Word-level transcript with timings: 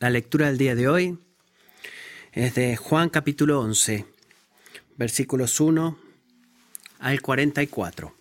La 0.00 0.08
lectura 0.08 0.46
del 0.46 0.56
día 0.56 0.74
de 0.74 0.88
hoy 0.88 1.18
es 2.32 2.54
de 2.54 2.74
Juan 2.74 3.10
capítulo 3.10 3.60
11, 3.60 4.06
versículos 4.96 5.60
1 5.60 5.98
al 7.00 7.20
44. 7.20 8.16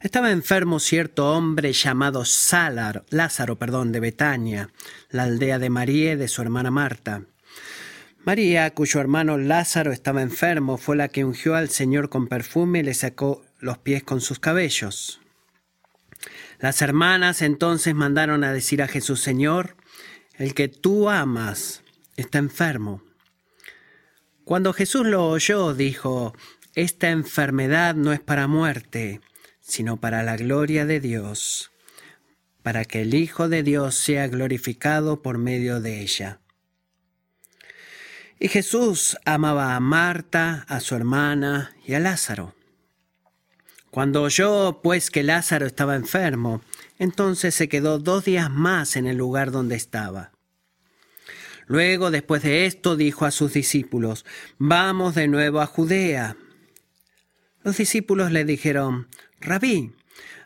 Estaba 0.00 0.30
enfermo 0.30 0.78
cierto 0.78 1.32
hombre 1.32 1.72
llamado 1.72 2.24
Salar, 2.24 3.04
Lázaro, 3.10 3.58
perdón, 3.58 3.90
de 3.90 3.98
Betania, 3.98 4.70
la 5.10 5.24
aldea 5.24 5.58
de 5.58 5.68
María 5.68 6.12
y 6.12 6.16
de 6.16 6.28
su 6.28 6.40
hermana 6.40 6.70
Marta. 6.70 7.24
María, 8.24 8.72
cuyo 8.74 9.00
hermano 9.00 9.38
Lázaro 9.38 9.90
estaba 9.90 10.22
enfermo, 10.22 10.78
fue 10.78 10.94
la 10.94 11.08
que 11.08 11.24
ungió 11.24 11.56
al 11.56 11.68
Señor 11.68 12.10
con 12.10 12.28
perfume 12.28 12.78
y 12.78 12.82
le 12.84 12.94
sacó 12.94 13.44
los 13.58 13.78
pies 13.78 14.04
con 14.04 14.20
sus 14.20 14.38
cabellos. 14.38 15.18
Las 16.62 16.80
hermanas 16.80 17.42
entonces 17.42 17.92
mandaron 17.92 18.44
a 18.44 18.52
decir 18.52 18.82
a 18.82 18.86
Jesús, 18.88 19.20
Señor, 19.20 19.76
el 20.34 20.54
que 20.54 20.68
tú 20.68 21.10
amas 21.10 21.82
está 22.16 22.38
enfermo. 22.38 23.02
Cuando 24.44 24.72
Jesús 24.72 25.04
lo 25.04 25.26
oyó, 25.26 25.74
dijo, 25.74 26.36
Esta 26.76 27.10
enfermedad 27.10 27.96
no 27.96 28.12
es 28.12 28.20
para 28.20 28.46
muerte, 28.46 29.20
sino 29.60 29.96
para 29.96 30.22
la 30.22 30.36
gloria 30.36 30.86
de 30.86 31.00
Dios, 31.00 31.72
para 32.62 32.84
que 32.84 33.02
el 33.02 33.14
Hijo 33.14 33.48
de 33.48 33.64
Dios 33.64 33.96
sea 33.96 34.28
glorificado 34.28 35.20
por 35.20 35.38
medio 35.38 35.80
de 35.80 36.00
ella. 36.00 36.38
Y 38.38 38.46
Jesús 38.46 39.16
amaba 39.24 39.74
a 39.74 39.80
Marta, 39.80 40.64
a 40.68 40.78
su 40.78 40.94
hermana 40.94 41.74
y 41.84 41.94
a 41.94 41.98
Lázaro. 41.98 42.54
Cuando 43.92 44.22
oyó 44.22 44.80
pues 44.82 45.10
que 45.10 45.22
Lázaro 45.22 45.66
estaba 45.66 45.96
enfermo, 45.96 46.62
entonces 46.98 47.54
se 47.54 47.68
quedó 47.68 47.98
dos 47.98 48.24
días 48.24 48.50
más 48.50 48.96
en 48.96 49.06
el 49.06 49.18
lugar 49.18 49.50
donde 49.50 49.76
estaba. 49.76 50.32
Luego, 51.66 52.10
después 52.10 52.42
de 52.42 52.64
esto, 52.64 52.96
dijo 52.96 53.26
a 53.26 53.30
sus 53.30 53.52
discípulos, 53.52 54.24
Vamos 54.56 55.14
de 55.14 55.28
nuevo 55.28 55.60
a 55.60 55.66
Judea. 55.66 56.38
Los 57.64 57.76
discípulos 57.76 58.32
le 58.32 58.46
dijeron, 58.46 59.08
Rabí, 59.40 59.92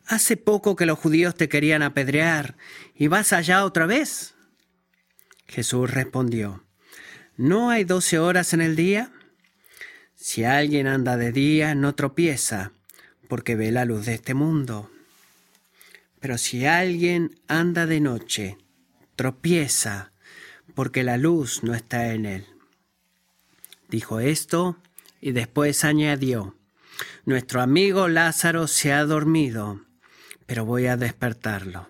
hace 0.07 0.37
poco 0.37 0.75
que 0.75 0.87
los 0.87 0.99
judíos 0.99 1.37
te 1.37 1.49
querían 1.49 1.83
apedrear, 1.83 2.57
¿y 2.97 3.07
vas 3.07 3.33
allá 3.33 3.65
otra 3.65 3.87
vez? 3.87 4.35
Jesús 5.47 5.89
respondió, 5.89 6.65
¿no 7.37 7.71
hay 7.71 7.85
doce 7.85 8.19
horas 8.19 8.55
en 8.55 8.61
el 8.61 8.75
día? 8.75 9.13
Si 10.17 10.43
alguien 10.43 10.89
anda 10.89 11.17
de 11.17 11.31
día, 11.31 11.77
no 11.77 11.95
tropieza 11.95 12.73
porque 13.29 13.57
ve 13.57 13.73
la 13.73 13.85
luz 13.85 14.07
de 14.07 14.15
este 14.15 14.35
mundo. 14.35 14.91
Pero 16.21 16.39
si 16.39 16.67
alguien 16.67 17.39
anda 17.49 17.87
de 17.87 18.01
noche, 18.01 18.59
tropieza, 19.17 20.13
porque 20.75 21.03
la 21.03 21.17
luz 21.17 21.63
no 21.63 21.75
está 21.75 22.13
en 22.13 22.27
él. 22.27 22.47
Dijo 23.89 24.21
esto 24.21 24.77
y 25.21 25.33
después 25.33 25.85
añadió, 25.85 26.57
Nuestro 27.25 27.61
amigo 27.61 28.09
Lázaro 28.09 28.69
se 28.69 28.93
ha 28.93 29.05
dormido, 29.05 29.81
pero 30.47 30.65
voy 30.65 30.87
a 30.87 30.97
despertarlo. 30.97 31.89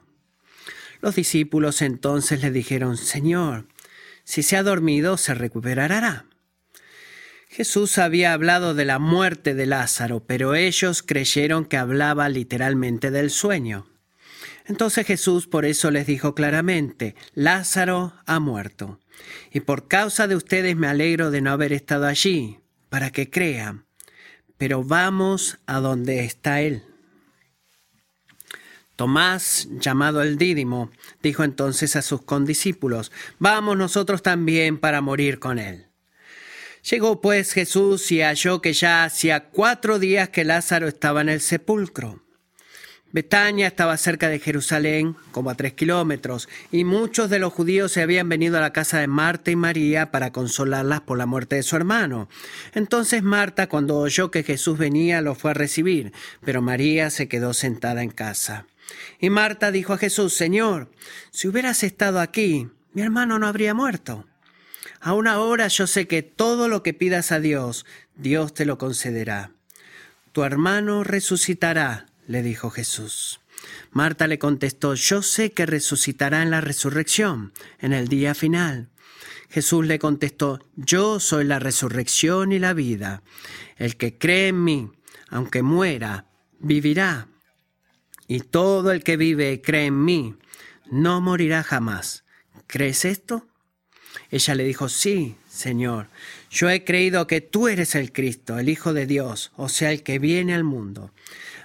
Los 1.01 1.15
discípulos 1.15 1.83
entonces 1.83 2.43
le 2.43 2.51
dijeron, 2.51 2.97
Señor, 2.97 3.67
si 4.25 4.43
se 4.43 4.57
ha 4.57 4.63
dormido, 4.63 5.17
se 5.17 5.35
recuperará. 5.35 6.27
Jesús 7.57 7.97
había 7.97 8.35
hablado 8.35 8.75
de 8.75 8.85
la 8.85 8.99
muerte 8.99 9.55
de 9.55 9.65
Lázaro, 9.65 10.21
pero 10.21 10.55
ellos 10.55 11.03
creyeron 11.03 11.65
que 11.65 11.79
hablaba 11.79 12.29
literalmente 12.29 13.11
del 13.11 13.31
sueño. 13.31 13.87
Entonces 14.67 15.07
Jesús 15.07 15.47
por 15.47 15.65
eso 15.65 15.91
les 15.91 16.07
dijo 16.07 16.35
claramente, 16.35 17.15
Lázaro 17.33 18.13
ha 18.27 18.41
muerto, 18.41 19.01
y 19.51 19.61
por 19.61 19.89
causa 19.89 20.29
de 20.29 20.37
ustedes 20.37 20.77
me 20.77 20.87
alegro 20.87 21.31
de 21.31 21.41
no 21.41 21.51
haber 21.51 21.73
estado 21.73 22.07
allí, 22.07 22.59
para 22.91 23.11
que 23.11 23.31
crean, 23.31 23.87
pero 24.59 24.85
vamos 24.85 25.59
a 25.65 25.81
donde 25.81 26.27
está 26.27 26.61
él. 26.61 26.83
Tomás, 28.97 29.67
llamado 29.81 30.21
el 30.21 30.37
Dídimo, 30.37 30.91
dijo 31.23 31.43
entonces 31.43 31.97
a 31.97 32.03
sus 32.03 32.21
condiscípulos, 32.21 33.13
Vamos 33.39 33.79
nosotros 33.79 34.23
también 34.23 34.77
para 34.77 35.01
morir 35.01 35.39
con 35.39 35.59
él. 35.59 35.86
Llegó 36.91 37.21
pues 37.21 37.53
Jesús 37.53 38.13
y 38.13 38.21
halló 38.21 38.63
que 38.63 38.73
ya 38.73 39.03
hacía 39.03 39.49
cuatro 39.49 39.99
días 39.99 40.29
que 40.29 40.45
Lázaro 40.45 40.87
estaba 40.87 41.21
en 41.21 41.29
el 41.29 41.41
sepulcro. 41.41 42.23
Betania 43.11 43.67
estaba 43.67 43.97
cerca 43.97 44.29
de 44.29 44.39
Jerusalén, 44.39 45.17
como 45.33 45.51
a 45.51 45.57
tres 45.57 45.73
kilómetros, 45.73 46.49
y 46.71 46.85
muchos 46.85 47.29
de 47.29 47.41
los 47.41 47.53
judíos 47.53 47.91
se 47.91 48.03
habían 48.03 48.29
venido 48.29 48.57
a 48.59 48.61
la 48.61 48.73
casa 48.73 49.01
de 49.01 49.09
Marta 49.09 49.51
y 49.51 49.57
María 49.57 50.13
para 50.13 50.31
consolarlas 50.31 51.01
por 51.01 51.19
la 51.19 51.27
muerte 51.27 51.57
de 51.57 51.65
su 51.65 51.75
hermano. 51.75 52.29
Entonces 52.73 53.25
Marta, 53.25 53.69
cuando 53.69 53.97
oyó 53.97 54.31
que 54.31 54.45
Jesús 54.45 54.79
venía, 54.79 55.23
lo 55.23 55.35
fue 55.35 55.53
a 55.53 55.55
recibir, 55.55 56.13
pero 56.45 56.63
María 56.63 57.11
se 57.11 57.27
quedó 57.27 57.53
sentada 57.53 58.05
en 58.05 58.11
casa. 58.11 58.67
Y 59.19 59.31
Marta 59.31 59.73
dijo 59.73 59.93
a 59.93 59.99
Jesús, 59.99 60.35
Señor, 60.35 60.93
si 61.33 61.49
hubieras 61.49 61.83
estado 61.83 62.21
aquí, 62.21 62.69
mi 62.93 63.03
hermano 63.03 63.41
no 63.41 63.49
habría 63.49 63.75
muerto. 63.75 64.25
Aún 65.07 65.29
ahora 65.29 65.69
yo 65.69 65.87
sé 65.87 66.09
que 66.09 66.23
todo 66.23 66.67
lo 66.67 66.83
que 66.83 66.93
pidas 66.93 67.31
a 67.31 67.39
Dios, 67.39 67.87
Dios 68.17 68.53
te 68.55 68.65
lo 68.65 68.77
concederá. 68.77 69.53
Tu 70.33 70.43
hermano 70.43 71.05
resucitará, 71.05 72.07
le 72.27 72.43
dijo 72.43 72.71
Jesús. 72.71 73.39
Marta 73.93 74.27
le 74.27 74.41
contestó, 74.41 74.95
yo 74.95 75.23
sé 75.23 75.53
que 75.53 75.65
resucitará 75.65 76.43
en 76.43 76.51
la 76.51 76.61
resurrección, 76.61 77.53
en 77.79 77.93
el 77.93 78.09
día 78.09 78.35
final. 78.35 78.89
Jesús 79.49 79.87
le 79.87 80.01
contestó, 80.01 80.59
yo 80.75 81.21
soy 81.21 81.45
la 81.45 81.61
resurrección 81.61 82.51
y 82.51 82.59
la 82.59 82.73
vida. 82.73 83.23
El 83.77 83.97
que 83.97 84.19
cree 84.19 84.49
en 84.49 84.65
mí, 84.65 84.91
aunque 85.29 85.63
muera, 85.63 86.27
vivirá. 86.59 87.29
Y 88.27 88.41
todo 88.41 88.91
el 88.91 89.05
que 89.05 89.17
vive 89.17 89.53
y 89.53 89.59
cree 89.59 89.87
en 89.87 90.05
mí, 90.05 90.35
no 90.91 91.21
morirá 91.21 91.63
jamás. 91.63 92.25
¿Crees 92.67 93.05
esto? 93.05 93.47
Ella 94.31 94.55
le 94.55 94.65
dijo, 94.65 94.89
sí, 94.89 95.37
Señor, 95.49 96.09
yo 96.51 96.71
he 96.71 96.85
creído 96.85 97.27
que 97.27 97.41
tú 97.41 97.69
eres 97.69 97.95
el 97.95 98.13
Cristo, 98.13 98.59
el 98.59 98.69
Hijo 98.69 98.93
de 98.93 99.07
Dios, 99.07 99.53
o 99.57 99.69
sea, 99.69 99.93
el 99.93 100.03
que 100.03 100.19
viene 100.19 100.55
al 100.55 100.65
mundo. 100.65 101.11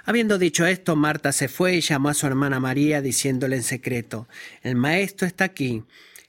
Habiendo 0.06 0.38
dicho 0.38 0.66
esto, 0.66 0.96
Marta 0.96 1.32
se 1.32 1.48
fue 1.48 1.76
y 1.76 1.82
llamó 1.82 2.10
a 2.10 2.14
su 2.14 2.26
hermana 2.26 2.60
María, 2.60 3.02
diciéndole 3.02 3.56
en 3.56 3.64
secreto, 3.64 4.28
el 4.64 4.76
Maestro 4.76 5.28
está 5.28 5.46
aquí 5.46 5.84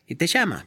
y 0.07 0.17
te 0.17 0.27
llama. 0.27 0.67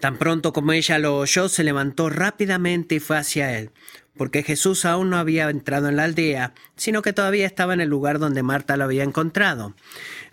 Tan 0.00 0.16
pronto 0.16 0.52
como 0.52 0.72
ella 0.72 0.98
lo 0.98 1.18
oyó, 1.18 1.48
se 1.48 1.64
levantó 1.64 2.08
rápidamente 2.08 2.96
y 2.96 3.00
fue 3.00 3.18
hacia 3.18 3.58
él 3.58 3.70
porque 4.16 4.42
Jesús 4.42 4.84
aún 4.84 5.10
no 5.10 5.16
había 5.16 5.48
entrado 5.48 5.88
en 5.88 5.96
la 5.96 6.04
aldea, 6.04 6.52
sino 6.76 7.02
que 7.02 7.12
todavía 7.12 7.46
estaba 7.46 7.74
en 7.74 7.80
el 7.80 7.88
lugar 7.88 8.18
donde 8.18 8.42
Marta 8.42 8.76
lo 8.76 8.84
había 8.84 9.04
encontrado. 9.04 9.74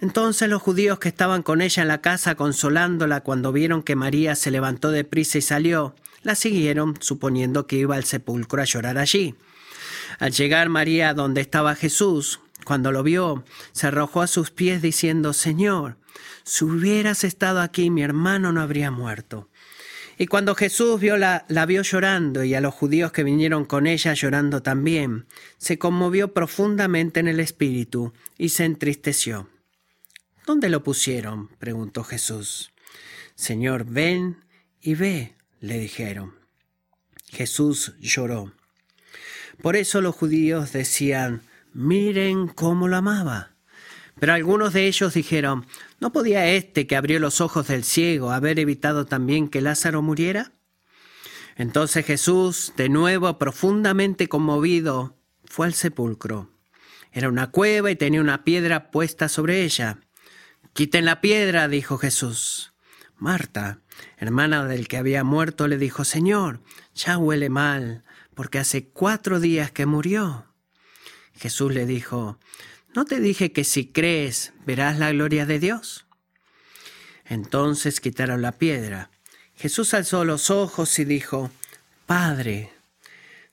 Entonces 0.01 0.47
los 0.47 0.61
judíos 0.61 0.99
que 0.99 1.09
estaban 1.09 1.43
con 1.43 1.61
ella 1.61 1.81
en 1.81 1.89
la 1.89 2.01
casa 2.01 2.35
consolándola 2.35 3.21
cuando 3.21 3.51
vieron 3.51 3.83
que 3.83 3.95
María 3.95 4.35
se 4.35 4.51
levantó 4.51 4.91
de 4.91 5.03
prisa 5.03 5.37
y 5.37 5.41
salió, 5.41 5.93
la 6.23 6.35
siguieron, 6.35 6.95
suponiendo 7.01 7.67
que 7.67 7.77
iba 7.77 7.95
al 7.95 8.05
sepulcro 8.05 8.61
a 8.61 8.65
llorar 8.65 8.97
allí. 8.97 9.35
Al 10.19 10.31
llegar 10.31 10.69
María 10.69 11.13
donde 11.13 11.41
estaba 11.41 11.75
Jesús, 11.75 12.39
cuando 12.63 12.91
lo 12.91 13.03
vio, 13.03 13.43
se 13.71 13.87
arrojó 13.87 14.21
a 14.21 14.27
sus 14.27 14.51
pies 14.51 14.81
diciendo, 14.81 15.33
Señor, 15.33 15.97
si 16.43 16.65
hubieras 16.65 17.23
estado 17.23 17.61
aquí 17.61 17.89
mi 17.89 18.01
hermano 18.01 18.51
no 18.51 18.61
habría 18.61 18.91
muerto. 18.91 19.49
Y 20.17 20.27
cuando 20.27 20.55
Jesús 20.55 20.99
vio 20.99 21.15
la, 21.15 21.45
la 21.47 21.65
vio 21.65 21.81
llorando 21.81 22.43
y 22.43 22.53
a 22.53 22.59
los 22.59 22.73
judíos 22.73 23.13
que 23.13 23.23
vinieron 23.23 23.63
con 23.63 23.87
ella 23.87 24.13
llorando 24.13 24.61
también, 24.61 25.25
se 25.57 25.77
conmovió 25.77 26.33
profundamente 26.33 27.21
en 27.21 27.29
el 27.29 27.39
espíritu 27.39 28.11
y 28.37 28.49
se 28.49 28.65
entristeció. 28.65 29.47
¿Dónde 30.49 30.69
lo 30.69 30.81
pusieron? 30.81 31.47
preguntó 31.59 32.03
Jesús. 32.03 32.71
Señor, 33.35 33.85
ven 33.85 34.43
y 34.81 34.95
ve, 34.95 35.35
le 35.59 35.77
dijeron. 35.77 36.33
Jesús 37.27 37.93
lloró. 37.99 38.51
Por 39.61 39.75
eso 39.75 40.01
los 40.01 40.15
judíos 40.15 40.71
decían, 40.71 41.43
miren 41.71 42.47
cómo 42.47 42.87
lo 42.87 42.97
amaba. 42.97 43.51
Pero 44.19 44.33
algunos 44.33 44.73
de 44.73 44.87
ellos 44.87 45.13
dijeron, 45.13 45.67
¿no 45.99 46.11
podía 46.11 46.49
éste 46.49 46.87
que 46.87 46.95
abrió 46.95 47.19
los 47.19 47.41
ojos 47.41 47.67
del 47.67 47.83
ciego 47.83 48.31
haber 48.31 48.57
evitado 48.57 49.05
también 49.05 49.49
que 49.49 49.61
Lázaro 49.61 50.01
muriera? 50.01 50.51
Entonces 51.57 52.07
Jesús, 52.07 52.73
de 52.75 52.89
nuevo 52.89 53.37
profundamente 53.37 54.27
conmovido, 54.27 55.15
fue 55.45 55.67
al 55.67 55.75
sepulcro. 55.75 56.49
Era 57.11 57.29
una 57.29 57.51
cueva 57.51 57.91
y 57.91 57.95
tenía 57.95 58.19
una 58.21 58.43
piedra 58.43 58.89
puesta 58.89 59.29
sobre 59.29 59.63
ella. 59.63 59.99
Quiten 60.73 61.05
la 61.05 61.21
piedra, 61.21 61.67
dijo 61.67 61.97
Jesús. 61.97 62.73
Marta, 63.17 63.79
hermana 64.17 64.65
del 64.65 64.87
que 64.87 64.97
había 64.97 65.23
muerto, 65.23 65.67
le 65.67 65.77
dijo, 65.77 66.05
Señor, 66.05 66.61
ya 66.95 67.17
huele 67.17 67.49
mal, 67.49 68.03
porque 68.33 68.59
hace 68.59 68.87
cuatro 68.87 69.39
días 69.39 69.71
que 69.71 69.85
murió. 69.85 70.45
Jesús 71.35 71.73
le 71.73 71.85
dijo, 71.85 72.39
¿no 72.93 73.05
te 73.05 73.19
dije 73.19 73.51
que 73.51 73.63
si 73.63 73.87
crees 73.87 74.53
verás 74.65 74.97
la 74.99 75.11
gloria 75.11 75.45
de 75.45 75.59
Dios? 75.59 76.05
Entonces 77.25 77.99
quitaron 77.99 78.41
la 78.41 78.53
piedra. 78.53 79.11
Jesús 79.55 79.93
alzó 79.93 80.23
los 80.23 80.49
ojos 80.49 80.97
y 80.99 81.05
dijo, 81.05 81.51
Padre, 82.05 82.71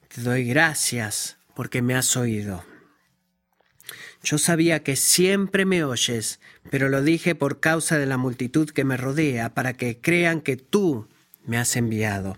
te 0.09 0.23
doy 0.23 0.45
gracias 0.45 1.37
porque 1.55 1.83
me 1.83 1.95
has 1.95 2.17
oído. 2.17 2.65
Yo 4.27 4.39
sabía 4.39 4.83
que 4.83 4.97
siempre 4.97 5.65
me 5.65 5.85
oyes, 5.85 6.41
pero 6.69 6.89
lo 6.89 7.01
dije 7.01 7.37
por 7.37 7.61
causa 7.61 7.97
de 7.97 8.07
la 8.07 8.17
multitud 8.17 8.69
que 8.69 8.83
me 8.83 8.97
rodea, 8.97 9.55
para 9.55 9.75
que 9.75 10.01
crean 10.01 10.41
que 10.41 10.57
tú 10.57 11.07
me 11.45 11.59
has 11.59 11.77
enviado. 11.77 12.37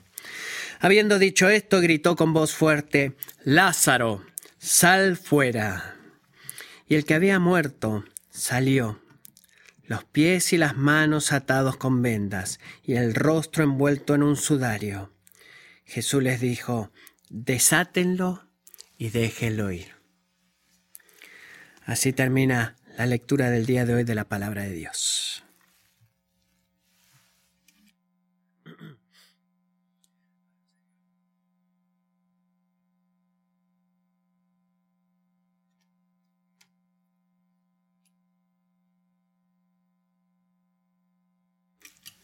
Habiendo 0.81 1.19
dicho 1.19 1.49
esto, 1.49 1.81
gritó 1.81 2.14
con 2.14 2.35
voz 2.35 2.52
fuerte, 2.55 3.17
Lázaro, 3.43 4.23
sal 4.58 5.17
fuera. 5.17 5.96
Y 6.87 6.96
el 6.96 7.06
que 7.06 7.14
había 7.14 7.38
muerto 7.38 8.05
salió, 8.29 9.00
los 9.87 10.05
pies 10.05 10.52
y 10.52 10.58
las 10.58 10.76
manos 10.76 11.32
atados 11.32 11.79
con 11.79 12.02
vendas, 12.02 12.61
y 12.85 12.96
el 12.96 13.14
rostro 13.14 13.64
envuelto 13.64 14.14
en 14.14 14.25
un 14.25 14.37
sudario. 14.37 15.11
Jesús 15.87 16.23
les 16.23 16.38
dijo, 16.43 16.93
desátenlo 17.31 18.44
y 18.99 19.08
déjenlo 19.08 19.73
ir. 19.73 19.98
Así 21.88 22.12
termina 22.12 22.76
la 22.99 23.06
lectura 23.06 23.49
del 23.49 23.64
día 23.64 23.87
de 23.87 23.94
hoy 23.94 24.05
de 24.05 24.14
la 24.14 24.26
palabra 24.26 24.61
de 24.64 24.73
Dios. 24.75 25.43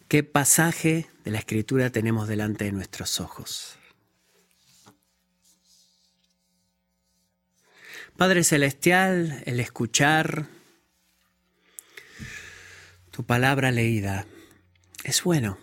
¿Qué 0.08 0.22
pasaje 0.22 1.06
de 1.25 1.31
la 1.31 1.38
escritura 1.38 1.88
tenemos 1.88 2.28
delante 2.28 2.66
de 2.66 2.72
nuestros 2.72 3.19
ojos? 3.19 3.78
Padre 8.16 8.44
Celestial, 8.44 9.43
el 9.44 9.58
escuchar 9.58 10.46
tu 13.11 13.26
palabra 13.26 13.72
leída 13.72 14.25
es 15.02 15.25
bueno. 15.25 15.58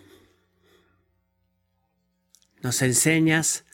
Nos 2.60 2.82
enseñas 2.82 3.64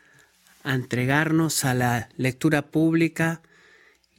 a 0.62 0.76
entregarnos 0.76 1.64
a 1.64 1.74
la 1.74 2.08
lectura 2.16 2.70
pública 2.70 3.42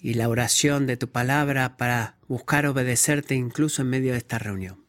y 0.01 0.15
la 0.15 0.27
oración 0.27 0.87
de 0.87 0.97
tu 0.97 1.09
palabra 1.09 1.77
para 1.77 2.17
buscar 2.27 2.65
obedecerte 2.65 3.35
incluso 3.35 3.81
en 3.81 3.89
medio 3.91 4.11
de 4.11 4.17
esta 4.17 4.39
reunión. 4.39 4.83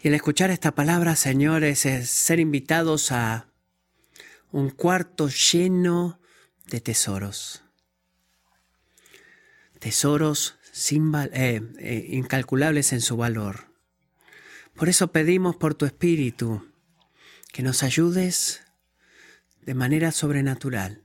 Y 0.00 0.06
el 0.06 0.14
escuchar 0.14 0.50
esta 0.50 0.76
palabra, 0.76 1.16
Señor, 1.16 1.64
es 1.64 1.80
ser 1.80 2.38
invitados 2.38 3.10
a 3.10 3.48
un 4.52 4.70
cuarto 4.70 5.28
lleno 5.28 6.21
de 6.66 6.80
tesoros. 6.80 7.62
Tesoros 9.78 10.58
eh, 10.90 11.60
eh, 11.78 12.06
incalculables 12.10 12.92
en 12.92 13.00
su 13.00 13.16
valor. 13.16 13.68
Por 14.74 14.88
eso 14.88 15.12
pedimos 15.12 15.56
por 15.56 15.74
tu 15.74 15.84
Espíritu 15.84 16.66
que 17.52 17.62
nos 17.62 17.82
ayudes 17.82 18.62
de 19.60 19.74
manera 19.74 20.12
sobrenatural 20.12 21.02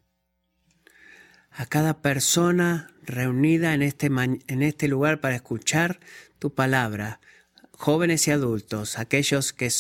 a 1.51 1.65
cada 1.65 2.01
persona 2.01 2.92
reunida 3.04 3.74
en 3.74 3.81
este, 3.81 4.07
en 4.07 4.62
este 4.62 4.88
lugar 4.88 5.19
para 5.19 5.36
escuchar 5.36 6.00
tu 6.39 6.54
palabra, 6.54 7.19
jóvenes 7.71 8.27
y 8.27 8.31
adultos, 8.31 9.00
aquellos 9.00 9.54
que 9.54 9.71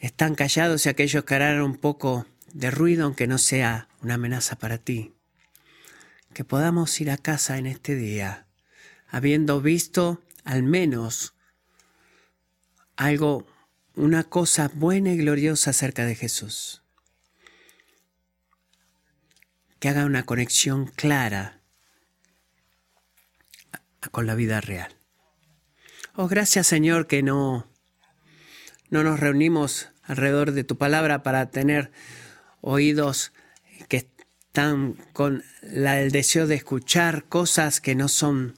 están 0.00 0.34
callados 0.34 0.86
y 0.86 0.88
aquellos 0.88 1.24
que 1.24 1.34
harán 1.34 1.60
un 1.60 1.76
poco 1.76 2.26
de 2.52 2.70
ruido 2.70 3.04
aunque 3.04 3.26
no 3.26 3.38
sea 3.38 3.88
una 4.06 4.14
amenaza 4.14 4.56
para 4.56 4.78
ti. 4.78 5.16
Que 6.32 6.44
podamos 6.44 7.00
ir 7.00 7.10
a 7.10 7.16
casa 7.16 7.58
en 7.58 7.66
este 7.66 7.96
día, 7.96 8.46
habiendo 9.08 9.60
visto 9.60 10.22
al 10.44 10.62
menos 10.62 11.34
algo, 12.94 13.48
una 13.96 14.22
cosa 14.22 14.70
buena 14.72 15.10
y 15.10 15.16
gloriosa 15.16 15.70
acerca 15.70 16.06
de 16.06 16.14
Jesús. 16.14 16.84
Que 19.80 19.88
haga 19.88 20.04
una 20.04 20.22
conexión 20.22 20.86
clara 20.86 21.60
con 24.12 24.28
la 24.28 24.36
vida 24.36 24.60
real. 24.60 24.96
Oh, 26.14 26.28
gracias 26.28 26.68
Señor 26.68 27.08
que 27.08 27.24
no, 27.24 27.68
no 28.88 29.02
nos 29.02 29.18
reunimos 29.18 29.88
alrededor 30.04 30.52
de 30.52 30.62
tu 30.62 30.78
palabra 30.78 31.24
para 31.24 31.50
tener 31.50 31.90
oídos 32.60 33.32
están 34.56 34.96
con 35.12 35.44
el 35.60 36.10
deseo 36.10 36.46
de 36.46 36.54
escuchar 36.54 37.24
cosas 37.24 37.82
que 37.82 37.94
no 37.94 38.08
son 38.08 38.54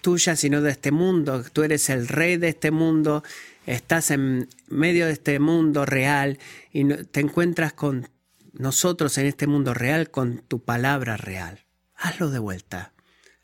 tuyas, 0.00 0.38
sino 0.38 0.62
de 0.62 0.70
este 0.70 0.92
mundo. 0.92 1.42
Tú 1.52 1.64
eres 1.64 1.90
el 1.90 2.06
rey 2.06 2.36
de 2.36 2.50
este 2.50 2.70
mundo, 2.70 3.24
estás 3.66 4.12
en 4.12 4.48
medio 4.68 5.06
de 5.06 5.12
este 5.12 5.40
mundo 5.40 5.84
real 5.84 6.38
y 6.72 6.84
te 6.84 7.18
encuentras 7.18 7.72
con 7.72 8.08
nosotros 8.52 9.18
en 9.18 9.26
este 9.26 9.48
mundo 9.48 9.74
real 9.74 10.12
con 10.12 10.38
tu 10.38 10.62
palabra 10.62 11.16
real. 11.16 11.64
Hazlo 11.96 12.30
de 12.30 12.38
vuelta. 12.38 12.92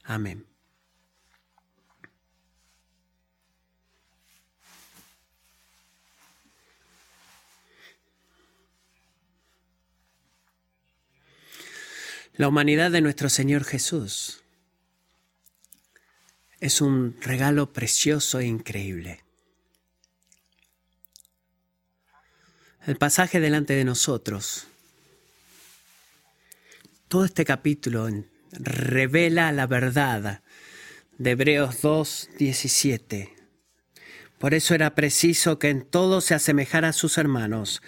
Amén. 0.04 0.45
La 12.36 12.48
humanidad 12.48 12.90
de 12.90 13.00
nuestro 13.00 13.30
Señor 13.30 13.64
Jesús 13.64 14.42
es 16.60 16.82
un 16.82 17.16
regalo 17.22 17.72
precioso 17.72 18.40
e 18.40 18.44
increíble. 18.44 19.24
El 22.86 22.96
pasaje 22.98 23.40
delante 23.40 23.72
de 23.72 23.84
nosotros, 23.84 24.66
todo 27.08 27.24
este 27.24 27.46
capítulo 27.46 28.06
revela 28.52 29.50
la 29.50 29.66
verdad 29.66 30.42
de 31.16 31.30
Hebreos 31.30 31.80
2, 31.80 32.28
17. 32.38 33.34
Por 34.38 34.52
eso 34.52 34.74
era 34.74 34.94
preciso 34.94 35.58
que 35.58 35.70
en 35.70 35.86
todo 35.86 36.20
se 36.20 36.34
asemejara 36.34 36.90
a 36.90 36.92
sus 36.92 37.16
hermanos 37.16 37.80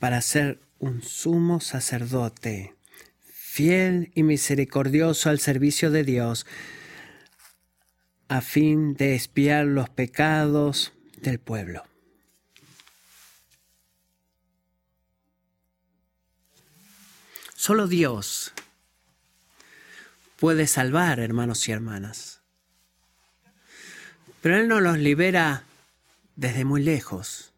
para 0.00 0.20
ser 0.20 0.58
un 0.80 1.00
sumo 1.00 1.60
sacerdote 1.60 2.74
fiel 3.52 4.10
y 4.14 4.22
misericordioso 4.22 5.28
al 5.28 5.38
servicio 5.38 5.90
de 5.90 6.04
Dios, 6.04 6.46
a 8.28 8.40
fin 8.40 8.94
de 8.94 9.14
espiar 9.14 9.66
los 9.66 9.90
pecados 9.90 10.94
del 11.18 11.38
pueblo. 11.38 11.84
Solo 17.54 17.88
Dios 17.88 18.54
puede 20.38 20.66
salvar, 20.66 21.20
hermanos 21.20 21.68
y 21.68 21.72
hermanas. 21.72 22.40
Pero 24.40 24.56
Él 24.56 24.66
no 24.66 24.80
los 24.80 24.96
libera 24.96 25.64
desde 26.36 26.64
muy 26.64 26.82
lejos, 26.82 27.52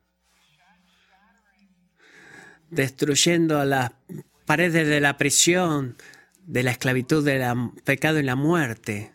destruyendo 2.71 3.61
a 3.61 3.65
las 3.65 3.93
paredes 4.45 4.89
de 4.89 5.01
la 5.01 5.17
prisión, 5.17 5.97
de 6.47 6.63
la 6.63 6.71
esclavitud, 6.71 7.25
del 7.25 7.43
pecado 7.85 8.19
y 8.19 8.23
la 8.23 8.37
muerte, 8.37 9.15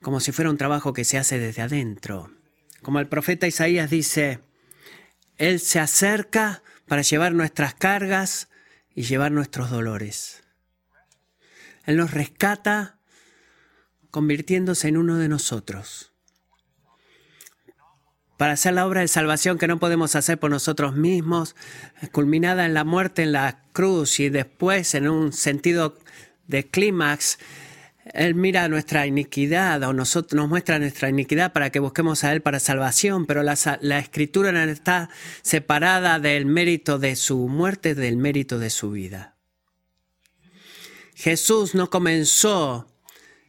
como 0.00 0.20
si 0.20 0.32
fuera 0.32 0.50
un 0.50 0.58
trabajo 0.58 0.92
que 0.92 1.04
se 1.04 1.18
hace 1.18 1.38
desde 1.38 1.62
adentro. 1.62 2.30
Como 2.82 3.00
el 3.00 3.08
profeta 3.08 3.46
Isaías 3.46 3.90
dice, 3.90 4.40
Él 5.36 5.60
se 5.60 5.80
acerca 5.80 6.62
para 6.86 7.02
llevar 7.02 7.32
nuestras 7.32 7.74
cargas 7.74 8.48
y 8.94 9.02
llevar 9.02 9.32
nuestros 9.32 9.70
dolores. 9.70 10.44
Él 11.84 11.96
nos 11.96 12.12
rescata 12.12 12.98
convirtiéndose 14.10 14.88
en 14.88 14.96
uno 14.96 15.16
de 15.16 15.28
nosotros 15.28 16.13
para 18.36 18.54
hacer 18.54 18.74
la 18.74 18.86
obra 18.86 19.00
de 19.00 19.08
salvación 19.08 19.58
que 19.58 19.68
no 19.68 19.78
podemos 19.78 20.16
hacer 20.16 20.38
por 20.38 20.50
nosotros 20.50 20.96
mismos, 20.96 21.54
culminada 22.12 22.66
en 22.66 22.74
la 22.74 22.84
muerte 22.84 23.22
en 23.22 23.32
la 23.32 23.62
cruz 23.72 24.20
y 24.20 24.28
después 24.28 24.94
en 24.94 25.08
un 25.08 25.32
sentido 25.32 25.96
de 26.46 26.64
clímax, 26.64 27.38
Él 28.12 28.34
mira 28.34 28.68
nuestra 28.68 29.06
iniquidad 29.06 29.82
o 29.84 29.92
nosotros, 29.92 30.34
nos 30.34 30.48
muestra 30.48 30.78
nuestra 30.78 31.08
iniquidad 31.08 31.52
para 31.52 31.70
que 31.70 31.78
busquemos 31.78 32.24
a 32.24 32.32
Él 32.32 32.42
para 32.42 32.60
salvación, 32.60 33.26
pero 33.26 33.42
la, 33.42 33.56
la 33.80 33.98
escritura 33.98 34.52
no 34.52 34.60
está 34.60 35.08
separada 35.42 36.18
del 36.18 36.46
mérito 36.46 36.98
de 36.98 37.16
su 37.16 37.48
muerte, 37.48 37.94
del 37.94 38.16
mérito 38.16 38.58
de 38.58 38.70
su 38.70 38.90
vida. 38.90 39.36
Jesús 41.14 41.74
no 41.74 41.90
comenzó 41.90 42.88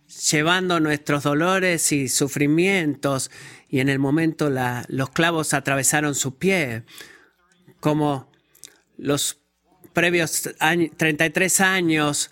llevando 0.08 0.80
nuestros 0.80 1.24
dolores 1.24 1.92
y 1.92 2.10
sufrimientos 2.10 3.32
y 3.70 3.80
en 3.80 3.90
el 3.90 4.00
momento 4.00 4.50
los 4.50 5.10
clavos 5.10 5.54
atravesaron 5.54 6.16
su 6.16 6.36
pie, 6.38 6.84
como 7.80 8.32
los 8.98 9.40
previos 9.94 10.50
33 10.98 11.62
años 11.62 12.30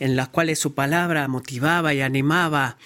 en 0.00 0.16
los 0.16 0.28
cuales 0.28 0.58
su 0.58 0.74
palabra 0.74 1.28
motivaba 1.28 1.94
y 1.94 2.00
animaba 2.00 2.78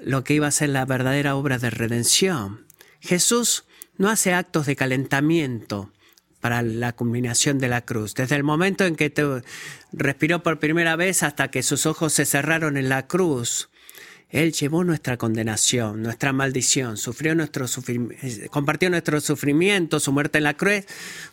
lo 0.00 0.22
que 0.22 0.34
iba 0.34 0.46
a 0.46 0.52
ser 0.52 0.70
la 0.70 0.84
verdadera 0.84 1.34
obra 1.34 1.58
de 1.58 1.70
redención. 1.70 2.66
Jesús 3.00 3.64
no 3.96 4.08
hace 4.08 4.32
actos 4.32 4.66
de 4.66 4.76
calentamiento 4.76 5.92
para 6.40 6.62
la 6.62 6.92
culminación 6.92 7.58
de 7.58 7.68
la 7.68 7.82
cruz. 7.82 8.14
Desde 8.14 8.36
el 8.36 8.44
momento 8.44 8.84
en 8.84 8.96
que 8.96 9.10
te 9.10 9.24
respiró 9.92 10.42
por 10.42 10.58
primera 10.58 10.96
vez 10.96 11.22
hasta 11.22 11.50
que 11.50 11.62
sus 11.62 11.86
ojos 11.86 12.12
se 12.12 12.24
cerraron 12.24 12.76
en 12.76 12.88
la 12.88 13.06
cruz, 13.06 13.68
Él 14.30 14.52
llevó 14.52 14.84
nuestra 14.84 15.16
condenación, 15.16 16.02
nuestra 16.02 16.32
maldición, 16.32 16.96
sufrió 16.96 17.34
nuestro 17.34 17.66
compartió 18.50 18.90
nuestro 18.90 19.20
sufrimiento, 19.20 20.00
su 20.00 20.12
muerte 20.12 20.38
en 20.38 20.44
la 20.44 20.54
cruz, 20.54 20.84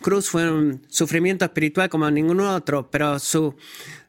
cruz 0.02 0.30
fue 0.30 0.50
un 0.50 0.82
sufrimiento 0.90 1.46
espiritual 1.46 1.90
como 1.90 2.10
ningún 2.10 2.40
otro, 2.40 2.90
pero 2.90 3.20
su, 3.20 3.56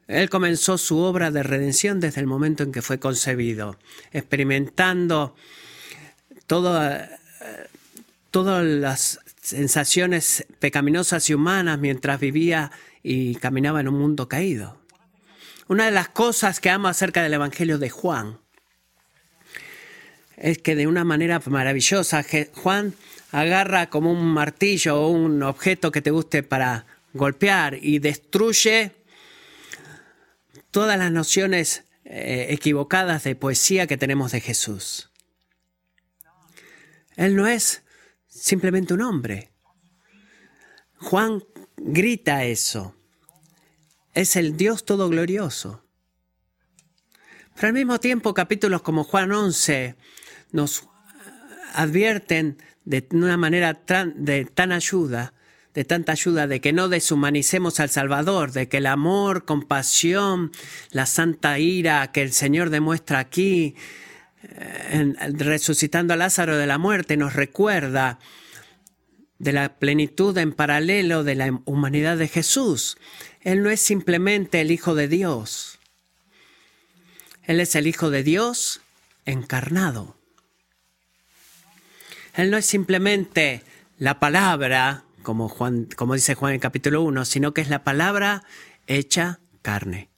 Él 0.07 0.29
comenzó 0.29 0.77
su 0.77 0.97
obra 0.97 1.31
de 1.31 1.43
redención 1.43 1.99
desde 1.99 2.21
el 2.21 2.27
momento 2.27 2.63
en 2.63 2.71
que 2.71 2.81
fue 2.81 2.97
concebido, 2.97 3.77
experimentando 4.11 5.35
todas 6.47 7.09
las 8.31 9.19
sensaciones 9.47 10.45
pecaminosas 10.59 11.29
y 11.29 11.33
humanas 11.33 11.79
mientras 11.79 12.19
vivía 12.19 12.71
y 13.01 13.35
caminaba 13.35 13.79
en 13.79 13.87
un 13.87 13.97
mundo 13.97 14.27
caído. 14.27 14.77
Una 15.69 15.85
de 15.85 15.91
las 15.91 16.09
cosas 16.09 16.59
que 16.59 16.69
amo 16.69 16.89
acerca 16.89 17.23
del 17.23 17.33
Evangelio 17.33 17.77
de 17.77 17.89
Juan 17.89 18.39
es 20.35 20.57
que 20.57 20.75
de 20.75 20.85
una 20.85 21.05
manera 21.05 21.41
maravillosa 21.45 22.25
Juan 22.55 22.93
agarra 23.31 23.89
como 23.89 24.11
un 24.11 24.25
martillo 24.25 25.01
o 25.01 25.09
un 25.09 25.41
objeto 25.43 25.91
que 25.91 26.01
te 26.01 26.11
guste 26.11 26.43
para 26.43 26.85
golpear 27.13 27.77
y 27.81 27.99
destruye 27.99 28.91
todas 30.71 30.99
las 30.99 31.11
nociones 31.11 31.85
eh, 32.03 32.47
equivocadas 32.49 33.23
de 33.23 33.35
poesía 33.35 33.87
que 33.87 33.97
tenemos 33.97 34.33
de 34.33 34.41
Jesús. 34.41 35.09
Él 37.15 37.35
no 37.35 37.47
es 37.47 37.81
simplemente 38.47 38.93
un 38.93 39.01
hombre. 39.01 39.51
Juan 40.99 41.43
grita 41.77 42.43
eso. 42.43 42.95
Es 44.13 44.35
el 44.35 44.57
Dios 44.57 44.85
todo 44.85 45.09
glorioso. 45.09 45.83
Pero 47.55 47.67
al 47.67 47.73
mismo 47.73 47.99
tiempo 47.99 48.33
capítulos 48.33 48.81
como 48.81 49.03
Juan 49.03 49.31
11 49.31 49.95
nos 50.51 50.87
advierten 51.73 52.57
de 52.85 53.07
una 53.11 53.37
manera 53.37 53.73
de 54.15 54.45
tan 54.45 54.71
ayuda, 54.71 55.33
de 55.73 55.83
tanta 55.83 56.13
ayuda, 56.13 56.47
de 56.47 56.61
que 56.61 56.73
no 56.73 56.87
deshumanicemos 56.87 57.79
al 57.79 57.89
Salvador, 57.89 58.51
de 58.51 58.67
que 58.69 58.77
el 58.77 58.85
amor, 58.85 59.45
compasión, 59.45 60.51
la 60.91 61.05
santa 61.05 61.59
ira 61.59 62.11
que 62.11 62.21
el 62.21 62.31
Señor 62.31 62.69
demuestra 62.69 63.19
aquí, 63.19 63.75
resucitando 65.33 66.13
a 66.13 66.17
Lázaro 66.17 66.57
de 66.57 66.67
la 66.67 66.77
muerte, 66.77 67.17
nos 67.17 67.33
recuerda 67.33 68.19
de 69.39 69.53
la 69.53 69.77
plenitud 69.77 70.37
en 70.37 70.53
paralelo 70.53 71.23
de 71.23 71.35
la 71.35 71.61
humanidad 71.65 72.17
de 72.17 72.27
Jesús. 72.27 72.97
Él 73.41 73.63
no 73.63 73.69
es 73.69 73.79
simplemente 73.79 74.61
el 74.61 74.71
Hijo 74.71 74.95
de 74.95 75.07
Dios. 75.07 75.79
Él 77.43 77.59
es 77.59 77.75
el 77.75 77.87
Hijo 77.87 78.09
de 78.09 78.23
Dios 78.23 78.81
encarnado. 79.25 80.17
Él 82.35 82.51
no 82.51 82.57
es 82.57 82.65
simplemente 82.65 83.63
la 83.97 84.19
palabra, 84.19 85.03
como, 85.23 85.49
Juan, 85.49 85.87
como 85.95 86.13
dice 86.13 86.35
Juan 86.35 86.51
en 86.51 86.55
el 86.55 86.61
capítulo 86.61 87.01
1, 87.01 87.25
sino 87.25 87.53
que 87.53 87.61
es 87.61 87.69
la 87.69 87.83
palabra 87.83 88.43
hecha 88.85 89.39
carne. 89.61 90.09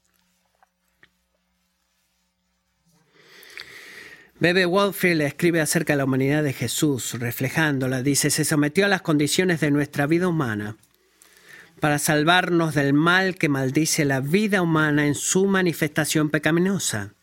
Bebe 4.39 4.65
Walfield 4.65 5.22
escribe 5.22 5.60
acerca 5.60 5.93
de 5.93 5.98
la 5.98 6.05
humanidad 6.05 6.43
de 6.43 6.53
Jesús, 6.53 7.13
reflejándola. 7.19 8.01
Dice, 8.03 8.29
se 8.29 8.46
sometió 8.46 8.86
a 8.86 8.89
las 8.89 9.01
condiciones 9.01 9.60
de 9.60 9.69
nuestra 9.69 10.08
vida 10.08 10.29
humana 10.29 10.77
para 11.81 12.00
salvarnos 12.00 12.74
del 12.74 12.93
mal 12.93 13.36
que 13.36 13.50
maldice 13.50 14.05
la 14.05 14.22
vida 14.22 14.62
humana 14.62 15.08
en 15.08 15.15
su 15.15 15.46
manifestación 15.46 16.29
pecaminosa. 16.29 17.13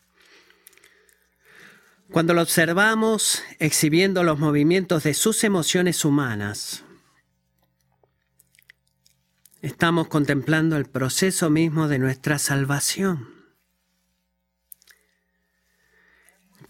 Cuando 2.11 2.35
lo 2.35 2.41
observamos 2.43 3.43
exhibiendo 3.59 4.23
los 4.23 4.37
movimientos 4.37 5.03
de 5.03 5.15
sus 5.15 5.43
emociones 5.43 6.05
humanas, 6.05 6.83
estamos 9.61 10.07
contemplando 10.07 10.77
el 10.77 10.85
proceso 10.85 11.49
mismo 11.49 11.87
de 11.87 11.97
nuestra 11.97 12.37
salvación. 12.37 13.36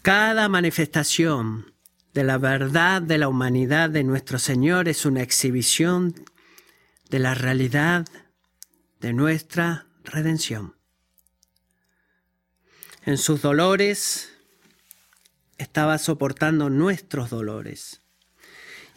Cada 0.08 0.48
manifestación 0.48 1.74
de 2.14 2.24
la 2.24 2.38
verdad 2.38 3.02
de 3.02 3.18
la 3.18 3.28
humanidad 3.28 3.90
de 3.90 4.04
nuestro 4.04 4.38
Señor 4.38 4.88
es 4.88 5.04
una 5.04 5.20
exhibición 5.20 6.14
de 7.10 7.18
la 7.18 7.34
realidad 7.34 8.06
de 9.00 9.12
nuestra 9.12 9.86
redención. 10.04 10.76
En 13.04 13.18
sus 13.18 13.42
dolores 13.42 14.32
estaba 15.58 15.98
soportando 15.98 16.70
nuestros 16.70 17.28
dolores 17.28 18.00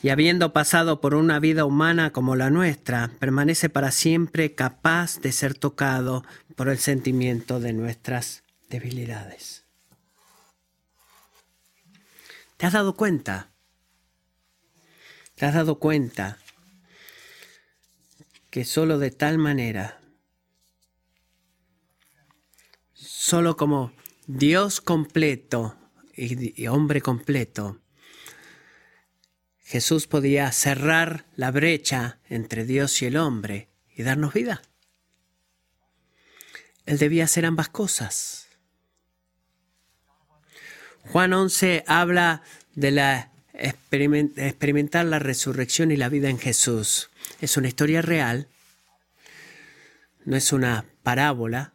y 0.01 0.11
habiendo 0.11 0.53
pasado 0.53 1.01
por 1.01 1.13
una 1.13 1.41
vida 1.41 1.65
humana 1.65 2.13
como 2.13 2.37
la 2.37 2.49
nuestra, 2.49 3.11
permanece 3.19 3.67
para 3.67 3.91
siempre 3.91 4.55
capaz 4.55 5.19
de 5.19 5.33
ser 5.33 5.55
tocado 5.55 6.23
por 6.55 6.69
el 6.69 6.77
sentimiento 6.77 7.59
de 7.59 7.73
nuestras 7.73 8.45
debilidades. 8.69 9.60
¿Te 12.61 12.67
has 12.67 12.73
dado 12.73 12.95
cuenta? 12.95 13.49
¿Te 15.33 15.47
has 15.47 15.55
dado 15.55 15.79
cuenta 15.79 16.37
que 18.51 18.65
solo 18.65 18.99
de 18.99 19.09
tal 19.09 19.39
manera, 19.39 19.99
solo 22.93 23.57
como 23.57 23.93
Dios 24.27 24.79
completo 24.79 25.75
y, 26.15 26.67
hombre 26.67 27.01
completo, 27.01 27.81
Jesús 29.57 30.05
podía 30.05 30.51
cerrar 30.51 31.25
la 31.35 31.49
brecha 31.49 32.19
entre 32.29 32.63
Dios 32.63 33.01
y 33.01 33.07
el 33.07 33.17
hombre 33.17 33.71
y 33.89 34.03
darnos 34.03 34.35
vida. 34.35 34.61
Él 36.85 36.99
debía 36.99 37.23
hacer 37.23 37.47
ambas 37.47 37.69
cosas. 37.69 38.50
Juan 41.07 41.33
11 41.33 41.83
habla 41.87 42.43
de 42.75 42.91
la 42.91 43.31
experimentar 43.53 45.05
la 45.05 45.19
resurrección 45.19 45.91
y 45.91 45.97
la 45.97 46.09
vida 46.09 46.29
en 46.29 46.39
Jesús. 46.39 47.09
Es 47.41 47.57
una 47.57 47.67
historia 47.67 48.01
real, 48.01 48.47
no 50.25 50.35
es 50.35 50.53
una 50.53 50.85
parábola. 51.03 51.73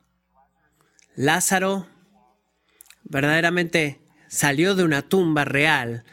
Lázaro 1.14 1.87
verdaderamente 3.04 4.00
salió 4.28 4.75
de 4.75 4.85
una 4.85 5.02
tumba 5.02 5.45
real 5.45 6.04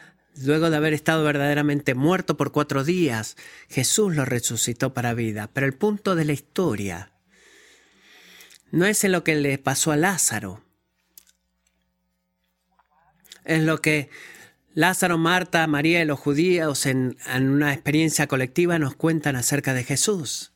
luego 0.42 0.70
de 0.70 0.76
haber 0.76 0.94
estado 0.94 1.24
verdaderamente 1.24 1.94
muerto 1.94 2.36
por 2.36 2.52
cuatro 2.52 2.84
días. 2.84 3.36
Jesús 3.68 4.14
lo 4.16 4.24
resucitó 4.24 4.94
para 4.94 5.14
vida. 5.14 5.50
Pero 5.52 5.66
el 5.66 5.74
punto 5.74 6.14
de 6.14 6.24
la 6.24 6.32
historia 6.32 7.12
no 8.70 8.86
es 8.86 9.04
en 9.04 9.12
lo 9.12 9.22
que 9.22 9.36
le 9.36 9.58
pasó 9.58 9.92
a 9.92 9.96
Lázaro 9.96 10.63
es 13.44 13.62
lo 13.62 13.80
que 13.80 14.10
Lázaro, 14.74 15.18
Marta, 15.18 15.66
María 15.68 16.02
y 16.02 16.04
los 16.04 16.18
judíos 16.18 16.86
en, 16.86 17.16
una 17.32 17.72
experiencia 17.72 18.26
colectiva 18.26 18.78
nos 18.80 18.96
cuentan 18.96 19.36
acerca 19.36 19.72
de 19.72 19.84
Jesús. 19.84 20.52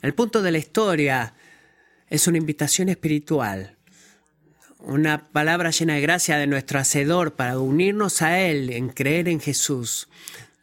El 0.00 0.14
punto 0.14 0.40
de 0.40 0.50
la 0.50 0.58
historia 0.58 1.34
es 2.08 2.26
una 2.26 2.38
invitación 2.38 2.88
espiritual, 2.88 3.76
una 4.78 5.28
palabra 5.28 5.70
llena 5.70 5.94
de 5.94 6.00
gracia 6.00 6.38
de 6.38 6.46
nuestro 6.46 6.78
Hacedor 6.78 7.34
para 7.34 7.58
unirnos 7.58 8.22
a 8.22 8.40
Él 8.40 8.70
en 8.70 8.88
creer 8.88 9.28
en 9.28 9.40
Jesús, 9.40 10.08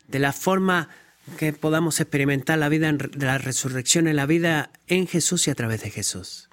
de 0.07 0.17
la 0.17 0.33
forma 0.33 0.89
que 1.37 1.53
podamos 1.53 1.99
experimentar 1.99 2.57
la 2.57 2.69
vida 2.69 2.91
de 2.91 3.25
la 3.25 3.37
resurrección 3.37 4.07
en 4.07 4.15
la 4.15 4.25
vida 4.25 4.71
en 4.87 5.05
Jesús 5.05 5.47
y 5.47 5.51
a 5.51 5.55
través 5.55 5.83
de 5.83 5.91
Jesús. 5.91 6.49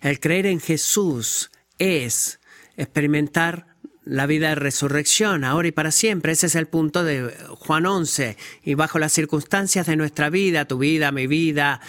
El 0.00 0.20
creer 0.20 0.46
en 0.46 0.58
Jesús 0.58 1.50
es 1.78 2.40
experimentar 2.76 3.71
la 4.04 4.26
vida 4.26 4.50
de 4.50 4.54
resurrección, 4.56 5.44
ahora 5.44 5.68
y 5.68 5.72
para 5.72 5.90
siempre. 5.92 6.32
Ese 6.32 6.46
es 6.46 6.54
el 6.54 6.66
punto 6.66 7.04
de 7.04 7.34
Juan 7.50 7.86
11. 7.86 8.36
Y 8.64 8.74
bajo 8.74 8.98
las 8.98 9.12
circunstancias 9.12 9.86
de 9.86 9.96
nuestra 9.96 10.30
vida, 10.30 10.64
tu 10.64 10.78
vida, 10.78 11.12
mi 11.12 11.26
vida, 11.26 11.80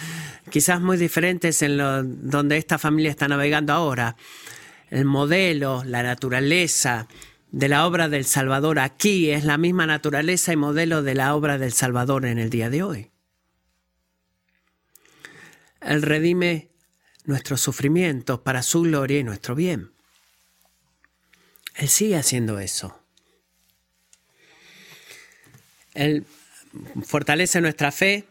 quizás 0.50 0.80
muy 0.80 0.96
diferentes 0.96 1.62
en 1.62 1.76
lo, 1.76 2.02
donde 2.04 2.56
esta 2.56 2.78
familia 2.78 3.10
está 3.10 3.28
navegando 3.28 3.72
ahora, 3.72 4.16
el 4.90 5.04
modelo, 5.04 5.82
la 5.84 6.02
naturaleza 6.02 7.08
de 7.50 7.68
la 7.68 7.86
obra 7.86 8.08
del 8.08 8.24
Salvador 8.24 8.78
aquí 8.78 9.30
es 9.30 9.44
la 9.44 9.58
misma 9.58 9.86
naturaleza 9.86 10.52
y 10.52 10.56
modelo 10.56 11.02
de 11.02 11.14
la 11.14 11.34
obra 11.34 11.58
del 11.58 11.72
Salvador 11.72 12.26
en 12.26 12.38
el 12.38 12.50
día 12.50 12.70
de 12.70 12.82
hoy. 12.82 13.10
Él 15.80 16.02
redime 16.02 16.70
nuestros 17.24 17.60
sufrimientos 17.60 18.40
para 18.40 18.62
su 18.62 18.82
gloria 18.82 19.20
y 19.20 19.24
nuestro 19.24 19.54
bien. 19.54 19.93
Él 21.74 21.88
sigue 21.88 22.16
haciendo 22.16 22.58
eso. 22.60 22.98
Él 25.94 26.24
fortalece 27.04 27.60
nuestra 27.60 27.92
fe 27.92 28.24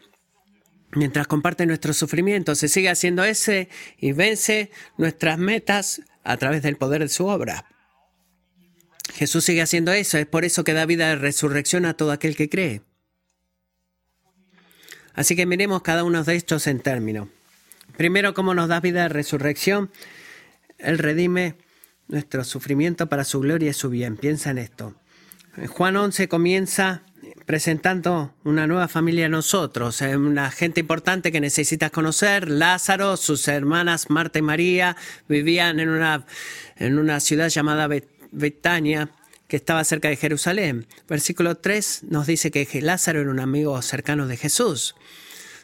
mientras 0.92 1.26
comparte 1.26 1.66
nuestros 1.66 1.96
sufrimientos. 1.96 2.58
Se 2.58 2.68
sigue 2.68 2.90
haciendo 2.90 3.24
ese 3.24 3.68
y 3.98 4.12
vence 4.12 4.70
nuestras 4.96 5.38
metas 5.38 6.02
a 6.24 6.36
través 6.36 6.62
del 6.62 6.76
poder 6.76 7.02
de 7.02 7.08
su 7.08 7.26
obra. 7.26 7.66
Jesús 9.14 9.44
sigue 9.44 9.62
haciendo 9.62 9.92
eso. 9.92 10.18
Es 10.18 10.26
por 10.26 10.44
eso 10.44 10.64
que 10.64 10.72
da 10.72 10.86
vida 10.86 11.08
de 11.08 11.16
resurrección 11.16 11.84
a 11.84 11.94
todo 11.94 12.12
aquel 12.12 12.36
que 12.36 12.48
cree. 12.48 12.82
Así 15.14 15.36
que 15.36 15.46
miremos 15.46 15.82
cada 15.82 16.02
uno 16.04 16.24
de 16.24 16.34
estos 16.34 16.66
en 16.66 16.80
términos. 16.80 17.28
Primero, 17.96 18.34
cómo 18.34 18.54
nos 18.54 18.68
da 18.68 18.80
vida 18.80 19.02
de 19.02 19.08
resurrección. 19.10 19.90
Él 20.78 20.98
redime 20.98 21.54
nuestro 22.08 22.44
sufrimiento 22.44 23.08
para 23.08 23.24
su 23.24 23.40
gloria 23.40 23.70
y 23.70 23.74
su 23.74 23.90
bien. 23.90 24.16
Piensa 24.16 24.50
en 24.50 24.58
esto. 24.58 24.94
Juan 25.68 25.96
11 25.96 26.28
comienza 26.28 27.02
presentando 27.46 28.34
una 28.44 28.66
nueva 28.66 28.88
familia 28.88 29.26
a 29.26 29.28
nosotros, 29.28 30.00
eh, 30.02 30.16
una 30.16 30.50
gente 30.50 30.80
importante 30.80 31.30
que 31.30 31.40
necesitas 31.40 31.90
conocer. 31.90 32.48
Lázaro, 32.50 33.16
sus 33.16 33.46
hermanas 33.48 34.10
Marta 34.10 34.38
y 34.38 34.42
María 34.42 34.96
vivían 35.28 35.80
en 35.80 35.90
una, 35.90 36.26
en 36.76 36.98
una 36.98 37.20
ciudad 37.20 37.48
llamada 37.48 37.88
Betania, 38.32 39.10
que 39.46 39.56
estaba 39.56 39.84
cerca 39.84 40.08
de 40.08 40.16
Jerusalén. 40.16 40.86
Versículo 41.06 41.56
3 41.56 42.04
nos 42.08 42.26
dice 42.26 42.50
que 42.50 42.66
Lázaro 42.80 43.20
era 43.20 43.30
un 43.30 43.40
amigo 43.40 43.80
cercano 43.82 44.26
de 44.26 44.36
Jesús. 44.36 44.94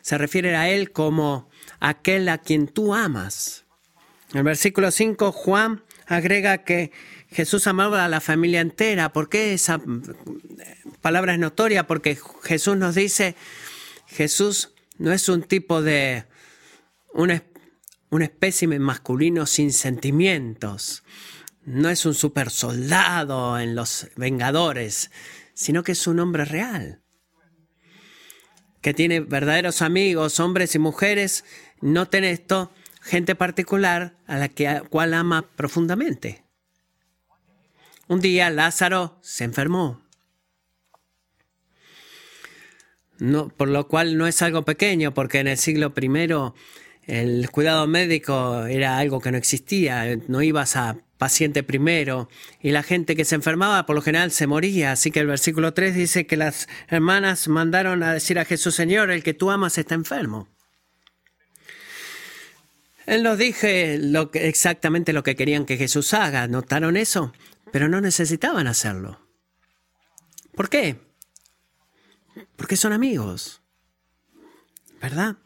Se 0.03 0.19
refiere 0.19 0.55
a 0.55 0.69
él 0.69 0.93
como 0.93 1.49
aquel 1.81 2.29
a 2.29 2.39
quien 2.39 2.69
tú 2.69 2.95
amas. 2.95 3.65
En 4.33 4.39
el 4.39 4.45
versículo 4.45 4.91
5, 4.91 5.33
Juan 5.33 5.83
agrega 6.11 6.59
que 6.65 6.93
Jesús 7.29 7.67
amaba 7.67 8.05
a 8.05 8.09
la 8.09 8.21
familia 8.21 8.61
entera. 8.61 9.13
¿Por 9.13 9.29
qué 9.29 9.55
esa 9.55 9.81
palabra 11.01 11.33
es 11.35 11.39
notoria? 11.39 11.87
Porque 11.87 12.19
Jesús 12.43 12.77
nos 12.77 12.95
dice, 12.95 13.37
Jesús 14.07 14.73
no 14.99 15.13
es 15.13 15.29
un 15.29 15.43
tipo 15.43 15.83
de 15.83 16.25
un, 17.15 17.43
un 18.11 18.23
espécimen 18.23 18.83
masculino 18.83 19.47
sin 19.47 19.73
sentimientos. 19.73 21.05
No 21.65 21.89
es 21.89 22.05
un 22.05 22.15
super 22.15 22.51
soldado 22.51 23.59
en 23.59 23.75
los 23.75 24.09
Vengadores, 24.17 25.11
sino 25.55 25.83
que 25.83 25.93
es 25.93 26.07
un 26.07 26.19
hombre 26.19 26.45
real, 26.45 27.01
que 28.81 28.95
tiene 28.95 29.21
verdaderos 29.21 29.83
amigos, 29.83 30.41
hombres 30.41 30.75
y 30.75 30.79
mujeres 30.79 31.45
Noten 31.81 32.25
esto, 32.25 32.73
gente 33.11 33.35
particular 33.35 34.15
a 34.27 34.39
la 34.39 34.49
que, 34.49 34.83
cual 34.89 35.15
ama 35.15 35.43
profundamente. 35.57 36.45
Un 38.07 38.21
día 38.21 38.49
Lázaro 38.51 39.19
se 39.21 39.45
enfermó. 39.45 40.01
No, 43.19 43.49
por 43.49 43.69
lo 43.69 43.87
cual 43.89 44.17
no 44.17 44.27
es 44.27 44.41
algo 44.43 44.65
pequeño, 44.65 45.13
porque 45.13 45.41
en 45.41 45.49
el 45.49 45.59
siglo 45.59 45.93
I 46.01 46.09
el 47.07 47.51
cuidado 47.51 47.87
médico 47.87 48.65
era 48.67 48.99
algo 48.99 49.21
que 49.21 49.33
no 49.33 49.39
existía, 49.39 50.17
no 50.29 50.43
ibas 50.43 50.77
a 50.77 50.97
paciente 51.19 51.63
primero, 51.63 52.29
y 52.63 52.71
la 52.71 52.83
gente 52.83 53.17
que 53.17 53.25
se 53.25 53.35
enfermaba 53.35 53.85
por 53.85 53.97
lo 53.97 54.03
general 54.03 54.31
se 54.31 54.47
moría, 54.47 54.93
así 54.93 55.11
que 55.11 55.21
el 55.21 55.27
versículo 55.27 55.75
3 55.75 55.95
dice 55.95 56.27
que 56.27 56.37
las 56.37 56.69
hermanas 56.89 57.49
mandaron 57.49 58.03
a 58.03 58.15
decir 58.15 58.39
a 58.39 58.45
Jesús, 58.45 58.75
Señor, 58.75 59.11
el 59.11 59.23
que 59.23 59.35
tú 59.35 59.51
amas 59.51 59.77
está 59.77 59.95
enfermo. 59.95 60.49
Nos 63.19 63.39
dije 63.39 63.99
exactamente 64.35 65.13
lo 65.13 65.25
que 65.25 65.35
querían 65.35 65.67
que 65.67 65.77
Jesús 65.77 66.15
haga. 66.15 66.47
¿Notaron 66.47 66.97
eso? 66.97 67.33
Pero 67.73 67.89
no 67.89 68.01
necesitaban 68.01 68.69
hacerlo. 68.69 69.21
¿Por 70.55 70.69
qué? 70.69 70.97
Porque 72.55 72.77
son 72.77 72.93
amigos. 72.93 73.63
¿Verdad? 75.03 75.37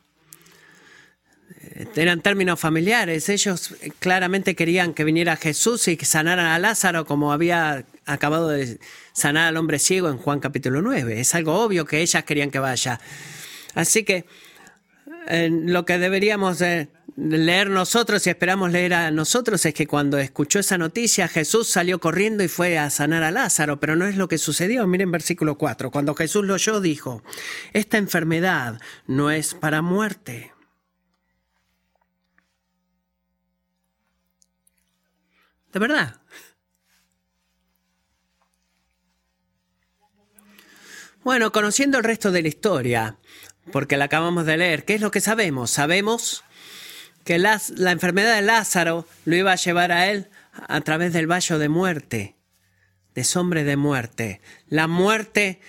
Eran 1.97 2.21
términos 2.21 2.61
familiares. 2.61 3.31
Ellos 3.31 3.75
claramente 3.99 4.55
querían 4.55 4.93
que 4.93 5.05
viniera 5.05 5.37
Jesús 5.37 5.89
y 5.89 5.97
que 5.97 6.05
sanaran 6.05 6.47
a 6.47 6.59
Lázaro 6.59 7.07
como 7.07 7.33
había 7.33 7.87
acabado 8.05 8.51
de 8.51 8.79
sanar 9.15 9.49
al 9.49 9.57
hombre 9.57 9.79
ciego 9.79 10.11
en 10.11 10.19
Juan 10.19 10.41
capítulo 10.41 10.83
9. 10.83 11.19
Es 11.19 11.35
algo 11.35 11.59
obvio 11.61 11.87
que 11.87 12.01
ellas 12.03 12.25
querían 12.25 12.51
que 12.51 12.59
vaya. 12.59 13.01
Así 13.75 14.05
que 14.05 14.27
eh, 15.29 15.49
lo 15.51 15.87
que 15.87 15.99
deberíamos 15.99 16.59
de 16.59 16.89
leer 17.17 17.71
nosotros 17.71 18.27
y 18.27 18.31
esperamos 18.31 18.73
leer 18.73 18.95
a 18.95 19.11
nosotros 19.11 19.65
es 19.65 19.75
que 19.75 19.87
cuando 19.87 20.19
escuchó 20.19 20.59
esa 20.59 20.79
noticia 20.79 21.29
Jesús 21.29 21.69
salió 21.69 22.01
corriendo 22.01 22.43
y 22.43 22.49
fue 22.49 22.79
a 22.79 22.91
sanar 22.91 23.23
a 23.23 23.31
Lázaro, 23.31 23.79
pero 23.79 23.97
no 23.97 24.07
es 24.07 24.17
lo 24.17 24.29
que 24.29 24.39
sucedió. 24.39 24.87
Miren 24.87 25.13
versículo 25.13 25.57
4. 25.57 25.91
Cuando 25.91 26.15
Jesús 26.15 26.45
lo 26.45 26.55
oyó 26.55 26.81
dijo, 26.81 27.23
esta 27.73 27.99
enfermedad 27.99 28.81
no 29.07 29.31
es 29.31 29.55
para 29.55 29.83
muerte. 29.83 30.53
De 35.73 35.81
verdad. 35.81 36.21
Bueno, 41.25 41.53
conociendo 41.53 41.99
el 41.99 42.05
resto 42.05 42.31
de 42.31 42.43
la 42.43 42.49
historia, 42.49 43.19
porque 43.73 43.97
la 43.97 44.05
acabamos 44.05 44.45
de 44.45 44.59
leer, 44.59 44.85
¿qué 44.85 44.95
es 44.95 45.01
lo 45.01 45.11
que 45.11 45.23
sabemos? 45.23 45.71
Sabemos 45.71 46.44
que 47.25 47.39
la, 47.39 47.61
enfermedad 47.91 48.37
de 48.37 48.43
Lázaro 48.43 49.07
lo 49.25 49.37
iba 49.37 49.53
a 49.53 49.57
llevar 49.57 49.93
a 49.93 50.11
él 50.11 50.29
a 50.53 50.81
través 50.83 51.13
del 51.13 51.31
valle 51.31 51.59
de 51.59 51.69
muerte, 51.69 52.37
de 53.15 53.25
sombra 53.25 53.65
de 53.65 53.77
muerte. 53.77 54.41
La 54.69 54.87
muerte 54.87 55.61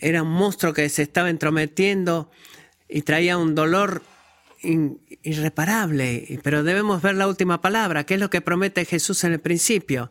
era 0.00 0.22
un 0.22 0.30
monstruo 0.30 0.72
que 0.72 0.88
se 0.88 1.02
estaba 1.02 1.30
entrometiendo 1.30 2.30
y 2.88 3.02
traía 3.02 3.38
un 3.38 3.54
dolor 3.54 4.02
irreparable. 4.62 6.40
Pero 6.42 6.62
debemos 6.62 7.02
ver 7.02 7.14
la 7.14 7.28
última 7.28 7.60
palabra, 7.60 8.04
que 8.04 8.14
es 8.14 8.20
lo 8.20 8.30
que 8.30 8.40
promete 8.40 8.84
Jesús 8.84 9.24
en 9.24 9.32
el 9.32 9.40
principio 9.40 10.10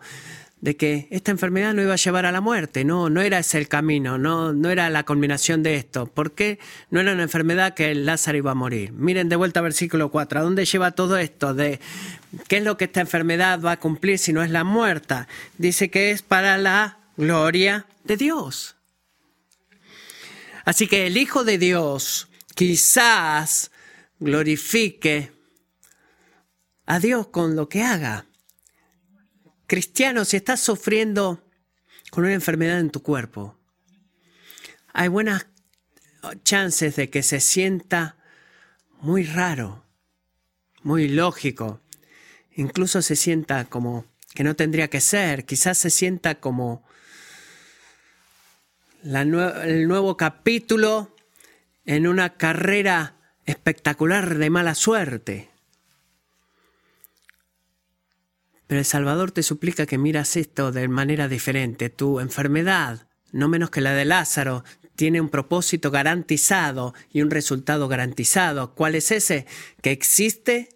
de 0.66 0.76
que 0.76 1.08
esta 1.12 1.30
enfermedad 1.30 1.76
no 1.76 1.84
iba 1.84 1.94
a 1.94 1.96
llevar 1.96 2.26
a 2.26 2.32
la 2.32 2.42
muerte, 2.42 2.84
no, 2.86 3.08
no 3.12 3.22
era 3.22 3.38
ese 3.38 3.60
el 3.60 3.68
camino, 3.68 4.18
no, 4.18 4.52
no 4.52 4.72
era 4.72 4.90
la 4.90 5.04
combinación 5.04 5.62
de 5.62 5.76
esto. 5.76 6.08
¿Por 6.08 6.32
qué 6.32 6.58
no 6.90 7.00
era 7.00 7.14
una 7.14 7.22
enfermedad 7.22 7.76
que 7.76 7.94
Lázaro 7.94 8.40
iba 8.40 8.50
a 8.50 8.56
morir? 8.56 8.92
Miren 8.92 9.30
de 9.30 9.36
vuelta 9.36 9.60
al 9.60 9.66
versículo 9.66 10.10
4, 10.10 10.40
¿a 10.40 10.42
dónde 10.42 10.66
lleva 10.66 10.90
todo 10.90 11.18
esto? 11.18 11.54
De 11.54 11.80
qué 12.48 12.58
es 12.58 12.64
lo 12.64 12.78
que 12.78 12.86
esta 12.86 13.00
enfermedad 13.00 13.62
va 13.62 13.74
a 13.74 13.80
cumplir 13.80 14.18
si 14.18 14.34
no 14.34 14.42
es 14.42 14.50
la 14.50 14.64
muerta. 14.64 15.28
Dice 15.60 15.92
que 15.92 16.10
es 16.10 16.24
para 16.24 16.58
la 16.58 16.98
gloria 17.16 17.86
de 18.04 18.18
Dios. 18.18 18.76
Así 20.64 20.88
que 20.88 21.06
el 21.06 21.18
Hijo 21.18 21.44
de 21.44 21.60
Dios 21.60 22.28
quizás 22.56 23.70
glorifique 24.20 25.32
a 26.88 27.00
Dios 27.00 27.28
con 27.28 27.56
lo 27.56 27.70
que 27.70 27.84
haga. 27.84 28.26
Cristiano, 29.68 30.26
si 30.26 30.38
estás 30.38 30.60
sufriendo 30.60 31.42
con 32.12 32.24
una 32.24 32.34
enfermedad 32.34 32.80
en 32.80 32.92
tu 32.92 33.02
cuerpo, 33.02 33.58
hay 34.94 35.08
buenas 35.08 35.48
chances 36.44 36.96
de 36.96 37.10
que 37.10 37.24
se 37.24 37.40
sienta 37.40 38.18
muy 39.02 39.24
raro, 39.24 39.84
muy 40.84 41.08
lógico, 41.08 41.82
incluso 42.56 43.02
se 43.02 43.16
sienta 43.16 43.66
como 43.66 44.06
que 44.36 44.44
no 44.44 44.56
tendría 44.56 44.88
que 44.88 45.02
ser, 45.02 45.46
quizás 45.46 45.78
se 45.78 45.90
sienta 45.90 46.36
como 46.36 46.88
el 49.04 49.88
nuevo 49.88 50.18
capítulo 50.18 51.16
en 51.86 52.08
una 52.08 52.38
carrera 52.38 53.16
espectacular 53.46 54.38
de 54.38 54.50
mala 54.50 54.76
suerte. 54.76 55.50
Pero 58.68 58.80
el 58.80 58.86
Salvador 58.86 59.32
te 59.32 59.44
suplica 59.44 59.86
que 59.86 59.98
miras 59.98 60.36
esto 60.36 60.72
de 60.72 60.88
manera 60.88 61.28
diferente. 61.28 61.90
Tu 61.90 62.20
enfermedad, 62.20 63.08
no 63.32 63.48
menos 63.48 63.70
que 63.70 63.82
la 63.82 63.94
de 63.94 64.06
Lázaro, 64.06 64.64
tiene 64.96 65.22
un 65.22 65.30
propósito 65.30 65.92
garantizado 65.92 66.94
y 67.12 67.22
un 67.22 67.30
resultado 67.30 67.88
garantizado. 67.88 68.74
¿Cuál 68.74 68.96
es 68.96 69.12
ese? 69.12 69.46
Que 69.82 69.92
existe 69.92 70.70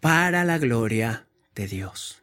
para 0.00 0.44
la 0.44 0.58
gloria 0.58 1.26
de 1.54 1.66
Dios. 1.66 2.22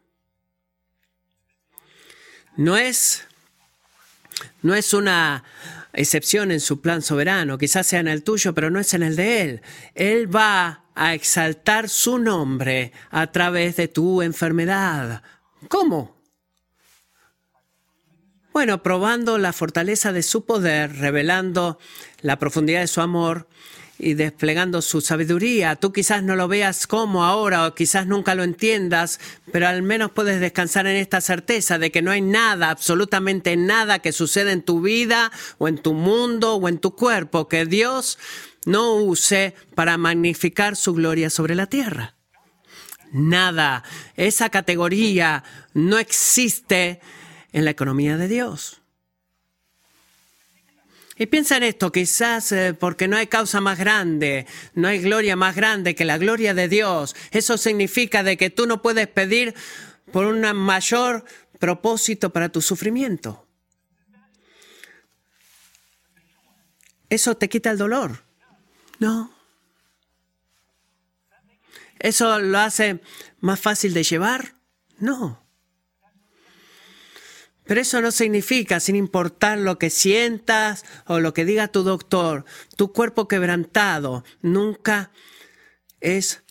no 2.57 2.75
es, 2.75 3.23
no 4.63 4.73
es 4.73 4.93
una 4.93 5.43
excepción 5.93 6.51
en 6.51 6.60
su 6.60 6.81
plan 6.81 7.01
soberano, 7.01 7.57
quizás 7.57 7.88
sea 7.88 7.99
en 7.99 8.07
el 8.07 8.23
tuyo, 8.23 8.53
pero 8.53 8.69
no 8.69 8.79
es 8.79 8.93
en 8.93 9.03
el 9.03 9.15
de 9.15 9.41
Él. 9.41 9.62
Él 9.93 10.33
va 10.33 10.83
a 10.97 11.13
exaltar 11.13 11.89
su 11.89 12.17
nombre 12.17 12.91
a 13.12 13.27
través 13.31 13.75
de 13.75 13.88
tu 13.88 14.21
enfermedad. 14.21 15.21
¿Cómo? 15.69 16.17
Bueno, 18.51 18.81
probando 18.81 19.38
la 19.38 19.53
fortaleza 19.53 20.12
de 20.12 20.23
su 20.23 20.45
poder, 20.45 20.97
revelando 20.97 21.77
la 22.21 22.39
profundidad 22.39 22.81
de 22.81 22.88
su 22.88 23.01
amor 23.01 23.47
y 23.99 24.15
desplegando 24.15 24.81
su 24.81 25.01
sabiduría. 25.01 25.75
Tú 25.75 25.93
quizás 25.93 26.23
no 26.23 26.36
lo 26.36 26.47
veas 26.47 26.88
como 26.88 27.23
ahora 27.23 27.67
o 27.67 27.75
quizás 27.75 28.07
nunca 28.07 28.33
lo 28.33 28.43
entiendas, 28.43 29.19
pero 29.51 29.67
al 29.67 29.83
menos 29.83 30.12
puedes 30.12 30.39
descansar 30.39 30.88
en 30.88 30.95
esta 30.95 31.21
certeza 31.21 31.77
de 31.77 31.91
que 31.91 32.01
no 32.01 32.10
hay 32.10 32.21
nada, 32.21 32.71
absolutamente 32.71 33.55
nada 33.55 33.99
que 33.99 34.12
suceda 34.12 34.51
en 34.51 34.63
tu 34.63 34.81
vida 34.81 35.31
o 35.60 35.67
en 35.67 35.77
tu 35.77 35.93
mundo 35.93 36.55
o 36.55 36.67
en 36.67 36.79
tu 36.79 36.95
cuerpo 36.95 37.47
que 37.47 37.65
Dios 37.65 38.17
no 38.67 38.95
use 38.95 39.56
para 39.75 39.97
magnificar 39.97 40.75
su 40.75 40.93
gloria 40.93 41.30
sobre 41.30 41.56
la 41.56 41.67
tierra. 41.67 42.15
Nada. 43.13 43.84
Esa 44.17 44.49
categoría 44.49 45.43
no 45.73 45.97
existe 45.97 46.99
en 47.53 47.63
la 47.63 47.71
economía 47.71 48.17
de 48.17 48.27
Dios. 48.27 48.82
Y 51.15 51.27
piensa 51.27 51.56
en 51.58 51.63
esto, 51.63 51.93
quizás 51.93 52.51
eh, 52.51 52.75
porque 52.77 53.08
no 53.08 53.15
hay 53.15 53.27
causa 53.27 53.62
más 53.62 53.80
grande, 53.80 54.45
no 54.75 54.89
hay 54.89 54.99
gloria 54.99 55.38
más 55.38 55.56
grande 55.56 55.95
que 55.95 56.03
la 56.03 56.17
gloria 56.17 56.53
de 56.53 56.67
Dios. 56.67 57.15
Eso 57.32 57.58
significa 57.58 58.21
de 58.21 58.36
que 58.36 58.49
tú 58.49 58.67
no 58.67 58.82
puedes 58.82 59.08
pedir 59.08 59.56
por 60.12 60.25
un 60.25 60.41
mayor 60.58 61.23
propósito 61.58 62.32
para 62.32 62.49
tu 62.49 62.62
sufrimiento. 62.62 63.47
¿Eso 67.10 67.38
te 67.38 67.47
quita 67.47 67.71
el 67.71 67.77
dolor? 67.77 68.26
No. 68.99 69.31
¿Eso 71.99 72.39
lo 72.39 72.60
hace 72.60 73.01
más 73.39 73.60
fácil 73.60 73.93
de 73.93 74.03
llevar? 74.03 74.55
No. 74.99 75.43
Pero 77.65 77.81
eso 77.81 78.01
no 78.01 78.12
significa, 78.12 78.79
sin 78.79 78.95
importar 78.95 79.57
lo 79.57 79.77
que 79.77 79.89
sientas 79.89 80.86
o 81.05 81.19
lo 81.19 81.33
que 81.33 81.43
diga 81.43 81.67
tu 81.67 81.83
doctor, 81.83 82.45
tu 82.77 82.93
cuerpo 82.93 83.27
quebrantado 83.27 84.23
nunca 84.41 85.12
es 85.99 86.43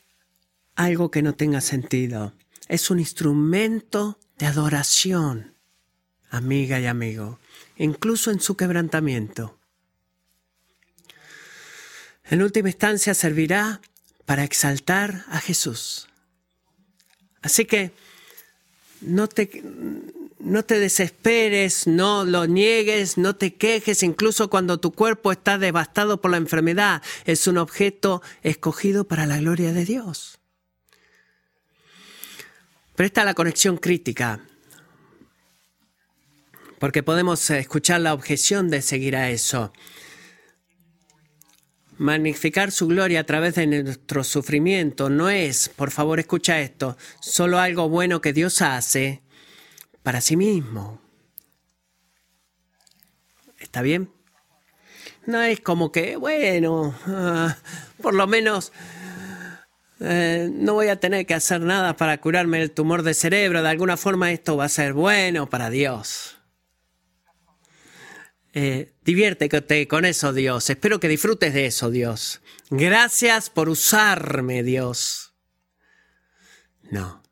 algo 0.74 1.10
que 1.10 1.22
no 1.22 1.34
tenga 1.34 1.62
sentido. 1.62 2.34
Es 2.68 2.90
un 2.90 2.98
instrumento 2.98 4.18
de 4.38 4.46
adoración, 4.46 5.54
amiga 6.28 6.80
y 6.80 6.86
amigo, 6.86 7.38
incluso 7.76 8.30
en 8.30 8.40
su 8.40 8.56
quebrantamiento. 8.56 9.58
En 12.28 12.42
última 12.42 12.68
instancia 12.68 13.14
servirá 13.14 13.80
para 14.24 14.44
exaltar 14.44 15.24
a 15.28 15.40
Jesús. 15.40 16.08
Así 17.42 17.64
que 17.64 17.92
no 19.00 19.28
te, 19.28 19.62
no 20.40 20.64
te 20.64 20.80
desesperes, 20.80 21.86
no 21.86 22.24
lo 22.24 22.46
niegues, 22.46 23.18
no 23.18 23.36
te 23.36 23.54
quejes, 23.54 24.02
incluso 24.02 24.50
cuando 24.50 24.78
tu 24.78 24.92
cuerpo 24.92 25.30
está 25.30 25.58
devastado 25.58 26.20
por 26.20 26.32
la 26.32 26.38
enfermedad. 26.38 27.02
Es 27.24 27.46
un 27.46 27.58
objeto 27.58 28.22
escogido 28.42 29.06
para 29.06 29.26
la 29.26 29.38
gloria 29.38 29.72
de 29.72 29.84
Dios. 29.84 30.38
Presta 32.96 33.24
la 33.24 33.34
conexión 33.34 33.76
crítica, 33.76 34.40
porque 36.78 37.02
podemos 37.02 37.50
escuchar 37.50 38.00
la 38.00 38.14
objeción 38.14 38.70
de 38.70 38.82
seguir 38.82 39.14
a 39.16 39.30
eso. 39.30 39.72
Magnificar 41.98 42.72
su 42.72 42.88
gloria 42.88 43.20
a 43.20 43.24
través 43.24 43.54
de 43.54 43.66
nuestro 43.66 44.22
sufrimiento 44.22 45.08
no 45.08 45.30
es, 45.30 45.70
por 45.70 45.90
favor 45.90 46.20
escucha 46.20 46.60
esto, 46.60 46.96
solo 47.20 47.58
algo 47.58 47.88
bueno 47.88 48.20
que 48.20 48.34
Dios 48.34 48.60
hace 48.60 49.22
para 50.02 50.20
sí 50.20 50.36
mismo. 50.36 51.00
¿Está 53.58 53.80
bien? 53.80 54.10
No 55.24 55.42
es 55.42 55.60
como 55.60 55.90
que, 55.90 56.16
bueno, 56.16 56.94
ah, 57.06 57.56
por 58.02 58.14
lo 58.14 58.26
menos 58.26 58.72
eh, 60.00 60.50
no 60.52 60.74
voy 60.74 60.88
a 60.88 61.00
tener 61.00 61.24
que 61.26 61.34
hacer 61.34 61.62
nada 61.62 61.96
para 61.96 62.20
curarme 62.20 62.60
el 62.60 62.70
tumor 62.70 63.02
de 63.02 63.14
cerebro. 63.14 63.62
De 63.62 63.68
alguna 63.68 63.96
forma 63.96 64.30
esto 64.30 64.56
va 64.56 64.66
a 64.66 64.68
ser 64.68 64.92
bueno 64.92 65.48
para 65.48 65.70
Dios. 65.70 66.35
Eh, 68.58 68.94
diviértete 69.04 69.86
con 69.86 70.06
eso, 70.06 70.32
Dios. 70.32 70.70
Espero 70.70 70.98
que 70.98 71.08
disfrutes 71.08 71.52
de 71.52 71.66
eso, 71.66 71.90
Dios. 71.90 72.40
Gracias 72.70 73.50
por 73.50 73.68
usarme, 73.68 74.62
Dios. 74.62 75.34
No. 76.90 77.22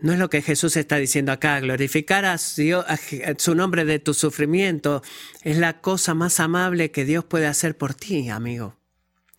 No 0.00 0.12
es 0.12 0.18
lo 0.18 0.30
que 0.30 0.42
Jesús 0.42 0.76
está 0.76 0.96
diciendo 0.96 1.30
acá. 1.30 1.60
Glorificar 1.60 2.24
a, 2.24 2.38
su 2.38 3.54
nombre 3.54 3.84
de 3.84 4.00
tu 4.00 4.14
sufrimiento 4.14 5.04
es 5.42 5.58
la 5.58 5.80
cosa 5.80 6.14
más 6.14 6.40
amable 6.40 6.90
que 6.90 7.04
Dios 7.04 7.24
puede 7.24 7.46
hacer 7.46 7.76
por 7.76 7.94
ti, 7.94 8.28
amigo, 8.28 8.76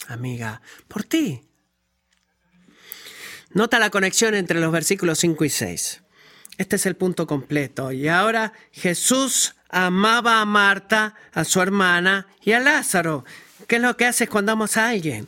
amiga, 0.07 0.61
por 0.87 1.03
ti. 1.03 1.41
Nota 3.51 3.77
la 3.77 3.89
conexión 3.89 4.35
entre 4.35 4.61
los 4.61 4.71
versículos 4.71 5.19
5 5.19 5.43
y 5.43 5.49
6. 5.49 6.03
Este 6.57 6.77
es 6.77 6.85
el 6.85 6.95
punto 6.95 7.27
completo. 7.27 7.91
Y 7.91 8.07
ahora 8.07 8.53
Jesús 8.71 9.56
amaba 9.69 10.41
a 10.41 10.45
Marta, 10.45 11.15
a 11.33 11.43
su 11.43 11.61
hermana 11.61 12.27
y 12.41 12.53
a 12.53 12.59
Lázaro. 12.59 13.25
¿Qué 13.67 13.77
es 13.77 13.81
lo 13.81 13.97
que 13.97 14.05
haces 14.05 14.29
cuando 14.29 14.53
amas 14.53 14.77
a 14.77 14.89
alguien? 14.89 15.27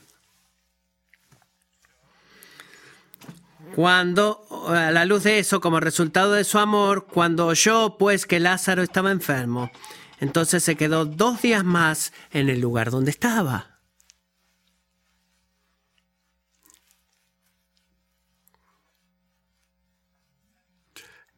Cuando, 3.75 4.45
a 4.69 4.91
la 4.91 5.06
luz 5.06 5.23
de 5.23 5.39
eso, 5.39 5.62
como 5.62 5.80
resultado 5.80 6.34
de 6.34 6.43
su 6.43 6.58
amor, 6.58 7.06
cuando 7.06 7.47
oyó 7.47 7.97
pues 7.97 8.25
que 8.25 8.39
Lázaro 8.39 8.82
estaba 8.82 9.12
enfermo, 9.12 9.71
entonces 10.19 10.63
se 10.63 10.75
quedó 10.75 11.06
dos 11.06 11.41
días 11.41 11.63
más 11.63 12.12
en 12.32 12.49
el 12.49 12.60
lugar 12.60 12.91
donde 12.91 13.12
estaba. 13.12 13.80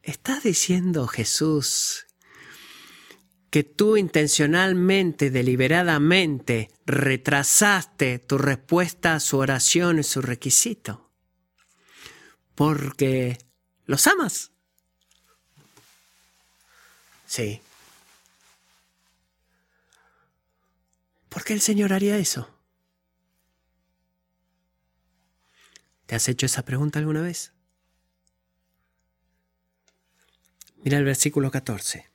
¿Está 0.02 0.40
diciendo 0.40 1.08
Jesús 1.08 2.08
que 3.52 3.64
tú 3.64 3.98
intencionalmente, 3.98 5.30
deliberadamente, 5.30 6.72
retrasaste 6.88 8.18
tu 8.18 8.40
respuesta 8.40 9.14
a 9.14 9.20
su 9.20 9.38
oración 9.38 10.00
y 10.00 10.04
su 10.04 10.24
requisito? 10.24 11.12
porque 12.62 13.40
los 13.88 14.06
amas. 14.06 14.52
Sí. 17.26 17.60
¿Por 21.28 21.44
qué 21.44 21.54
el 21.54 21.62
Señor 21.62 21.92
haría 21.92 22.20
eso? 22.20 22.48
¿Te 26.06 26.14
has 26.14 26.30
hecho 26.30 26.46
esa 26.46 26.64
pregunta 26.64 27.00
alguna 27.00 27.22
vez? 27.22 27.52
Mira 30.84 31.00
el 31.00 31.06
versículo 31.06 31.50
14. 31.50 32.11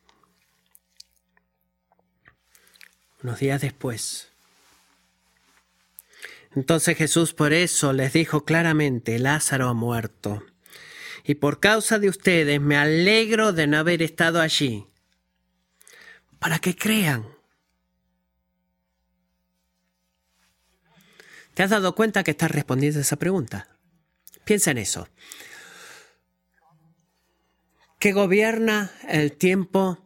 Unos 3.23 3.41
días 3.41 3.61
después, 3.61 4.29
entonces 6.57 6.97
Jesús 6.97 7.35
por 7.35 7.53
eso 7.53 7.93
les 7.93 8.15
dijo 8.15 8.47
claramente, 8.47 9.19
Lázaro 9.19 9.69
ha 9.69 9.75
muerto. 9.75 10.43
Y 11.23 11.35
por 11.35 11.61
causa 11.61 11.99
de 11.99 12.09
ustedes 12.09 12.61
me 12.63 12.79
alegro 12.79 13.53
de 13.53 13.67
no 13.67 13.77
haber 13.77 14.03
estado 14.03 14.41
allí, 14.41 14.87
para 16.39 16.59
que 16.59 16.75
crean. 16.75 17.27
¿Te 21.53 21.63
has 21.63 21.71
dado 21.71 21.95
cuenta 21.95 22.25
que 22.25 22.31
estás 22.31 22.51
respondiendo 22.51 23.01
a 23.01 23.03
esa 23.03 23.17
pregunta? 23.17 23.69
Piensa 24.45 24.71
en 24.71 24.79
eso. 24.79 25.09
¿Qué 27.99 28.13
gobierna 28.13 28.93
el 29.09 29.33
tiempo 29.33 30.06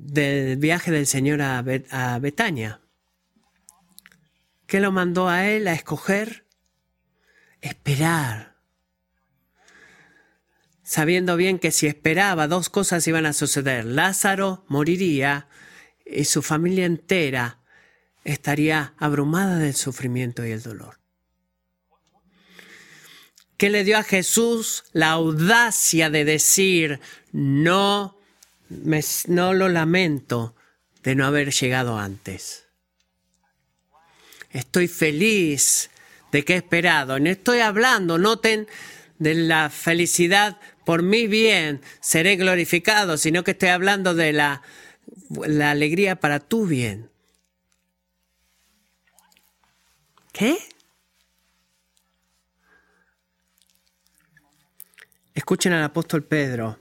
del 0.00 0.56
viaje 0.56 0.90
del 0.90 1.06
Señor 1.06 1.42
a, 1.42 2.18
Betania? 2.20 2.80
¿Qué 4.66 4.80
lo 4.80 4.92
mandó 4.92 5.28
a 5.28 5.46
él 5.48 5.66
a 5.66 5.72
escoger? 5.72 6.46
Esperar. 7.60 8.56
Sabiendo 10.82 11.36
bien 11.36 11.58
que 11.58 11.70
si 11.70 11.86
esperaba 11.86 12.48
dos 12.48 12.70
cosas 12.70 13.06
iban 13.06 13.26
a 13.26 13.32
suceder. 13.32 13.84
Lázaro 13.84 14.64
moriría 14.68 15.48
y 16.06 16.24
su 16.24 16.42
familia 16.42 16.86
entera 16.86 17.60
estaría 18.24 18.94
abrumada 18.98 19.58
del 19.58 19.74
sufrimiento 19.74 20.46
y 20.46 20.52
el 20.52 20.62
dolor. 20.62 20.98
que 23.58 23.70
le 23.70 23.82
dio 23.84 23.98
a 23.98 24.04
Jesús 24.04 24.84
la 24.92 25.10
audacia 25.10 26.10
de 26.10 26.24
decir, 26.24 27.00
no, 27.32 28.17
no 28.68 29.54
lo 29.54 29.68
lamento 29.68 30.54
de 31.02 31.14
no 31.14 31.26
haber 31.26 31.52
llegado 31.52 31.98
antes. 31.98 32.66
Estoy 34.50 34.88
feliz 34.88 35.90
de 36.32 36.44
que 36.44 36.54
he 36.54 36.56
esperado. 36.56 37.18
No 37.18 37.30
estoy 37.30 37.60
hablando, 37.60 38.18
noten, 38.18 38.66
de 39.18 39.34
la 39.34 39.68
felicidad 39.68 40.58
por 40.84 41.02
mi 41.02 41.26
bien, 41.26 41.82
seré 42.00 42.36
glorificado, 42.36 43.18
sino 43.18 43.44
que 43.44 43.50
estoy 43.50 43.70
hablando 43.70 44.14
de 44.14 44.32
la, 44.32 44.62
la 45.30 45.70
alegría 45.70 46.16
para 46.16 46.40
tu 46.40 46.66
bien. 46.66 47.10
¿Qué? 50.32 50.56
Escuchen 55.34 55.72
al 55.72 55.82
apóstol 55.82 56.24
Pedro 56.24 56.78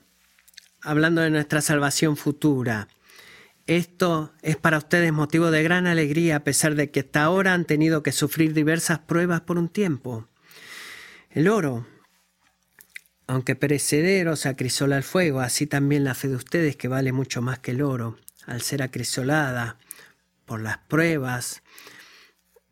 hablando 0.88 1.21
de 1.21 1.30
nuestra 1.30 1.60
salvación 1.62 2.15
futura. 2.15 2.88
Esto 3.67 4.32
es 4.41 4.56
para 4.56 4.78
ustedes 4.78 5.12
motivo 5.12 5.52
de 5.52 5.62
gran 5.62 5.86
alegría 5.86 6.38
a 6.38 6.43
pesar 6.45 6.76
de 6.76 6.89
que 6.91 7.02
hasta 7.02 7.23
ahora 7.23 7.54
han 7.54 7.65
tenido 7.65 8.04
que 8.04 8.13
sufrir 8.13 8.54
diversas 8.54 9.00
pruebas 9.00 9.41
por 9.41 9.58
un 9.58 9.67
tiempo. 9.67 10.30
El 11.30 11.50
oro, 11.50 11.86
aunque 13.28 13.58
perecedero, 13.58 14.38
se 14.38 14.47
acrisola 14.47 14.95
al 14.95 15.04
fuego, 15.04 15.41
así 15.41 15.67
también 15.67 16.06
la 16.06 16.15
fe 16.15 16.30
de 16.30 16.38
ustedes, 16.38 16.78
que 16.78 16.88
vale 16.88 17.12
mucho 17.12 17.41
más 17.41 17.60
que 17.60 17.71
el 17.71 17.82
oro, 17.82 18.17
al 18.45 18.62
ser 18.62 18.82
acrisolada 18.82 19.78
por 20.45 20.62
las 20.62 20.78
pruebas, 20.78 21.63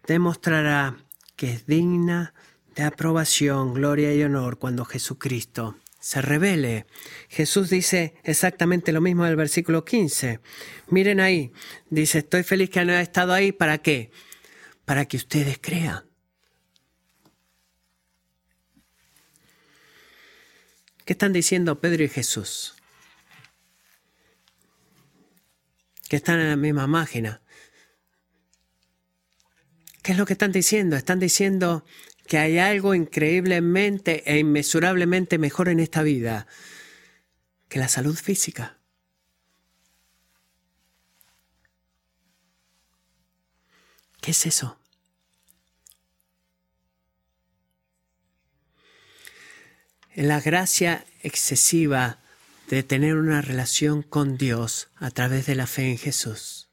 demostrará 0.07 0.95
que 1.35 1.51
es 1.51 1.65
digna 1.65 2.33
de 2.77 2.83
aprobación, 2.83 3.73
gloria 3.73 4.15
y 4.15 4.23
honor 4.23 4.57
cuando 4.57 4.85
Jesucristo 4.85 5.75
se 6.05 6.21
revele. 6.21 6.85
Jesús 7.29 7.71
dice 7.71 8.13
exactamente 8.23 8.91
lo 8.91 9.01
mismo 9.01 9.25
del 9.25 9.35
versículo 9.35 9.83
15. 9.83 10.39
Miren 10.89 11.19
ahí, 11.19 11.51
dice, 11.89 12.19
estoy 12.19 12.43
feliz 12.43 12.69
que 12.69 12.79
han 12.79 12.91
estado 12.91 13.33
ahí, 13.33 13.51
¿para 13.51 13.79
qué? 13.79 14.11
Para 14.85 15.05
que 15.05 15.17
ustedes 15.17 15.57
crean. 15.59 16.07
¿Qué 21.05 21.13
están 21.13 21.33
diciendo 21.33 21.81
Pedro 21.81 22.03
y 22.03 22.09
Jesús? 22.09 22.75
Que 26.07 26.17
están 26.17 26.39
en 26.39 26.49
la 26.49 26.55
misma 26.55 26.85
máquina. 26.85 27.41
¿Qué 30.03 30.11
es 30.11 30.19
lo 30.19 30.27
que 30.27 30.33
están 30.33 30.51
diciendo? 30.51 30.97
Están 30.97 31.17
diciendo 31.17 31.83
que 32.27 32.37
hay 32.37 32.57
algo 32.57 32.95
increíblemente 32.95 34.23
e 34.25 34.39
inmesurablemente 34.39 35.37
mejor 35.37 35.69
en 35.69 35.79
esta 35.79 36.01
vida 36.03 36.47
que 37.69 37.79
la 37.79 37.87
salud 37.87 38.15
física. 38.15 38.77
¿Qué 44.21 44.31
es 44.31 44.45
eso? 44.45 44.79
la 50.15 50.39
gracia 50.39 51.05
excesiva 51.23 52.19
de 52.69 52.83
tener 52.83 53.17
una 53.17 53.41
relación 53.41 54.01
con 54.01 54.37
Dios 54.37 54.87
a 54.95 55.11
través 55.11 55.45
de 55.45 55.55
la 55.55 55.67
fe 55.67 55.91
en 55.91 55.97
Jesús. 55.97 56.64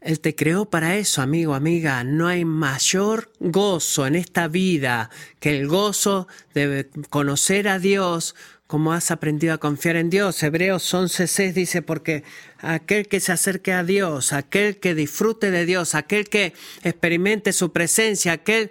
Él 0.00 0.20
te 0.20 0.34
creó 0.34 0.70
para 0.70 0.96
eso, 0.96 1.22
amigo, 1.22 1.54
amiga. 1.54 2.04
No 2.04 2.28
hay 2.28 2.44
mayor 2.44 3.32
gozo 3.40 4.06
en 4.06 4.14
esta 4.14 4.48
vida 4.48 5.10
que 5.40 5.58
el 5.58 5.66
gozo 5.66 6.28
de 6.54 6.88
conocer 7.10 7.68
a 7.68 7.78
Dios 7.78 8.34
como 8.68 8.92
has 8.92 9.10
aprendido 9.10 9.54
a 9.54 9.58
confiar 9.58 9.96
en 9.96 10.10
Dios. 10.10 10.42
Hebreos 10.42 10.92
11.6 10.92 11.52
dice, 11.52 11.82
porque 11.82 12.22
aquel 12.58 13.08
que 13.08 13.18
se 13.18 13.32
acerque 13.32 13.72
a 13.72 13.82
Dios, 13.82 14.32
aquel 14.34 14.78
que 14.78 14.94
disfrute 14.94 15.50
de 15.50 15.64
Dios, 15.64 15.94
aquel 15.94 16.28
que 16.28 16.52
experimente 16.84 17.54
su 17.54 17.72
presencia, 17.72 18.32
aquel 18.32 18.70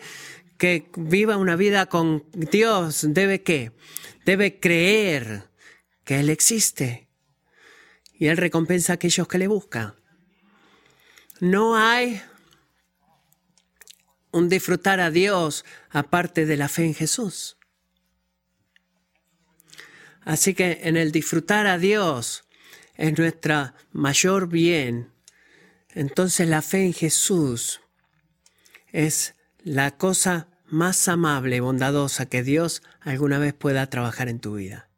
que 0.58 0.90
viva 0.96 1.38
una 1.38 1.56
vida 1.56 1.88
con 1.88 2.24
Dios, 2.32 3.08
debe 3.10 3.42
qué? 3.42 3.72
Debe 4.24 4.60
creer 4.60 5.50
que 6.04 6.20
Él 6.20 6.30
existe. 6.30 7.08
Y 8.14 8.28
Él 8.28 8.38
recompensa 8.38 8.94
a 8.94 8.96
aquellos 8.96 9.28
que 9.28 9.40
le 9.40 9.48
buscan. 9.48 9.96
No 11.40 11.76
hay 11.76 12.22
un 14.32 14.50
disfrutar 14.50 15.00
a 15.00 15.12
Dios 15.12 15.66
aparte 15.90 16.46
de 16.46 16.58
la 16.58 16.70
fe 16.70 16.86
en 16.86 16.94
Jesús. 16.94 17.58
Así 20.22 20.54
que 20.54 20.82
en 20.84 20.98
el 20.98 21.12
disfrutar 21.12 21.68
a 21.68 21.78
Dios 21.78 22.44
es 22.96 23.18
nuestra 23.18 23.76
mayor 23.92 24.50
bien. 24.50 25.12
Entonces 25.94 26.48
la 26.48 26.62
fe 26.62 26.86
en 26.86 26.94
Jesús 26.94 27.82
es 28.92 29.36
la 29.64 29.98
cosa 29.98 30.48
más 30.68 31.08
amable 31.08 31.56
y 31.56 31.60
bondadosa 31.60 32.26
que 32.26 32.44
Dios 32.44 32.84
alguna 33.00 33.40
vez 33.40 33.54
pueda 33.54 33.90
trabajar 33.90 34.28
en 34.28 34.40
tu 34.40 34.56
vida. 34.56 34.90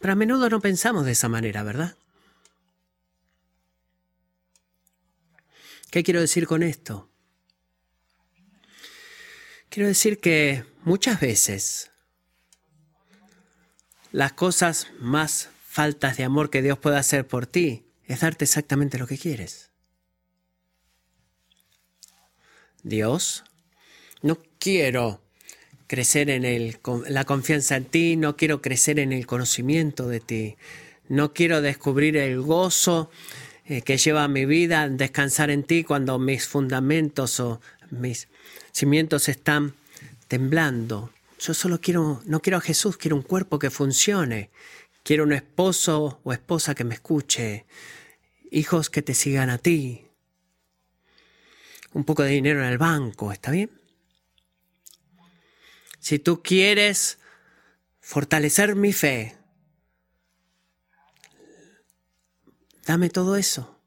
Pero 0.00 0.12
a 0.12 0.16
menudo 0.16 0.48
no 0.48 0.60
pensamos 0.60 1.04
de 1.04 1.12
esa 1.12 1.28
manera, 1.28 1.62
¿verdad? 1.64 1.97
¿Qué 5.90 6.02
quiero 6.02 6.20
decir 6.20 6.46
con 6.46 6.62
esto? 6.62 7.08
Quiero 9.70 9.88
decir 9.88 10.20
que 10.20 10.64
muchas 10.84 11.20
veces 11.20 11.90
las 14.12 14.32
cosas 14.32 14.88
más 14.98 15.50
faltas 15.64 16.16
de 16.16 16.24
amor 16.24 16.50
que 16.50 16.62
Dios 16.62 16.78
puede 16.78 16.96
hacer 16.96 17.26
por 17.26 17.46
ti 17.46 17.84
es 18.06 18.20
darte 18.20 18.44
exactamente 18.44 18.98
lo 18.98 19.06
que 19.06 19.18
quieres. 19.18 19.70
Dios, 22.82 23.44
no 24.22 24.38
quiero 24.58 25.22
crecer 25.86 26.30
en 26.30 26.78
la 27.08 27.24
confianza 27.24 27.76
en 27.76 27.84
ti, 27.86 28.16
no 28.16 28.36
quiero 28.36 28.60
crecer 28.60 28.98
en 28.98 29.12
el 29.12 29.26
conocimiento 29.26 30.08
de 30.08 30.20
ti, 30.20 30.56
no 31.08 31.32
quiero 31.32 31.60
descubrir 31.62 32.16
el 32.16 32.40
gozo 32.40 33.10
eh, 33.70 33.82
que 33.82 33.98
lleva 33.98 34.26
mi 34.28 34.46
vida, 34.46 34.88
descansar 34.88 35.50
en 35.50 35.62
ti 35.62 35.84
cuando 35.84 36.18
mis 36.18 36.48
fundamentos 36.48 37.38
o 37.38 37.60
mis 37.90 38.28
cimientos 38.72 39.28
están 39.28 39.74
temblando. 40.26 41.12
Yo 41.38 41.52
solo 41.52 41.78
quiero, 41.78 42.22
no 42.24 42.40
quiero 42.40 42.56
a 42.56 42.62
Jesús, 42.62 42.96
quiero 42.96 43.16
un 43.16 43.22
cuerpo 43.22 43.58
que 43.58 43.70
funcione. 43.70 44.50
Quiero 45.02 45.24
un 45.24 45.32
esposo 45.32 46.20
o 46.24 46.32
esposa 46.32 46.74
que 46.74 46.84
me 46.84 46.94
escuche. 46.94 47.66
Hijos 48.50 48.88
que 48.88 49.02
te 49.02 49.12
sigan 49.12 49.50
a 49.50 49.58
ti. 49.58 50.06
Un 51.92 52.04
poco 52.04 52.22
de 52.22 52.30
dinero 52.30 52.60
en 52.60 52.70
el 52.70 52.78
banco, 52.78 53.32
¿está 53.32 53.50
bien? 53.50 53.70
Si 55.98 56.18
tú 56.18 56.42
quieres 56.42 57.18
fortalecer 58.00 58.76
mi 58.76 58.94
fe, 58.94 59.37
Dame 62.88 63.10
todo 63.10 63.36
eso. 63.36 63.78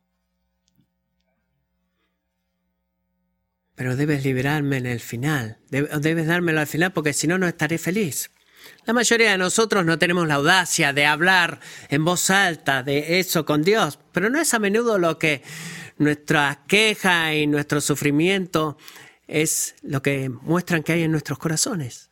Pero 3.73 3.95
debes 3.95 4.23
liberarme 4.23 4.77
en 4.77 4.85
el 4.85 4.99
final. 4.99 5.57
Debes 5.71 6.27
dármelo 6.27 6.59
al 6.59 6.67
final 6.67 6.93
porque 6.93 7.11
si 7.11 7.25
no, 7.25 7.39
no 7.39 7.47
estaré 7.47 7.79
feliz. 7.79 8.29
La 8.85 8.93
mayoría 8.93 9.31
de 9.31 9.39
nosotros 9.39 9.83
no 9.85 9.97
tenemos 9.97 10.27
la 10.27 10.35
audacia 10.35 10.93
de 10.93 11.07
hablar 11.07 11.61
en 11.89 12.05
voz 12.05 12.29
alta 12.29 12.83
de 12.83 13.19
eso 13.19 13.43
con 13.43 13.63
Dios, 13.63 13.97
pero 14.11 14.29
no 14.29 14.39
es 14.39 14.53
a 14.53 14.59
menudo 14.59 14.99
lo 14.99 15.17
que 15.17 15.41
nuestra 15.97 16.63
queja 16.67 17.33
y 17.33 17.47
nuestro 17.47 17.81
sufrimiento 17.81 18.77
es 19.25 19.73
lo 19.81 20.03
que 20.03 20.29
muestran 20.29 20.83
que 20.83 20.91
hay 20.91 21.01
en 21.01 21.11
nuestros 21.11 21.39
corazones. 21.39 22.11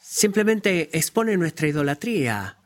Simplemente 0.00 0.96
expone 0.96 1.36
nuestra 1.36 1.66
idolatría, 1.66 2.60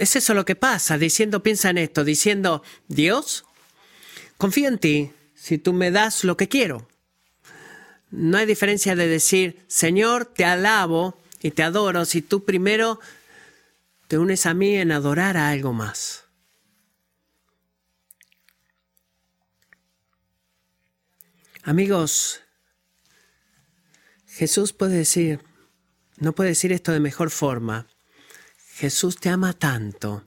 es 0.00 0.16
eso 0.16 0.32
lo 0.32 0.46
que 0.46 0.56
pasa, 0.56 0.96
diciendo, 0.96 1.42
piensa 1.42 1.68
en 1.68 1.76
esto, 1.76 2.04
diciendo, 2.04 2.62
Dios, 2.88 3.44
confío 4.38 4.68
en 4.68 4.78
ti 4.78 5.12
si 5.34 5.58
tú 5.58 5.74
me 5.74 5.90
das 5.90 6.24
lo 6.24 6.38
que 6.38 6.48
quiero. 6.48 6.88
No 8.10 8.38
hay 8.38 8.46
diferencia 8.46 8.96
de 8.96 9.06
decir, 9.06 9.62
Señor, 9.68 10.24
te 10.24 10.46
alabo 10.46 11.20
y 11.42 11.50
te 11.50 11.62
adoro 11.62 12.06
si 12.06 12.22
tú 12.22 12.46
primero 12.46 12.98
te 14.08 14.16
unes 14.16 14.46
a 14.46 14.54
mí 14.54 14.74
en 14.74 14.90
adorar 14.90 15.36
a 15.36 15.50
algo 15.50 15.74
más. 15.74 16.24
Amigos, 21.62 22.40
Jesús 24.26 24.72
puede 24.72 24.96
decir, 24.96 25.40
no 26.16 26.32
puede 26.32 26.50
decir 26.50 26.72
esto 26.72 26.90
de 26.90 27.00
mejor 27.00 27.28
forma. 27.28 27.86
Jesús 28.80 29.16
te 29.16 29.28
ama 29.28 29.52
tanto 29.52 30.24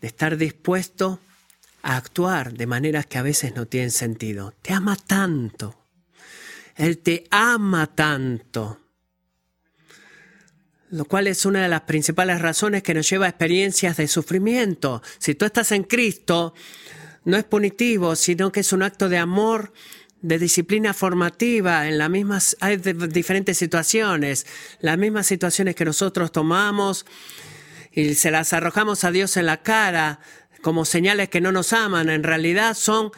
de 0.00 0.06
estar 0.06 0.36
dispuesto 0.36 1.18
a 1.82 1.96
actuar 1.96 2.52
de 2.52 2.68
maneras 2.68 3.06
que 3.06 3.18
a 3.18 3.22
veces 3.22 3.52
no 3.56 3.66
tienen 3.66 3.90
sentido. 3.90 4.54
Te 4.62 4.72
ama 4.72 4.94
tanto. 4.94 5.88
Él 6.76 6.98
te 6.98 7.24
ama 7.32 7.88
tanto. 7.88 8.78
Lo 10.90 11.04
cual 11.04 11.26
es 11.26 11.44
una 11.44 11.64
de 11.64 11.68
las 11.68 11.80
principales 11.80 12.40
razones 12.40 12.84
que 12.84 12.94
nos 12.94 13.10
lleva 13.10 13.26
a 13.26 13.30
experiencias 13.30 13.96
de 13.96 14.06
sufrimiento. 14.06 15.02
Si 15.18 15.34
tú 15.34 15.46
estás 15.46 15.72
en 15.72 15.82
Cristo, 15.82 16.54
no 17.24 17.36
es 17.36 17.42
punitivo, 17.42 18.14
sino 18.14 18.52
que 18.52 18.60
es 18.60 18.72
un 18.72 18.84
acto 18.84 19.08
de 19.08 19.18
amor, 19.18 19.72
de 20.22 20.38
disciplina 20.38 20.92
formativa 20.94 21.88
en 21.88 21.98
las 21.98 22.10
mismas, 22.10 22.56
hay 22.60 22.76
diferentes 22.76 23.56
situaciones, 23.58 24.46
las 24.80 24.98
mismas 24.98 25.26
situaciones 25.26 25.74
que 25.74 25.84
nosotros 25.84 26.32
tomamos 26.32 27.06
y 27.92 28.14
se 28.14 28.30
las 28.30 28.52
arrojamos 28.52 29.04
a 29.04 29.10
Dios 29.10 29.36
en 29.36 29.46
la 29.46 29.62
cara 29.62 30.20
como 30.62 30.84
señales 30.84 31.28
que 31.28 31.40
no 31.40 31.52
nos 31.52 31.72
aman, 31.72 32.10
en 32.10 32.22
realidad 32.22 32.74
son 32.74 33.12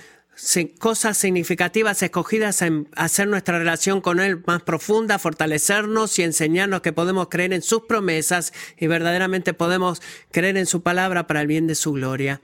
cosas 0.78 1.18
significativas 1.18 2.02
escogidas 2.02 2.62
en 2.62 2.88
hacer 2.96 3.28
nuestra 3.28 3.58
relación 3.58 4.00
con 4.00 4.18
Él 4.18 4.42
más 4.46 4.62
profunda, 4.62 5.18
fortalecernos 5.18 6.18
y 6.18 6.22
enseñarnos 6.22 6.80
que 6.80 6.92
podemos 6.92 7.28
creer 7.28 7.52
en 7.52 7.62
sus 7.62 7.82
promesas 7.82 8.52
y 8.78 8.86
verdaderamente 8.86 9.54
podemos 9.54 10.00
creer 10.30 10.56
en 10.56 10.66
su 10.66 10.82
palabra 10.82 11.26
para 11.26 11.42
el 11.42 11.46
bien 11.46 11.66
de 11.66 11.74
su 11.74 11.92
gloria 11.92 12.40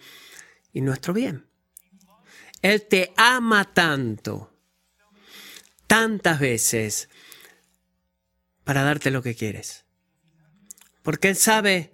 y 0.72 0.80
nuestro 0.80 1.14
bien. 1.14 1.46
Él 2.60 2.82
te 2.82 3.12
ama 3.16 3.72
tanto, 3.72 4.47
tantas 5.88 6.38
veces, 6.38 7.08
para 8.62 8.82
darte 8.82 9.10
lo 9.10 9.22
que 9.22 9.34
quieres. 9.34 9.86
Porque 11.02 11.30
Él 11.30 11.36
sabe 11.36 11.90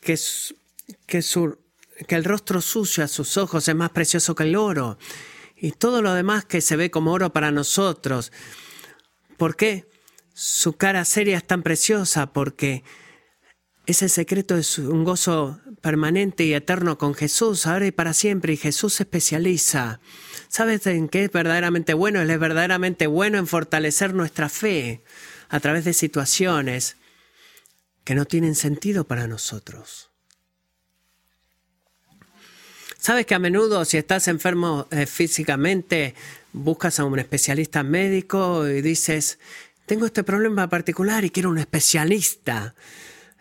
que, 0.00 0.16
que, 1.06 1.24
que 2.06 2.14
el 2.14 2.24
rostro 2.24 2.60
sucio 2.60 3.02
a 3.02 3.08
sus 3.08 3.36
ojos 3.38 3.66
es 3.66 3.74
más 3.74 3.90
precioso 3.90 4.34
que 4.34 4.44
el 4.44 4.56
oro. 4.56 4.98
Y 5.56 5.72
todo 5.72 6.02
lo 6.02 6.12
demás 6.12 6.44
que 6.44 6.60
se 6.60 6.76
ve 6.76 6.90
como 6.90 7.12
oro 7.12 7.32
para 7.32 7.50
nosotros. 7.50 8.30
¿Por 9.38 9.56
qué? 9.56 9.88
Su 10.34 10.74
cara 10.74 11.04
seria 11.06 11.38
es 11.38 11.46
tan 11.46 11.62
preciosa 11.62 12.32
porque 12.32 12.84
ese 13.86 14.08
secreto 14.08 14.56
es 14.56 14.78
un 14.78 15.04
gozo 15.04 15.60
permanente 15.82 16.44
y 16.44 16.54
eterno 16.54 16.96
con 16.96 17.14
Jesús, 17.14 17.66
ahora 17.66 17.86
y 17.86 17.92
para 17.92 18.14
siempre, 18.14 18.54
y 18.54 18.56
Jesús 18.56 18.94
se 18.94 19.02
especializa. 19.02 20.00
¿Sabes 20.48 20.86
en 20.86 21.08
qué 21.08 21.24
es 21.24 21.30
verdaderamente 21.30 21.92
bueno? 21.92 22.20
Él 22.20 22.30
es 22.30 22.38
verdaderamente 22.38 23.06
bueno 23.06 23.38
en 23.38 23.46
fortalecer 23.46 24.14
nuestra 24.14 24.48
fe 24.48 25.02
a 25.50 25.60
través 25.60 25.84
de 25.84 25.92
situaciones 25.92 26.96
que 28.04 28.14
no 28.14 28.24
tienen 28.24 28.54
sentido 28.54 29.04
para 29.04 29.26
nosotros. 29.26 30.10
¿Sabes 32.98 33.26
que 33.26 33.34
a 33.34 33.38
menudo 33.38 33.84
si 33.84 33.98
estás 33.98 34.28
enfermo 34.28 34.88
eh, 34.90 35.04
físicamente, 35.04 36.14
buscas 36.54 36.98
a 37.00 37.04
un 37.04 37.18
especialista 37.18 37.82
médico 37.82 38.66
y 38.66 38.80
dices, 38.80 39.38
tengo 39.84 40.06
este 40.06 40.24
problema 40.24 40.70
particular 40.70 41.22
y 41.22 41.30
quiero 41.30 41.50
un 41.50 41.58
especialista? 41.58 42.74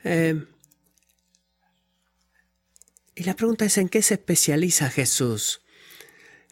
Eh, 0.03 0.45
y 3.15 3.23
la 3.23 3.35
pregunta 3.35 3.65
es, 3.65 3.77
¿en 3.77 3.89
qué 3.89 4.01
se 4.01 4.15
especializa 4.15 4.89
Jesús? 4.89 5.61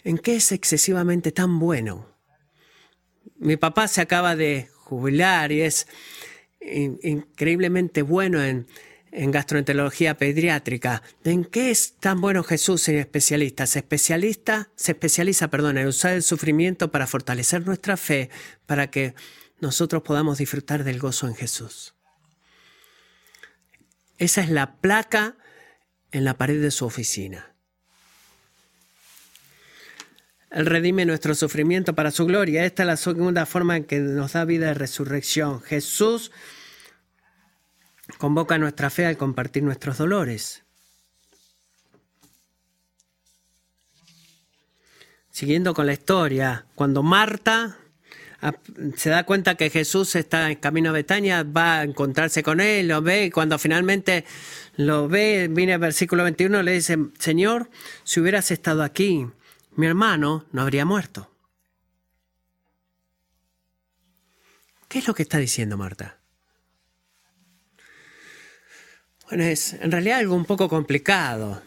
¿En 0.04 0.18
qué 0.18 0.36
es 0.36 0.52
excesivamente 0.52 1.32
tan 1.32 1.60
bueno? 1.60 2.08
Mi 3.38 3.58
papá 3.58 3.88
se 3.88 4.02
acaba 4.02 4.36
de 4.36 4.70
jubilar 4.74 5.52
y 5.52 5.62
es 5.62 5.88
increíblemente 6.60 8.04
bueno 8.04 8.44
en, 8.44 8.68
gastroenterología 9.12 10.18
pediátrica. 10.18 11.02
¿En 11.24 11.44
qué 11.44 11.72
es 11.72 11.96
tan 12.00 12.22
bueno 12.22 12.44
Jesús 12.44 12.88
en 12.88 13.00
especialista? 13.00 13.66
Se, 13.66 13.80
especialista, 13.80 14.70
se 14.76 14.94
especializa 14.94 15.50
perdón, 15.50 15.78
en 15.78 15.88
usar 15.88 16.14
el 16.14 16.24
sufrimiento 16.24 16.92
para 16.92 17.08
fortalecer 17.08 17.66
nuestra 17.66 17.98
fe, 17.98 18.30
para 18.68 18.90
que 18.90 19.16
nosotros 19.60 20.04
podamos 20.04 20.38
disfrutar 20.38 20.84
del 20.84 21.00
gozo 21.00 21.28
en 21.28 21.36
Jesús. 21.36 21.96
Esa 24.22 24.42
es 24.42 24.52
la 24.52 24.76
placa 24.76 25.36
en 26.12 26.26
la 26.26 26.36
pared 26.36 26.62
de 26.62 26.70
su 26.70 26.86
oficina. 26.86 27.56
Él 30.52 30.68
redime 30.68 31.08
nuestro 31.08 31.34
sufrimiento 31.34 31.96
para 31.96 32.12
su 32.12 32.28
gloria. 32.28 32.64
Esta 32.64 32.84
es 32.84 32.88
la 32.88 32.98
segunda 32.98 33.48
forma 33.48 33.78
en 33.78 33.84
que 33.84 33.98
nos 33.98 34.34
da 34.34 34.46
vida 34.46 34.68
de 34.68 34.74
resurrección. 34.76 35.60
Jesús 35.64 36.32
convoca 38.20 38.60
nuestra 38.60 38.92
fe 38.92 39.08
al 39.08 39.18
compartir 39.18 39.64
nuestros 39.64 39.98
dolores. 39.98 40.66
Siguiendo 45.32 45.74
con 45.74 45.88
la 45.88 45.94
historia, 45.94 46.68
cuando 46.76 47.02
Marta 47.02 47.80
se 48.96 49.10
da 49.10 49.24
cuenta 49.24 49.56
que 49.56 49.70
Jesús 49.70 50.16
está 50.16 50.50
en 50.50 50.58
camino 50.58 50.90
a 50.90 50.94
Betania, 50.94 51.44
va 51.44 51.80
a 51.80 51.84
encontrarse 51.84 52.42
con 52.42 52.60
él, 52.60 52.88
lo 52.88 53.02
ve, 53.02 53.26
y 53.26 53.32
cuando 53.32 53.60
finalmente 53.60 54.26
lo 54.78 55.08
ve, 55.08 55.48
viene 55.50 55.74
al 55.74 55.80
versículo 55.80 56.24
21, 56.24 56.64
le 56.64 56.72
dice, 56.74 56.98
Señor, 57.20 57.70
si 58.04 58.20
hubieras 58.20 58.50
estado 58.52 58.84
aquí, 58.84 59.28
mi 59.76 59.86
hermano 59.86 60.46
no 60.52 60.62
habría 60.62 60.86
muerto. 60.86 61.30
¿Qué 64.88 65.00
es 65.00 65.08
lo 65.08 65.14
que 65.14 65.24
está 65.24 65.38
diciendo 65.38 65.78
Marta? 65.78 66.18
Bueno, 69.30 69.46
es 69.46 69.74
en 69.74 69.92
realidad 69.92 70.20
algo 70.20 70.36
un 70.36 70.44
poco 70.44 70.68
complicado. 70.68 71.62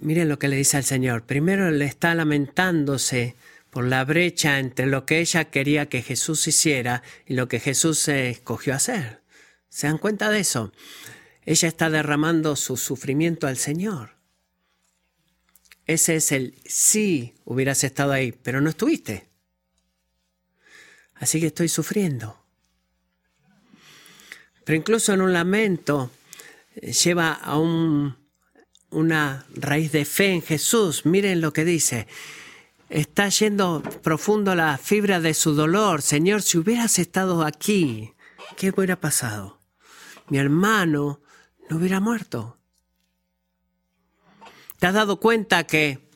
Miren 0.00 0.28
lo 0.28 0.38
que 0.38 0.48
le 0.48 0.56
dice 0.56 0.76
al 0.76 0.84
Señor. 0.84 1.22
Primero 1.22 1.70
le 1.70 1.86
está 1.86 2.14
lamentándose 2.14 3.36
por 3.74 3.86
la 3.86 4.04
brecha 4.04 4.60
entre 4.60 4.86
lo 4.86 5.04
que 5.04 5.18
ella 5.18 5.46
quería 5.46 5.88
que 5.88 6.00
Jesús 6.00 6.46
hiciera 6.46 7.02
y 7.26 7.34
lo 7.34 7.48
que 7.48 7.58
Jesús 7.58 8.06
escogió 8.06 8.72
hacer. 8.72 9.20
¿Se 9.68 9.88
dan 9.88 9.98
cuenta 9.98 10.30
de 10.30 10.38
eso? 10.38 10.72
Ella 11.44 11.66
está 11.66 11.90
derramando 11.90 12.54
su 12.54 12.76
sufrimiento 12.76 13.48
al 13.48 13.56
Señor. 13.56 14.10
Ese 15.86 16.14
es 16.14 16.30
el 16.30 16.54
sí 16.64 17.34
hubieras 17.44 17.82
estado 17.82 18.12
ahí, 18.12 18.30
pero 18.30 18.60
no 18.60 18.70
estuviste. 18.70 19.26
Así 21.16 21.40
que 21.40 21.48
estoy 21.48 21.68
sufriendo. 21.68 22.38
Pero 24.64 24.76
incluso 24.76 25.12
en 25.12 25.20
un 25.20 25.32
lamento 25.32 26.12
eh, 26.76 26.92
lleva 26.92 27.32
a 27.32 27.58
un, 27.58 28.16
una 28.90 29.46
raíz 29.52 29.90
de 29.90 30.04
fe 30.04 30.28
en 30.28 30.42
Jesús. 30.42 31.04
Miren 31.06 31.40
lo 31.40 31.52
que 31.52 31.64
dice 31.64 32.06
está 32.88 33.28
yendo 33.28 33.82
profundo 34.02 34.54
la 34.54 34.78
fibra 34.78 35.20
de 35.20 35.34
su 35.34 35.54
dolor. 35.54 36.02
Señor, 36.02 36.42
si 36.42 36.58
hubieras 36.58 36.98
estado 36.98 37.44
aquí, 37.44 38.12
¿qué 38.56 38.70
hubiera 38.70 39.00
pasado? 39.00 39.60
Mi 40.28 40.38
hermano 40.38 41.20
no 41.68 41.76
hubiera 41.76 42.00
muerto. 42.00 42.58
¿Te 44.78 44.86
has 44.86 44.94
dado 44.94 45.18
cuenta 45.18 45.64
que 45.64 46.08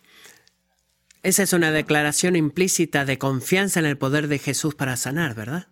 esa 1.23 1.43
es 1.43 1.53
una 1.53 1.71
declaración 1.71 2.37
implícita 2.37 3.05
de 3.05 3.19
confianza 3.19 3.81
en 3.81 3.87
el 3.87 3.99
poder 3.99 4.29
de 4.29 4.39
Jesús 4.39 4.75
para 4.75 4.97
sanar, 4.97 5.35
verdad? 5.35 5.69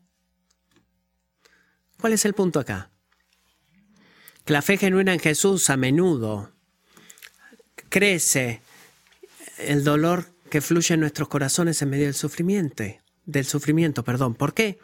¿Cuál 2.00 2.12
es 2.12 2.24
el 2.24 2.35
punto 2.35 2.61
acá? 2.61 2.90
Que 4.44 4.52
la 4.52 4.62
fe 4.62 4.76
genuina 4.76 5.12
en 5.12 5.20
Jesús 5.20 5.70
a 5.70 5.76
menudo 5.76 6.52
crece 7.88 8.61
el 9.59 9.85
dolor 9.85 10.36
que 10.50 10.61
fluye 10.61 10.94
en 10.94 11.00
nuestros 11.00 11.28
corazones 11.28 11.80
en 11.82 11.90
medio 11.90 12.04
del 12.04 12.14
sufrimiento, 12.14 12.85
del 13.24 13.44
sufrimiento, 13.44 14.04
perdón. 14.04 14.35
¿Por 14.35 14.54
qué? 14.54 14.78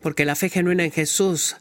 Porque 0.00 0.24
la 0.24 0.36
fe 0.36 0.48
genuina 0.48 0.84
en 0.84 0.92
Jesús 0.92 1.56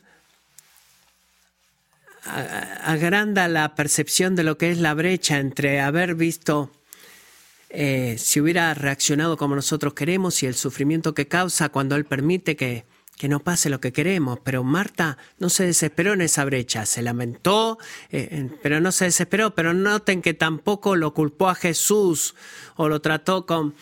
agranda 2.84 3.48
la 3.48 3.76
percepción 3.76 4.36
de 4.36 4.43
lo 4.43 4.58
que 4.58 4.72
es 4.72 4.80
la 4.80 4.93
brecha 4.93 5.39
entre 5.39 5.80
haber 5.80 6.15
visto 6.15 6.72
eh, 7.70 8.15
si 8.17 8.39
hubiera 8.39 8.74
reaccionado 8.74 9.38
como 9.38 9.56
nosotros 9.56 9.93
queremos 9.93 10.41
y 10.43 10.46
el 10.46 10.56
sufrimiento 10.56 11.13
que 11.13 11.28
causa 11.28 11.70
cuando 11.70 11.96
Él 11.96 12.06
permite 12.06 12.56
que 12.56 12.86
que 13.17 13.27
no 13.27 13.39
pase 13.39 13.69
lo 13.69 13.82
que 13.82 13.91
queremos. 13.91 14.39
Pero 14.43 14.63
Marta 14.63 15.18
no 15.39 15.49
se 15.49 15.65
desesperó 15.65 16.13
en 16.13 16.22
esa 16.22 16.45
brecha, 16.45 16.86
se 16.86 17.01
lamentó, 17.01 17.78
eh, 18.11 18.49
pero 18.61 18.80
no 18.80 18.91
se 18.91 19.05
desesperó. 19.05 19.53
Pero 19.55 19.74
noten 19.74 20.22
que 20.22 20.34
tampoco 20.34 20.95
lo 20.95 21.13
culpó 21.13 21.49
a 21.49 21.55
Jesús 21.55 22.36
o 22.76 22.88
lo 22.88 23.01
trató 23.01 23.45
con 23.45 23.76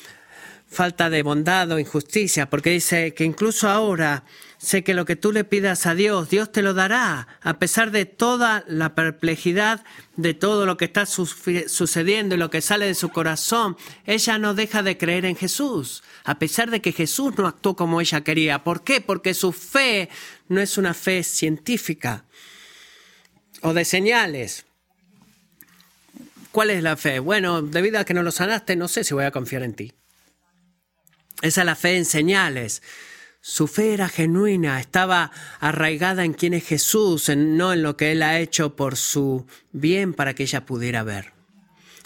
falta 0.67 1.09
de 1.09 1.21
bondad 1.21 1.71
o 1.71 1.79
injusticia, 1.79 2.49
porque 2.49 2.71
dice 2.71 3.13
que 3.13 3.23
incluso 3.23 3.69
ahora 3.69 4.23
sé 4.66 4.84
que 4.84 4.93
lo 4.93 5.05
que 5.05 5.16
tú 5.16 5.32
le 5.32 5.43
pidas 5.43 5.86
a 5.86 5.95
Dios, 5.95 6.30
Dios 6.30 6.51
te 6.51 6.61
lo 6.61 6.74
dará, 6.74 7.28
a 7.41 7.59
pesar 7.59 7.91
de 7.91 8.05
toda 8.05 8.63
la 8.68 8.95
perplejidad, 8.95 9.84
de 10.16 10.34
todo 10.34 10.66
lo 10.66 10.76
que 10.76 10.86
está 10.86 11.05
sucediendo 11.05 12.36
y 12.36 12.38
lo 12.38 12.49
que 12.49 12.61
sale 12.61 12.88
de 12.88 12.95
su 12.95 13.09
corazón. 13.09 13.78
Ella 14.05 14.38
no 14.38 14.53
deja 14.53 14.82
de 14.82 14.97
creer 14.97 15.26
en 15.26 15.36
Jesús, 15.36 16.03
a 16.24 16.39
pesar 16.39 16.72
de 16.72 16.82
que 16.82 16.91
Jesús 16.91 17.38
no 17.38 17.47
actuó 17.47 17.76
como 17.76 18.01
ella 18.01 18.22
quería. 18.22 18.63
¿Por 18.63 18.84
qué? 18.84 19.01
Porque 19.01 19.34
su 19.34 19.53
fe 19.53 20.09
no 20.47 20.59
es 20.59 20.78
una 20.78 20.93
fe 20.93 21.24
científica 21.24 22.26
o 23.61 23.74
de 23.74 23.86
señales. 23.86 24.66
¿Cuál 26.51 26.72
es 26.72 26.82
la 26.82 26.97
fe? 26.97 27.20
Bueno, 27.20 27.61
debido 27.61 27.99
a 27.99 28.05
que 28.05 28.13
no 28.13 28.24
lo 28.24 28.32
sanaste, 28.32 28.76
no 28.76 28.88
sé 28.88 29.03
si 29.03 29.13
voy 29.13 29.26
a 29.26 29.32
confiar 29.32 29.61
en 29.61 29.74
ti. 29.74 29.93
Esa 31.41 31.61
es 31.61 31.66
la 31.66 31.76
fe 31.76 31.97
en 31.97 32.05
señales. 32.05 32.82
Su 33.47 33.67
fe 33.67 33.93
era 33.93 34.09
genuina, 34.09 34.79
estaba 34.79 35.29
arraigada 35.59 36.25
en 36.25 36.33
quién 36.33 36.55
es 36.55 36.65
Jesús, 36.65 37.29
no 37.29 37.73
en 37.73 37.83
lo 37.83 37.95
que 37.95 38.11
Él 38.11 38.23
ha 38.23 38.39
hecho 38.39 38.75
por 38.75 38.95
su 38.95 39.45
bien 39.71 40.15
para 40.15 40.33
que 40.33 40.41
ella 40.41 40.65
pudiera 40.65 41.03
ver. 41.03 41.33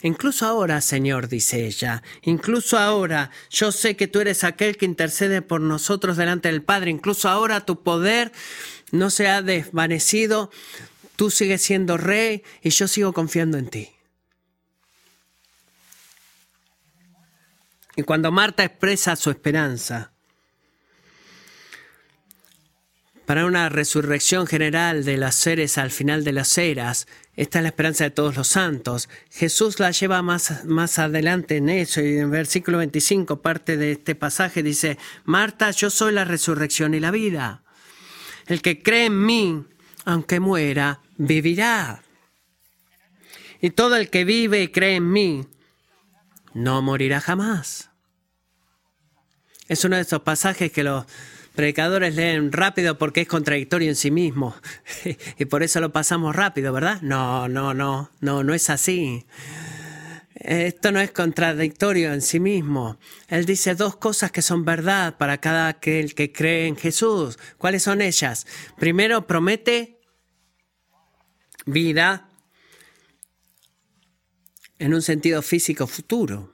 Incluso 0.01 0.45
ahora, 0.45 0.81
Señor, 0.81 1.29
dice 1.29 1.65
ella, 1.65 2.03
incluso 2.23 2.77
ahora, 2.77 3.31
yo 3.49 3.71
sé 3.71 3.95
que 3.95 4.09
tú 4.09 4.19
eres 4.19 4.43
aquel 4.43 4.75
que 4.75 4.83
intercede 4.83 5.41
por 5.41 5.61
nosotros 5.61 6.17
delante 6.17 6.49
del 6.49 6.61
Padre, 6.61 6.91
incluso 6.91 7.29
ahora 7.29 7.65
tu 7.65 7.83
poder 7.83 8.33
no 8.91 9.09
se 9.09 9.29
ha 9.29 9.41
desvanecido, 9.41 10.51
tú 11.15 11.31
sigues 11.31 11.61
siendo 11.61 11.95
rey 11.95 12.43
y 12.61 12.71
yo 12.71 12.85
sigo 12.89 13.13
confiando 13.13 13.57
en 13.57 13.69
ti. 13.69 13.89
Y 17.95 18.03
cuando 18.03 18.29
Marta 18.29 18.65
expresa 18.65 19.15
su 19.15 19.29
esperanza 19.29 20.11
para 23.30 23.45
una 23.45 23.69
resurrección 23.69 24.47
general 24.47 25.05
de 25.05 25.15
las 25.15 25.36
seres 25.36 25.77
al 25.77 25.91
final 25.91 26.23
de 26.23 26.32
las 26.32 26.57
eras, 26.57 27.05
esta 27.36 27.59
es 27.59 27.61
la 27.61 27.69
esperanza 27.69 28.05
de 28.05 28.09
todos 28.09 28.36
los 28.36 28.47
santos. 28.47 29.07
Jesús 29.30 29.80
la 29.80 29.91
lleva 29.91 30.23
más, 30.23 30.65
más 30.65 30.97
adelante 30.97 31.57
en 31.57 31.69
eso 31.69 32.01
y 32.01 32.17
en 32.17 32.32
versículo 32.32 32.80
25, 32.80 33.39
parte 33.43 33.77
de 33.77 33.91
este 33.91 34.15
pasaje, 34.15 34.63
dice, 34.63 34.97
Marta, 35.25 35.69
yo 35.69 35.91
soy 35.91 36.11
la 36.11 36.25
resurrección 36.25 36.95
y 36.95 36.99
la 36.99 37.11
vida. 37.11 37.61
El 38.47 38.63
que 38.63 38.82
cree 38.82 39.05
en 39.05 39.23
mí, 39.23 39.63
aunque 40.05 40.39
muera, 40.39 41.01
vivirá. 41.17 42.01
Y 43.61 43.69
todo 43.69 43.95
el 43.95 44.09
que 44.09 44.25
vive 44.25 44.63
y 44.63 44.69
cree 44.69 44.95
en 44.95 45.11
mí, 45.11 45.45
no 46.55 46.82
morirá 46.82 47.21
jamás. 47.21 47.91
Es 49.67 49.86
uno 49.86 49.97
de 49.97 50.01
esos 50.01 50.23
pasajes 50.23 50.71
que 50.71 50.84
los 50.84 51.05
predicadores 51.56 52.16
leen 52.16 52.52
rápido 52.52 52.97
porque 52.97 53.22
es 53.22 53.28
contradictorio 53.28 53.89
en 53.89 53.95
sí 53.95 54.12
mismo. 54.12 54.56
y 55.38 55.45
por 55.45 55.64
eso 55.64 55.80
lo 55.80 55.91
pasamos 55.91 56.36
rápido, 56.36 56.74
¿verdad? 56.74 57.02
No, 57.02 57.47
no, 57.47 57.74
no, 57.74 58.12
no, 58.22 58.43
no 58.43 58.54
es 58.54 58.70
así. 58.70 59.26
Esto 60.36 60.93
no 60.93 61.02
es 61.02 61.12
contradictorio 61.12 62.14
en 62.14 62.22
sí 62.22 62.39
mismo. 62.39 62.97
Él 63.28 63.45
dice 63.45 63.76
dos 63.76 63.97
cosas 63.97 64.32
que 64.32 64.41
son 64.41 64.64
verdad 64.64 65.18
para 65.18 65.39
cada 65.39 65.68
aquel 65.68 66.16
que 66.16 66.32
cree 66.32 66.68
en 66.68 66.78
Jesús. 66.78 67.38
¿Cuáles 67.58 67.84
son 67.84 68.02
ellas? 68.02 68.47
Primero, 68.78 69.28
promete 69.28 70.00
vida 71.66 72.30
en 74.80 74.93
un 74.93 75.02
sentido 75.02 75.41
físico 75.41 75.88
futuro. 75.88 76.54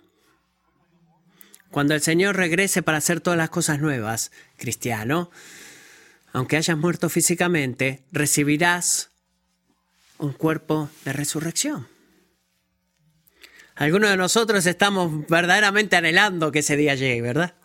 Cuando 1.76 1.94
el 1.94 2.00
Señor 2.00 2.38
regrese 2.38 2.84
para 2.84 3.00
hacer 3.00 3.20
todas 3.20 3.36
las 3.36 3.50
cosas 3.50 3.82
nuevas, 3.82 4.32
cristiano, 4.56 5.30
aunque 6.32 6.56
hayas 6.56 6.78
muerto 6.78 7.10
físicamente, 7.10 8.02
recibirás 8.14 9.10
un 10.18 10.32
cuerpo 10.32 10.90
de 11.04 11.12
resurrección. 11.12 11.86
Algunos 13.76 14.10
de 14.10 14.16
nosotros 14.16 14.66
estamos 14.66 15.28
verdaderamente 15.28 15.98
anhelando 15.98 16.50
que 16.50 16.60
ese 16.60 16.78
día 16.78 16.96
llegue, 16.96 17.22
¿verdad? 17.22 17.56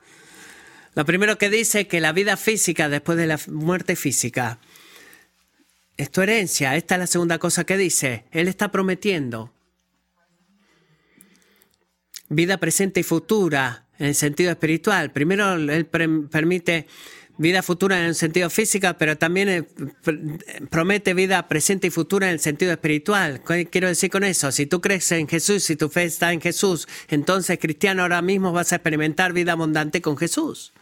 Lo 0.96 1.04
primero 1.04 1.38
que 1.38 1.48
dice 1.48 1.82
es 1.82 1.86
que 1.86 2.00
la 2.00 2.11
vida 2.11 2.36
física 2.36 2.88
después 2.88 3.16
de 3.16 3.28
la 3.28 3.38
muerte 3.46 3.94
física 3.94 4.58
es 5.96 6.11
tu 6.11 6.20
herencia. 6.20 6.74
Esta 6.74 6.96
es 6.96 6.98
la 6.98 7.06
segunda 7.06 7.38
cosa 7.38 7.62
que 7.62 7.76
dice. 7.76 8.24
Él 8.32 8.48
está 8.48 8.72
prometiendo 8.72 9.54
vida 12.28 12.58
presente 12.58 12.98
y 12.98 13.04
futura 13.04 13.86
en 14.01 14.07
el 14.07 14.14
sentido 14.16 14.51
espiritual. 14.51 15.12
Primero, 15.12 15.55
Él 15.55 15.86
permite 15.86 16.86
vida 17.36 17.62
futura 17.62 17.98
en 17.98 18.07
el 18.07 18.14
sentido 18.14 18.51
físico, 18.51 18.88
pero 18.98 19.16
también 19.16 19.48
eh, 19.48 19.64
promete 20.68 21.14
vida 21.14 21.48
presente 21.48 21.86
y 21.86 21.90
futura 21.90 22.26
en 22.26 22.34
el 22.34 22.40
sentido 22.40 22.72
espiritual. 22.72 23.42
¿Qué 23.46 23.66
quiero 23.66 23.88
decir 23.88 24.11
con 24.11 24.24
eso? 24.24 24.53
Si 24.53 24.66
tú 24.66 24.80
crees 24.80 25.11
en 25.12 25.28
Jesús, 25.28 25.62
si 25.64 25.76
tu 25.76 25.88
fe 25.88 26.05
está 26.05 26.32
en 26.32 26.40
Jesús, 26.40 26.88
entonces 27.09 27.59
cristiano 27.59 28.03
ahora 28.03 28.20
mismo 28.20 28.53
vas 28.53 28.72
a 28.72 28.76
experimentar 28.76 29.32
vida 29.32 29.53
abundante 29.53 30.03
con 30.03 30.18
Jesús. 30.18 30.74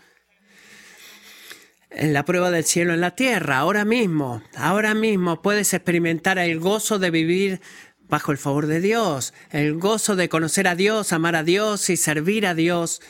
En 1.90 2.12
la 2.12 2.24
prueba 2.24 2.50
del 2.50 2.64
cielo 2.64 2.92
en 2.92 3.00
la 3.00 3.14
tierra, 3.14 3.58
ahora 3.58 3.84
mismo, 3.84 4.42
ahora 4.56 4.94
mismo 4.94 5.40
puedes 5.40 5.72
experimentar 5.72 6.38
el 6.38 6.58
gozo 6.58 6.98
de 6.98 7.10
vivir 7.10 7.60
bajo 8.08 8.32
el 8.32 8.38
favor 8.38 8.66
de 8.66 8.80
Dios, 8.80 9.34
el 9.50 9.74
gozo 9.74 10.16
de 10.16 10.28
conocer 10.28 10.68
a 10.68 10.74
Dios, 10.74 11.12
amar 11.12 11.36
a 11.36 11.42
Dios 11.42 11.90
y 11.90 11.96
servir 11.96 12.46
a 12.46 12.54
Dios. 12.54 13.00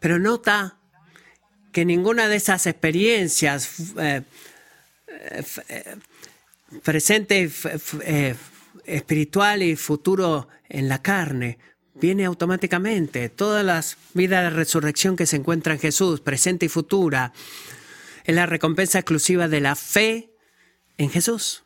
Pero 0.00 0.18
nota 0.18 0.78
que 1.72 1.84
ninguna 1.84 2.28
de 2.28 2.36
esas 2.36 2.66
experiencias 2.66 3.94
eh, 3.98 4.22
eh, 5.68 5.96
presente, 6.82 7.50
eh, 8.04 8.34
espiritual 8.84 9.62
y 9.62 9.76
futuro 9.76 10.48
en 10.68 10.88
la 10.88 11.02
carne 11.02 11.58
viene 11.94 12.24
automáticamente. 12.24 13.28
Todas 13.28 13.64
las 13.64 13.96
vidas 14.14 14.44
de 14.44 14.50
resurrección 14.50 15.16
que 15.16 15.26
se 15.26 15.36
encuentra 15.36 15.74
en 15.74 15.80
Jesús, 15.80 16.20
presente 16.20 16.66
y 16.66 16.68
futura, 16.68 17.32
es 18.24 18.34
la 18.34 18.46
recompensa 18.46 18.98
exclusiva 18.98 19.48
de 19.48 19.60
la 19.60 19.76
fe 19.76 20.30
en 20.98 21.10
Jesús. 21.10 21.61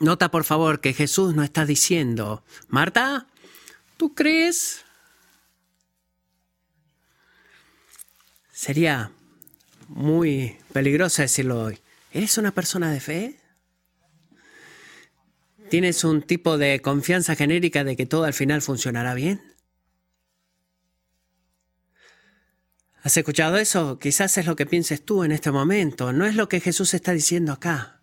Nota 0.00 0.30
por 0.30 0.44
favor 0.44 0.80
que 0.80 0.92
Jesús 0.92 1.34
no 1.34 1.42
está 1.42 1.64
diciendo, 1.64 2.44
Marta, 2.68 3.26
¿tú 3.96 4.14
crees? 4.14 4.84
Sería 8.52 9.12
muy 9.88 10.56
peligroso 10.72 11.22
decirlo 11.22 11.62
hoy. 11.62 11.78
¿Eres 12.12 12.38
una 12.38 12.52
persona 12.52 12.90
de 12.90 13.00
fe? 13.00 13.40
¿Tienes 15.70 16.04
un 16.04 16.22
tipo 16.22 16.58
de 16.58 16.80
confianza 16.80 17.34
genérica 17.34 17.84
de 17.84 17.96
que 17.96 18.06
todo 18.06 18.24
al 18.24 18.34
final 18.34 18.62
funcionará 18.62 19.14
bien? 19.14 19.42
¿Has 23.02 23.16
escuchado 23.16 23.56
eso? 23.56 23.98
Quizás 23.98 24.36
es 24.38 24.46
lo 24.46 24.56
que 24.56 24.66
pienses 24.66 25.04
tú 25.04 25.24
en 25.24 25.32
este 25.32 25.50
momento. 25.50 26.12
No 26.12 26.26
es 26.26 26.34
lo 26.34 26.48
que 26.48 26.60
Jesús 26.60 26.92
está 26.94 27.12
diciendo 27.12 27.52
acá. 27.52 27.95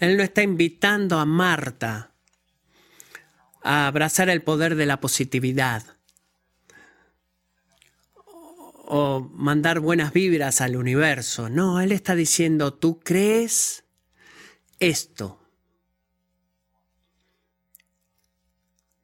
Él 0.00 0.16
no 0.16 0.22
está 0.22 0.42
invitando 0.42 1.18
a 1.18 1.26
Marta 1.26 2.12
a 3.62 3.86
abrazar 3.86 4.30
el 4.30 4.42
poder 4.42 4.74
de 4.74 4.86
la 4.86 4.98
positividad 4.98 5.84
o 8.92 9.20
mandar 9.20 9.78
buenas 9.78 10.12
vibras 10.12 10.62
al 10.62 10.74
universo. 10.74 11.50
No, 11.50 11.80
Él 11.80 11.92
está 11.92 12.14
diciendo, 12.14 12.72
tú 12.72 12.98
crees 12.98 13.84
esto. 14.78 15.38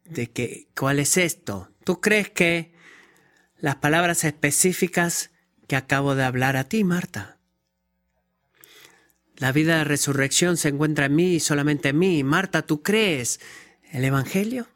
¿De 0.05 0.30
que, 0.30 0.68
cuál 0.74 0.99
es 0.99 1.18
esto? 1.18 1.70
¿Tú 1.84 2.01
crees 2.01 2.30
que 2.30 2.74
las 3.59 3.76
palabras 3.76 4.24
específicas 4.24 5.30
que 5.68 5.76
acabo 5.76 6.14
de 6.14 6.24
hablar 6.24 6.57
a 6.57 6.64
ti, 6.64 6.84
Marta? 6.84 7.36
La 9.39 9.53
vida 9.53 9.78
de 9.78 9.84
resurrección 9.84 10.57
se 10.57 10.68
encuentra 10.68 11.07
en 11.07 11.14
mí 11.14 11.34
y 11.34 11.41
solamente 11.41 11.91
en 11.91 11.99
mí. 11.99 12.24
Marta, 12.24 12.62
¿tú 12.62 12.82
crees 12.82 13.41
el 13.93 14.05
Evangelio? 14.05 14.66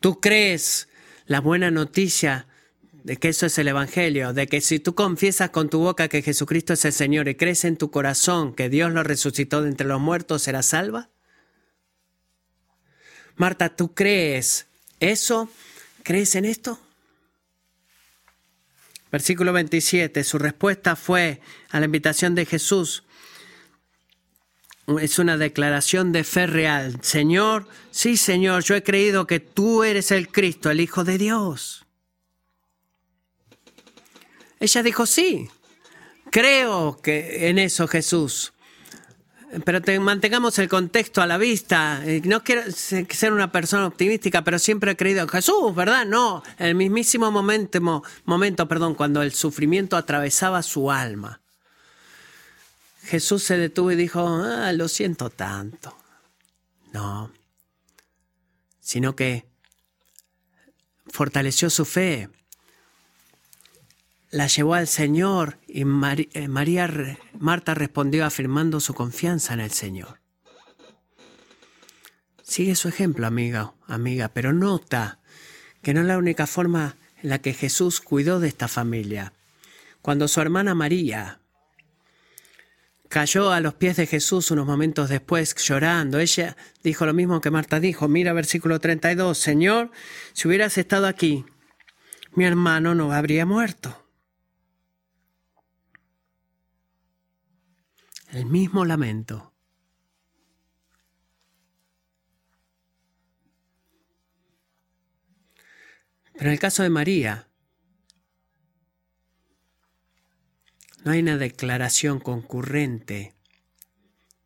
¿Tú 0.00 0.20
crees 0.20 0.88
la 1.26 1.40
buena 1.40 1.70
noticia 1.70 2.46
de 3.04 3.18
que 3.18 3.28
eso 3.28 3.46
es 3.46 3.58
el 3.58 3.68
Evangelio? 3.68 4.32
De 4.32 4.46
que 4.46 4.60
si 4.60 4.80
tú 4.80 4.94
confiesas 4.94 5.50
con 5.50 5.68
tu 5.68 5.80
boca 5.80 6.08
que 6.08 6.22
Jesucristo 6.22 6.72
es 6.72 6.84
el 6.86 6.92
Señor 6.92 7.28
y 7.28 7.34
crees 7.34 7.64
en 7.64 7.76
tu 7.76 7.90
corazón 7.90 8.54
que 8.54 8.70
Dios 8.70 8.90
lo 8.90 9.02
resucitó 9.02 9.62
de 9.62 9.68
entre 9.68 9.86
los 9.86 10.00
muertos, 10.00 10.42
serás 10.42 10.66
salva? 10.66 11.10
Marta, 13.36 13.76
¿tú 13.76 13.94
crees 13.94 14.66
eso? 14.98 15.50
¿Crees 16.02 16.34
en 16.36 16.46
esto? 16.46 16.80
Versículo 19.12 19.52
27, 19.52 20.24
su 20.24 20.38
respuesta 20.38 20.96
fue 20.96 21.42
a 21.68 21.78
la 21.78 21.84
invitación 21.84 22.34
de 22.34 22.46
Jesús. 22.46 23.04
Es 25.00 25.18
una 25.18 25.36
declaración 25.36 26.12
de 26.12 26.24
fe 26.24 26.46
real. 26.46 26.98
Señor, 27.02 27.68
sí 27.90 28.16
Señor, 28.16 28.64
yo 28.64 28.74
he 28.74 28.82
creído 28.82 29.26
que 29.26 29.38
tú 29.38 29.84
eres 29.84 30.10
el 30.10 30.28
Cristo, 30.28 30.70
el 30.70 30.80
Hijo 30.80 31.04
de 31.04 31.18
Dios. 31.18 31.84
Ella 34.58 34.82
dijo, 34.82 35.04
sí, 35.04 35.50
creo 36.30 36.98
que 37.02 37.50
en 37.50 37.58
eso 37.58 37.86
Jesús. 37.86 38.54
Pero 39.64 39.80
mantengamos 40.00 40.58
el 40.58 40.68
contexto 40.68 41.20
a 41.20 41.26
la 41.26 41.36
vista. 41.36 42.02
Eh, 42.04 42.22
no 42.24 42.42
quiero 42.42 42.62
ser 42.72 43.32
una 43.32 43.52
persona 43.52 43.86
optimística, 43.86 44.42
pero 44.42 44.58
siempre 44.58 44.92
he 44.92 44.96
creído 44.96 45.20
en 45.20 45.28
Jesús, 45.28 45.74
¿verdad? 45.74 46.06
No, 46.06 46.42
en 46.58 46.68
el 46.68 46.74
mismísimo 46.74 47.30
momento, 47.30 48.02
momento 48.24 48.66
perdón, 48.66 48.94
cuando 48.94 49.20
el 49.20 49.32
sufrimiento 49.32 49.96
atravesaba 49.96 50.62
su 50.62 50.90
alma. 50.90 51.40
Jesús 53.04 53.42
se 53.42 53.58
detuvo 53.58 53.90
y 53.92 53.96
dijo, 53.96 54.26
ah, 54.26 54.72
lo 54.72 54.88
siento 54.88 55.28
tanto. 55.28 55.94
No, 56.92 57.30
sino 58.80 59.14
que 59.14 59.44
fortaleció 61.06 61.68
su 61.68 61.84
fe, 61.84 62.30
la 64.32 64.46
llevó 64.46 64.74
al 64.74 64.88
Señor 64.88 65.58
y 65.68 65.82
eh, 65.82 65.84
María, 65.84 67.18
Marta 67.38 67.74
respondió 67.74 68.24
afirmando 68.24 68.80
su 68.80 68.94
confianza 68.94 69.52
en 69.52 69.60
el 69.60 69.70
Señor. 69.70 70.20
Sigue 72.42 72.74
su 72.74 72.88
ejemplo, 72.88 73.26
amiga, 73.26 73.74
amiga, 73.86 74.28
pero 74.28 74.54
nota 74.54 75.20
que 75.82 75.92
no 75.92 76.00
es 76.00 76.06
la 76.06 76.18
única 76.18 76.46
forma 76.46 76.96
en 77.22 77.28
la 77.28 77.40
que 77.40 77.52
Jesús 77.52 78.00
cuidó 78.00 78.40
de 78.40 78.48
esta 78.48 78.68
familia. 78.68 79.34
Cuando 80.00 80.26
su 80.28 80.40
hermana 80.40 80.74
María 80.74 81.38
cayó 83.08 83.52
a 83.52 83.60
los 83.60 83.74
pies 83.74 83.96
de 83.96 84.06
Jesús 84.06 84.50
unos 84.50 84.66
momentos 84.66 85.10
después 85.10 85.54
llorando, 85.56 86.18
ella 86.18 86.56
dijo 86.82 87.04
lo 87.04 87.12
mismo 87.12 87.42
que 87.42 87.50
Marta 87.50 87.80
dijo. 87.80 88.08
Mira 88.08 88.32
versículo 88.32 88.80
32, 88.80 89.36
Señor, 89.36 89.90
si 90.32 90.48
hubieras 90.48 90.78
estado 90.78 91.06
aquí, 91.06 91.44
mi 92.34 92.46
hermano 92.46 92.94
no 92.94 93.12
habría 93.12 93.44
muerto. 93.44 94.01
El 98.32 98.46
mismo 98.46 98.86
lamento. 98.86 99.52
Pero 106.32 106.46
en 106.46 106.52
el 106.52 106.58
caso 106.58 106.82
de 106.82 106.88
María, 106.88 107.46
no 111.04 111.12
hay 111.12 111.20
una 111.20 111.36
declaración 111.36 112.20
concurrente 112.20 113.34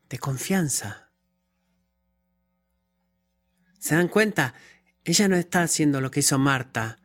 de 0.08 0.18
confianza. 0.18 1.12
¿Se 3.78 3.94
dan 3.94 4.08
cuenta? 4.08 4.54
Ella 5.04 5.28
no 5.28 5.36
está 5.36 5.62
haciendo 5.62 6.00
lo 6.00 6.10
que 6.10 6.20
hizo 6.20 6.40
Marta. 6.40 6.98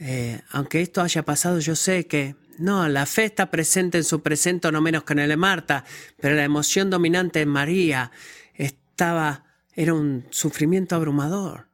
Eh, 0.00 0.42
aunque 0.50 0.80
esto 0.80 1.00
haya 1.00 1.24
pasado, 1.24 1.60
yo 1.60 1.76
sé 1.76 2.08
que 2.08 2.34
no, 2.58 2.88
la 2.88 3.06
fe 3.06 3.24
está 3.24 3.50
presente 3.50 3.98
en 3.98 4.04
su 4.04 4.22
presente 4.22 4.70
no 4.70 4.80
menos 4.80 5.04
que 5.04 5.12
en 5.14 5.20
el 5.20 5.28
de 5.28 5.36
Marta, 5.36 5.84
pero 6.20 6.34
la 6.34 6.44
emoción 6.44 6.90
dominante 6.90 7.40
en 7.40 7.48
María 7.48 8.12
estaba, 8.54 9.44
era 9.74 9.94
un 9.94 10.26
sufrimiento 10.30 10.94
abrumador. 10.94 11.68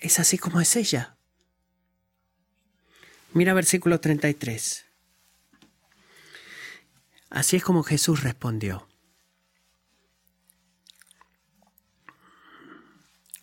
Es 0.00 0.18
así 0.18 0.38
como 0.38 0.60
es 0.60 0.76
ella. 0.76 1.16
Mira 3.32 3.54
versículo 3.54 4.00
33. 4.00 4.86
Así 7.30 7.56
es 7.56 7.62
como 7.62 7.82
Jesús 7.82 8.22
respondió. 8.22 8.88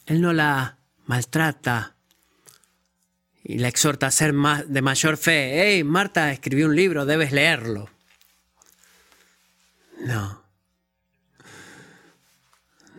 Él 0.05 0.21
no 0.21 0.33
la 0.33 0.79
maltrata 1.05 1.96
y 3.49 3.59
la 3.59 3.69
exhorta 3.69 4.07
a 4.07 4.11
ser 4.11 4.33
más, 4.33 4.65
de 4.67 4.81
mayor 4.81 5.15
fe. 5.15 5.61
Hey, 5.61 5.85
Marta 5.85 6.33
escribió 6.33 6.65
un 6.65 6.75
libro, 6.75 7.05
debes 7.05 7.31
leerlo. 7.31 7.89
No. 10.01 10.43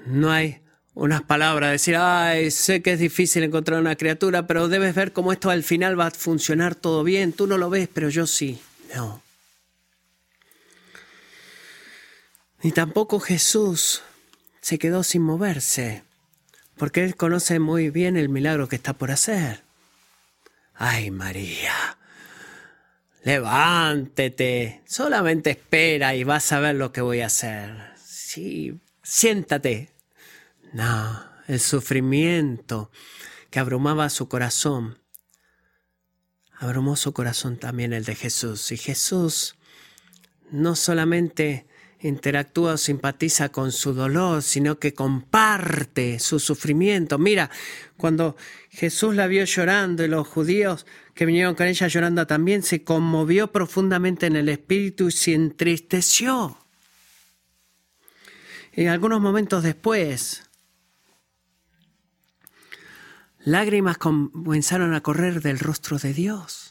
No 0.07 0.33
hay 0.33 0.63
unas 0.95 1.21
palabras, 1.21 1.73
decir, 1.73 1.97
ay, 1.97 2.51
sé 2.51 2.81
que 2.81 2.95
es 2.95 2.99
difícil 2.99 3.43
encontrar 3.43 3.79
una 3.79 3.97
criatura, 3.97 4.47
pero 4.47 4.69
debes 4.69 4.95
ver 4.95 5.13
cómo 5.13 5.33
esto 5.33 5.51
al 5.51 5.65
final 5.65 6.01
va 6.01 6.07
a 6.07 6.11
funcionar 6.13 6.75
todo 6.75 7.05
bien. 7.05 7.35
Tú 7.35 7.47
no 7.47 7.59
lo 7.59 7.69
ves, 7.69 7.91
pero 7.93 8.09
yo 8.09 8.27
sí. 8.27 8.59
No. 8.97 9.21
Ni 12.63 12.73
tampoco 12.73 13.21
Jesús 13.21 14.03
se 14.63 14.79
quedó 14.79 15.03
sin 15.03 15.21
moverse, 15.21 16.05
porque 16.79 17.05
Él 17.05 17.17
conoce 17.17 17.59
muy 17.59 17.91
bien 17.91 18.17
el 18.17 18.31
milagro 18.31 18.67
que 18.67 18.77
está 18.77 18.95
por 18.95 19.11
hacer. 19.11 19.68
Ay, 20.81 21.11
María, 21.11 21.99
levántate, 23.25 24.81
solamente 24.87 25.51
espera 25.51 26.15
y 26.15 26.23
vas 26.23 26.53
a 26.53 26.61
ver 26.61 26.77
lo 26.77 26.93
que 26.93 27.01
voy 27.01 27.21
a 27.21 27.27
hacer. 27.27 27.95
Sí, 27.97 28.81
siéntate. 29.03 29.91
No, 30.73 31.25
el 31.49 31.59
sufrimiento 31.59 32.93
que 33.51 33.59
abrumaba 33.59 34.09
su 34.09 34.29
corazón, 34.29 34.99
abrumó 36.55 36.95
su 36.95 37.13
corazón 37.13 37.59
también 37.59 37.93
el 37.93 38.05
de 38.05 38.15
Jesús. 38.15 38.71
Y 38.71 38.77
Jesús 38.77 39.57
no 40.51 40.77
solamente 40.77 41.68
interactúa 42.01 42.75
o 42.75 42.77
simpatiza 42.77 43.51
con 43.51 43.73
su 43.73 43.93
dolor, 43.93 44.43
sino 44.43 44.79
que 44.79 44.95
comparte 44.95 46.19
su 46.19 46.39
sufrimiento. 46.39 47.19
Mira, 47.19 47.51
cuando 47.97 48.37
Jesús 48.71 49.15
la 49.15 49.27
vio 49.27 49.45
llorando 49.45 50.05
y 50.05 50.09
los 50.09 50.27
judíos 50.27 50.87
que 51.15 51.27
vinieron 51.27 51.55
con 51.55 51.67
ella 51.67 51.89
llorando 51.89 52.27
también, 52.27 52.63
se 52.63 52.85
conmovió 52.85 53.51
profundamente 53.51 54.27
en 54.27 54.37
el 54.37 54.49
espíritu 54.49 55.09
y 55.09 55.13
se 55.13 55.35
entristeció. 55.35 56.57
Y 58.73 58.87
algunos 58.87 59.21
momentos 59.21 59.65
después, 59.65 60.45
lágrimas 63.41 63.99
comenzaron 63.99 64.95
a 64.95 65.01
correr 65.01 65.43
del 65.43 65.59
rostro 65.59 65.99
de 65.99 66.15
Dios. 66.15 66.68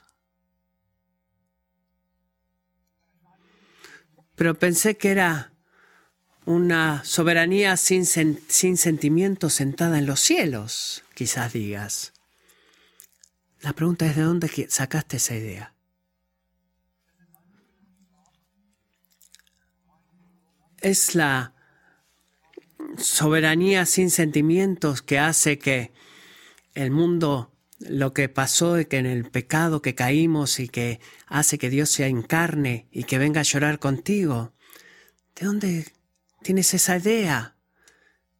Pero 4.38 4.54
pensé 4.54 4.98
que 4.98 5.10
era 5.10 5.52
una 6.46 7.04
soberanía 7.04 7.76
sin, 7.76 8.06
sin 8.06 8.78
sentimiento 8.78 9.50
sentada 9.50 9.98
en 9.98 10.06
los 10.06 10.20
cielos, 10.20 11.04
quizás 11.16 11.54
digas. 11.54 12.14
La 13.62 13.74
pregunta 13.74 14.06
es 14.06 14.16
de 14.16 14.22
dónde 14.22 14.68
sacaste 14.70 15.18
esa 15.18 15.34
idea. 15.34 15.74
Es 20.82 21.16
la 21.16 21.56
soberanía 22.96 23.88
sin 23.88 24.12
sentimientos 24.12 25.02
que 25.02 25.18
hace 25.18 25.58
que 25.58 25.92
el 26.76 26.92
mundo 26.92 27.52
lo 27.80 28.14
que 28.14 28.30
pasó 28.30 28.78
es 28.78 28.88
que 28.88 28.98
en 28.98 29.06
el 29.06 29.30
pecado 29.30 29.82
que 29.82 29.96
caímos 29.96 30.60
y 30.60 30.68
que 30.68 31.00
hace 31.28 31.58
que 31.58 31.70
Dios 31.70 31.90
sea 31.90 32.08
encarne 32.08 32.88
y 32.92 33.04
que 33.04 33.18
venga 33.18 33.42
a 33.42 33.44
llorar 33.44 33.80
contigo. 33.80 34.54
¿De 35.36 35.46
dónde 35.46 35.94
tienes 36.42 36.74
esa 36.74 36.98
idea? 36.98 37.56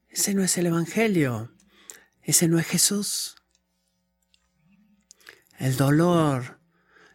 Ese 0.10 0.34
no 0.34 0.44
es 0.44 0.58
el 0.58 0.68
Evangelio. 0.68 1.52
Ese 2.24 2.48
no 2.48 2.60
es 2.60 2.68
Jesús. 2.68 3.36
El 5.60 5.76
dolor 5.78 6.60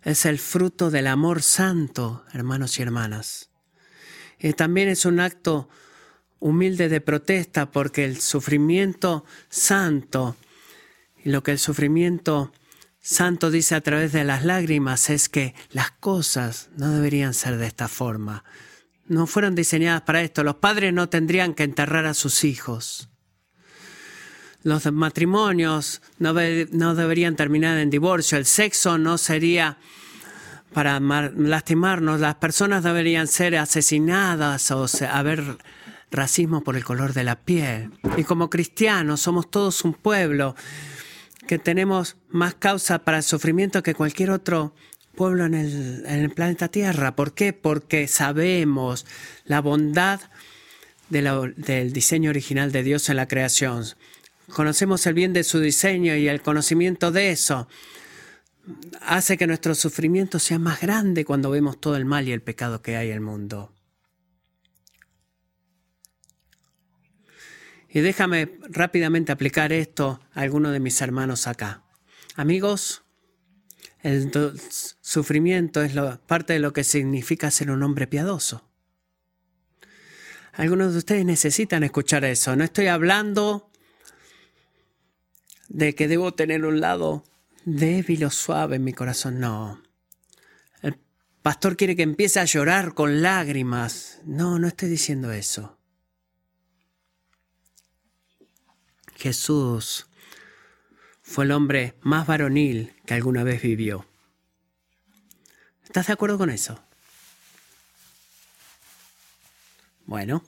es 0.03 0.25
el 0.25 0.39
fruto 0.39 0.91
del 0.91 1.07
amor 1.07 1.43
santo, 1.43 2.25
hermanos 2.33 2.79
y 2.79 2.83
hermanas. 2.83 3.51
Y 4.39 4.53
también 4.53 4.89
es 4.89 5.05
un 5.05 5.21
acto 5.21 5.69
humilde 6.41 6.89
de 6.89 7.01
protesta 7.01 7.71
porque 7.71 8.05
el 8.05 8.21
sufrimiento 8.21 9.25
santo 9.49 10.37
y 10.37 10.52
lo 11.25 11.43
que 11.43 11.53
el 11.53 11.59
sufrimiento 11.59 12.53
santo 13.01 13.51
dice 13.51 13.75
a 13.75 13.81
través 13.81 14.13
de 14.13 14.25
las 14.25 14.45
lágrimas 14.45 15.11
es 15.11 15.29
que 15.29 15.55
las 15.71 15.91
cosas 15.91 16.71
no 16.77 16.91
deberían 16.91 17.35
ser 17.35 17.59
de 17.59 17.67
esta 17.67 17.89
forma. 17.89 18.45
No 19.07 19.27
fueron 19.27 19.55
diseñadas 19.55 20.03
para 20.03 20.23
esto. 20.23 20.45
Los 20.45 20.57
padres 20.57 20.93
no 20.93 21.09
tendrían 21.09 21.55
que 21.55 21.65
enterrar 21.65 22.07
a 22.07 22.15
sus 22.15 22.45
hijos. 22.45 23.09
Los 24.63 24.91
matrimonios 24.93 26.01
no, 26.19 26.35
deberían 26.35 27.35
terminar 27.35 27.79
en 27.79 27.91
divorcio. 27.91 28.39
El 28.39 28.47
sexo 28.47 28.97
no 28.97 29.19
sería 29.19 29.79
para 30.73 31.01
lastimarnos. 31.01 32.21
Las 32.21 32.37
personas 32.37 32.85
deberían 32.85 33.27
ser 33.27 33.57
asesinadas 33.57 34.71
o 34.71 34.87
haber 35.11 35.59
racismo 36.13 36.63
por 36.63 36.77
el 36.77 36.85
color 36.85 37.13
de 37.13 37.25
la 37.25 37.41
piel. 37.41 37.91
Y 38.17 38.23
como 38.23 38.51
cristianos 38.51 39.21
somos 39.21 39.51
todos 39.51 39.83
un 39.83 39.95
pueblo 39.95 40.55
que 41.47 41.59
tenemos 41.59 42.17
más 42.29 42.55
causa 42.55 43.01
para 43.01 43.19
el 43.19 43.23
sufrimiento 43.23 43.83
que 43.83 43.95
cualquier 43.95 44.31
otro 44.31 44.75
pueblo 45.15 45.45
en 45.45 45.55
el, 45.55 46.31
planeta 46.31 46.69
Tierra. 46.69 47.15
¿Por 47.15 47.35
qué? 47.35 47.53
Porque 47.53 48.09
sabemos 48.09 49.07
la 49.45 49.61
bondad 49.61 50.21
del 51.09 51.93
diseño 51.93 52.31
original 52.31 52.73
de 52.73 52.83
Dios 52.83 53.09
en 53.09 53.17
la 53.17 53.29
creación. 53.29 53.85
Conocemos 54.53 55.07
el 55.07 55.15
bien 55.15 55.33
de 55.33 55.45
su 55.45 55.61
diseño 55.61 56.15
y 56.17 56.29
el 56.29 56.43
conocimiento 56.43 57.11
de 57.11 57.31
eso 57.31 57.69
hace 59.01 59.37
que 59.37 59.47
nuestro 59.47 59.75
sufrimiento 59.75 60.39
sea 60.39 60.59
más 60.59 60.81
grande 60.81 61.25
cuando 61.25 61.51
vemos 61.51 61.81
todo 61.81 61.97
el 61.97 62.05
mal 62.05 62.29
y 62.29 62.33
el 62.33 62.43
pecado 62.43 62.81
que 62.81 62.97
hay 62.97 63.09
en 63.09 63.15
el 63.15 63.21
mundo. 63.21 63.73
Y 67.95 68.01
déjame 68.01 68.59
rápidamente 68.71 69.33
aplicar 69.33 69.71
esto 69.71 70.19
a 70.33 70.41
alguno 70.41 70.71
de 70.71 70.81
mis 70.81 70.99
hermanos 71.03 71.47
acá. 71.47 71.85
Amigos, 72.37 73.03
el 74.01 74.33
sufrimiento 75.03 75.83
es 75.83 75.93
parte 76.27 76.55
de 76.55 76.59
lo 76.59 76.73
que 76.73 76.85
significa 76.85 77.51
ser 77.51 77.71
un 77.71 77.83
hombre 77.83 78.07
piadoso. 78.07 78.67
Algunos 80.55 80.93
de 80.93 80.99
ustedes 80.99 81.27
necesitan 81.27 81.83
escuchar 81.83 82.25
eso. 82.25 82.57
No 82.57 82.65
estoy 82.65 82.87
hablando 82.87 83.71
de 85.69 85.95
que 85.95 86.09
debo 86.09 86.33
tener 86.33 86.65
un 86.65 86.81
lado 86.81 87.25
débil 87.67 88.25
o 88.25 88.31
suave 88.31 88.77
en 88.77 88.85
mi 88.85 88.95
corazón. 88.95 89.39
No. 89.39 89.83
El 90.81 90.99
pastor 91.43 91.77
quiere 91.77 91.95
que 91.95 92.03
empiece 92.03 92.41
a 92.41 92.47
llorar 92.47 92.95
con 92.95 93.21
lágrimas. 93.21 94.21
No, 94.25 94.59
no 94.59 94.69
estoy 94.69 94.89
diciendo 94.89 95.31
eso. 95.31 95.79
Jesús 99.23 100.09
fue 101.23 101.45
el 101.45 101.53
hombre 101.53 101.95
más 102.01 102.27
varonil 102.27 102.97
que 103.07 103.15
alguna 103.15 103.45
vez 103.45 103.63
vivió. 103.63 104.05
¿Estás 105.85 106.09
de 106.09 106.15
acuerdo 106.15 106.39
con 106.39 106.51
eso? 106.51 106.85
Bueno, 110.07 110.43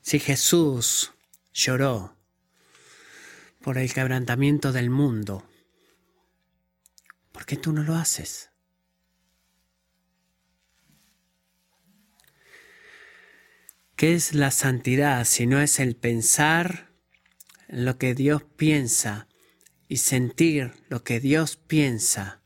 si 0.00 0.20
Jesús 0.20 1.12
lloró 1.52 2.16
por 3.62 3.78
el 3.78 3.92
quebrantamiento 3.92 4.70
del 4.70 4.88
mundo, 4.88 5.44
¿por 7.32 7.46
qué 7.46 7.56
tú 7.56 7.72
no 7.72 7.82
lo 7.82 7.96
haces? 7.96 8.50
¿Qué 13.96 14.14
es 14.14 14.34
la 14.34 14.52
santidad 14.52 15.24
si 15.24 15.48
no 15.48 15.60
es 15.60 15.80
el 15.80 15.96
pensar 15.96 16.84
en 16.84 16.87
lo 17.68 17.98
que 17.98 18.14
Dios 18.14 18.42
piensa 18.56 19.28
y 19.88 19.98
sentir 19.98 20.72
lo 20.88 21.04
que 21.04 21.20
Dios 21.20 21.56
piensa? 21.56 22.40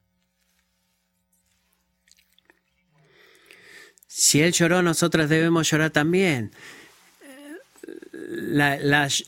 Si 4.06 4.42
Él 4.42 4.52
lloró, 4.52 4.82
nosotros 4.82 5.28
debemos 5.28 5.70
llorar 5.70 5.90
también 5.90 6.52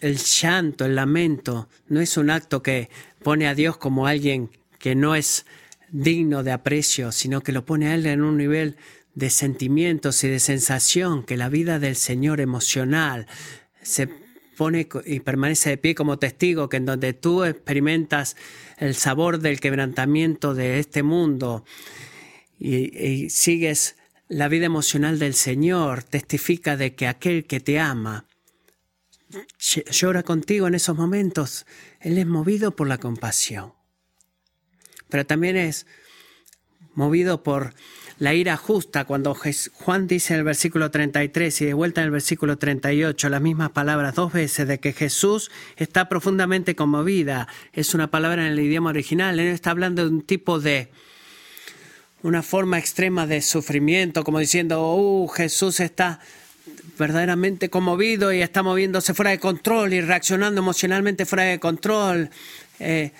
el 0.00 0.16
llanto, 0.16 0.84
el 0.84 0.94
lamento, 0.94 1.68
no 1.88 2.00
es 2.00 2.16
un 2.16 2.30
acto 2.30 2.62
que 2.62 2.90
pone 3.22 3.48
a 3.48 3.54
Dios 3.54 3.76
como 3.76 4.06
alguien 4.06 4.50
que 4.78 4.94
no 4.94 5.14
es 5.14 5.46
digno 5.90 6.42
de 6.42 6.52
aprecio, 6.52 7.12
sino 7.12 7.40
que 7.40 7.52
lo 7.52 7.64
pone 7.64 7.88
a 7.88 7.94
Él 7.94 8.06
en 8.06 8.22
un 8.22 8.36
nivel 8.36 8.76
de 9.14 9.30
sentimientos 9.30 10.24
y 10.24 10.28
de 10.28 10.40
sensación, 10.40 11.24
que 11.24 11.36
la 11.36 11.48
vida 11.48 11.78
del 11.78 11.96
Señor 11.96 12.40
emocional 12.40 13.26
se 13.82 14.08
pone 14.56 14.88
y 15.04 15.20
permanece 15.20 15.70
de 15.70 15.78
pie 15.78 15.94
como 15.94 16.18
testigo, 16.18 16.68
que 16.68 16.78
en 16.78 16.86
donde 16.86 17.12
tú 17.12 17.44
experimentas 17.44 18.36
el 18.78 18.94
sabor 18.94 19.40
del 19.40 19.60
quebrantamiento 19.60 20.54
de 20.54 20.78
este 20.78 21.02
mundo 21.02 21.64
y, 22.58 22.96
y 22.96 23.30
sigues 23.30 23.96
la 24.28 24.48
vida 24.48 24.66
emocional 24.66 25.18
del 25.18 25.34
Señor, 25.34 26.02
testifica 26.02 26.76
de 26.76 26.94
que 26.94 27.06
aquel 27.06 27.46
que 27.46 27.60
te 27.60 27.78
ama 27.78 28.26
llora 29.58 30.22
contigo 30.22 30.66
en 30.66 30.74
esos 30.74 30.96
momentos. 30.96 31.66
Él 32.00 32.18
es 32.18 32.26
movido 32.26 32.76
por 32.76 32.88
la 32.88 32.98
compasión. 32.98 33.72
Pero 35.08 35.26
también 35.26 35.56
es 35.56 35.86
movido 36.94 37.42
por 37.42 37.74
la 38.24 38.34
ira 38.34 38.56
justa. 38.56 39.04
Cuando 39.04 39.34
Juan 39.34 40.06
dice 40.06 40.32
en 40.32 40.38
el 40.40 40.44
versículo 40.44 40.90
33 40.90 41.60
y 41.60 41.66
de 41.66 41.74
vuelta 41.74 42.00
en 42.00 42.06
el 42.06 42.10
versículo 42.10 42.56
38 42.56 43.28
las 43.28 43.40
mismas 43.42 43.70
palabras 43.70 44.14
dos 44.14 44.32
veces 44.32 44.66
de 44.66 44.80
que 44.80 44.94
Jesús 44.94 45.50
está 45.76 46.08
profundamente 46.08 46.74
conmovida. 46.74 47.48
Es 47.74 47.94
una 47.94 48.10
palabra 48.10 48.46
en 48.46 48.52
el 48.52 48.60
idioma 48.60 48.90
original. 48.90 49.38
Él 49.38 49.48
está 49.48 49.70
hablando 49.70 50.02
de 50.02 50.08
un 50.08 50.22
tipo 50.22 50.58
de 50.58 50.88
una 52.22 52.42
forma 52.42 52.78
extrema 52.78 53.26
de 53.26 53.42
sufrimiento, 53.42 54.24
como 54.24 54.38
diciendo, 54.38 54.94
uh, 54.94 55.28
Jesús 55.28 55.78
está 55.80 56.18
verdaderamente 56.98 57.68
conmovido 57.68 58.32
y 58.32 58.40
está 58.40 58.62
moviéndose 58.62 59.12
fuera 59.12 59.32
de 59.32 59.38
control 59.38 59.92
y 59.92 60.00
reaccionando 60.00 60.62
emocionalmente 60.62 61.26
fuera 61.26 61.44
de 61.44 61.60
control. 61.60 62.30
Eh, 62.80 63.12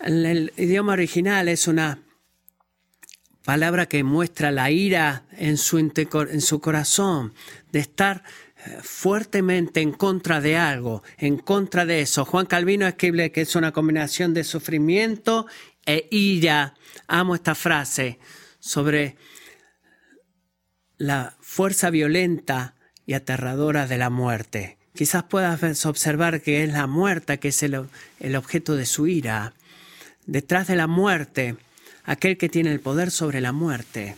el, 0.00 0.52
idioma 0.56 0.94
original 0.94 1.46
es 1.46 1.68
una 1.68 2.00
palabra 3.46 3.86
que 3.86 4.02
muestra 4.02 4.50
la 4.50 4.72
ira 4.72 5.22
en 5.30 5.56
su, 5.56 5.78
en 5.78 6.40
su 6.40 6.60
corazón, 6.60 7.32
de 7.70 7.78
estar 7.78 8.24
eh, 8.66 8.78
fuertemente 8.82 9.80
en 9.80 9.92
contra 9.92 10.40
de 10.40 10.56
algo, 10.56 11.04
en 11.16 11.38
contra 11.38 11.86
de 11.86 12.00
eso. 12.00 12.24
Juan 12.24 12.46
Calvino 12.46 12.88
escribe 12.88 13.30
que 13.30 13.42
es 13.42 13.54
una 13.54 13.70
combinación 13.70 14.34
de 14.34 14.42
sufrimiento 14.42 15.46
e 15.86 16.08
ira. 16.10 16.74
Amo 17.06 17.36
esta 17.36 17.54
frase 17.54 18.18
sobre 18.58 19.16
la 20.98 21.36
fuerza 21.40 21.90
violenta 21.90 22.74
y 23.06 23.14
aterradora 23.14 23.86
de 23.86 23.96
la 23.96 24.10
muerte. 24.10 24.76
Quizás 24.92 25.22
puedas 25.22 25.86
observar 25.86 26.42
que 26.42 26.64
es 26.64 26.72
la 26.72 26.88
muerte 26.88 27.38
que 27.38 27.48
es 27.48 27.62
el, 27.62 27.86
el 28.18 28.34
objeto 28.34 28.74
de 28.74 28.86
su 28.86 29.06
ira. 29.06 29.52
Detrás 30.26 30.66
de 30.66 30.74
la 30.74 30.88
muerte, 30.88 31.54
aquel 32.06 32.38
que 32.38 32.48
tiene 32.48 32.72
el 32.72 32.80
poder 32.80 33.10
sobre 33.10 33.40
la 33.40 33.52
muerte 33.52 34.16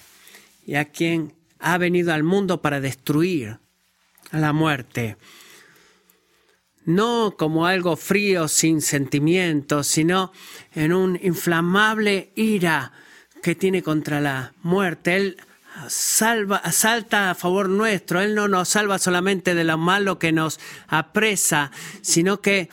y 0.65 0.77
a 0.77 0.85
quien 0.85 1.35
ha 1.59 1.79
venido 1.79 2.13
al 2.13 2.23
mundo 2.23 2.63
para 2.63 2.81
destruir 2.81 3.59
a 4.31 4.39
la 4.39 4.53
muerte. 4.53 5.17
No 6.85 7.35
como 7.37 7.67
algo 7.67 7.97
frío 7.97 8.49
sin 8.49 8.81
sentimientos, 8.81 9.87
sino 9.87 10.33
en 10.75 10.93
un 10.93 11.19
inflamable 11.23 12.31
ira 12.37 12.93
que 13.43 13.55
tiene 13.55 13.83
contra 13.83 14.21
la 14.21 14.53
muerte. 14.63 15.17
Él 15.17 15.37
salva, 15.89 16.63
salta 16.73 17.31
a 17.31 17.35
favor 17.35 17.69
nuestro. 17.69 18.21
Él 18.21 18.35
no 18.35 18.49
nos 18.49 18.71
salva 18.71 18.99
solamente 18.99 19.55
de 19.55 19.65
lo 19.65 19.79
malo 19.79 20.19
que 20.19 20.33
nos 20.33 20.61
apresa, 20.87 21.71
sino 22.01 22.41
que 22.41 22.71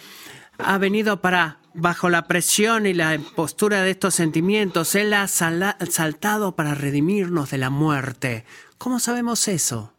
ha 0.57 0.77
venido 0.77 1.21
para, 1.21 1.59
bajo 1.75 2.09
la 2.09 2.27
presión 2.27 2.85
y 2.85 2.93
la 2.93 3.19
postura 3.35 3.81
de 3.83 3.91
estos 3.91 4.15
sentimientos, 4.15 4.95
Él 4.95 5.13
ha 5.13 5.27
saltado 5.27 6.55
para 6.55 6.73
redimirnos 6.73 7.51
de 7.51 7.57
la 7.57 7.69
muerte. 7.69 8.45
¿Cómo 8.77 8.99
sabemos 8.99 9.47
eso? 9.47 9.93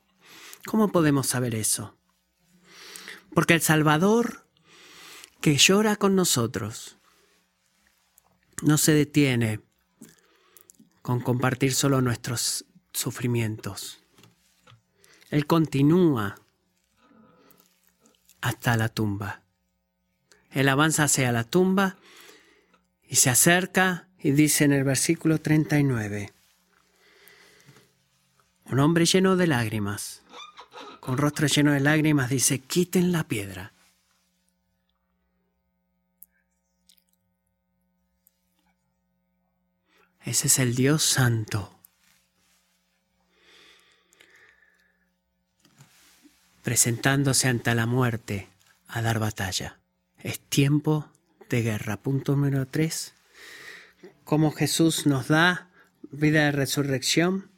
¿Cómo 0.67 0.89
podemos 0.89 1.27
saber 1.27 1.55
eso? 1.55 1.97
Porque 3.35 3.55
el 3.55 3.61
Salvador 3.61 4.47
que 5.41 5.57
llora 5.57 5.97
con 5.97 6.17
nosotros 6.17 6.97
no 8.63 8.79
se 8.79 8.93
detiene 8.93 9.61
con 11.03 11.21
compartir 11.21 11.75
solo 11.75 12.01
nuestros 12.01 12.65
sufrimientos. 12.93 14.01
Él 15.31 15.47
continúa 15.47 16.37
hasta 18.41 18.77
la 18.77 18.89
tumba. 18.89 19.46
Él 20.57 20.71
avanza 20.71 21.05
hacia 21.05 21.31
la 21.33 21.45
tumba 21.45 21.99
y 23.07 23.17
se 23.17 23.29
acerca 23.29 24.09
y 24.19 24.31
dice 24.31 24.65
en 24.65 24.73
el 24.73 24.85
versículo 24.85 25.39
39, 25.39 26.33
un 28.65 28.81
hombre 28.81 29.05
lleno 29.05 29.37
de 29.37 29.49
lágrimas, 29.49 30.23
con 31.01 31.19
rostro 31.19 31.47
lleno 31.47 31.73
de 31.73 31.81
lágrimas, 31.81 32.31
dice, 32.31 32.61
quiten 32.61 33.13
la 33.13 33.25
piedra. 33.25 33.75
Ese 40.25 40.47
es 40.47 40.59
el 40.59 40.75
Dios 40.75 41.03
santo 41.03 41.79
presentándose 46.63 47.47
ante 47.47 47.75
la 47.75 47.85
muerte 47.85 48.49
a 48.89 49.03
dar 49.03 49.19
batalla. 49.19 49.76
Es 50.27 50.41
tiempo 50.41 51.09
de 51.49 51.63
guerra. 51.63 52.03
Punto 52.03 52.33
número 52.33 52.67
tres. 52.67 53.15
Cómo 54.25 54.51
Jesús 54.51 55.07
nos 55.07 55.29
da 55.29 55.71
vida 56.11 56.47
de 56.47 56.51
resurrección 56.51 57.53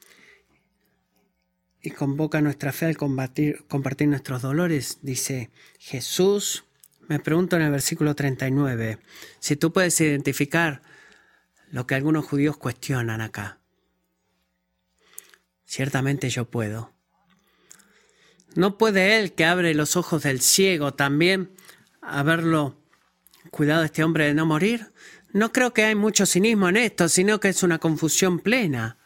y 1.81 1.93
convoca 1.93 2.43
nuestra 2.43 2.75
fe 2.75 2.85
al 2.85 2.99
combatir, 2.99 3.65
compartir 3.69 4.09
nuestros 4.09 4.43
dolores. 4.43 4.99
Dice 5.01 5.49
Jesús, 5.79 6.67
me 7.09 7.19
pregunto 7.19 7.57
en 7.57 7.63
el 7.63 7.71
versículo 7.71 8.15
39, 8.15 8.99
si 9.41 9.57
tú 9.57 9.73
puedes 9.73 9.99
identificar 10.03 10.83
lo 11.71 11.87
que 11.87 11.95
algunos 11.95 12.27
judíos 12.27 12.59
cuestionan 12.59 13.23
acá. 13.23 13.61
Ciertamente 15.65 16.29
yo 16.29 16.45
puedo. 16.51 16.93
¿No 18.55 18.77
puede 18.77 19.19
él 19.19 19.33
que 19.33 19.47
abre 19.47 19.73
los 19.73 19.97
ojos 19.97 20.25
del 20.25 20.43
ciego 20.43 20.93
también 20.93 21.57
haberlo 22.09 22.77
cuidado 23.51 23.85
este 23.85 24.05
hombre 24.05 24.27
de 24.27 24.35
no 24.35 24.47
morir? 24.47 24.93
No 25.33 25.53
creo 25.53 25.73
que 25.73 25.85
hay 25.85 25.95
mucho 25.95 26.27
cinismo 26.27 26.69
en 26.69 26.77
esto, 26.77 27.09
sino 27.09 27.41
que 27.41 27.49
es 27.49 27.63
una 27.63 27.79
confusión 27.79 28.39
plena. 28.39 28.99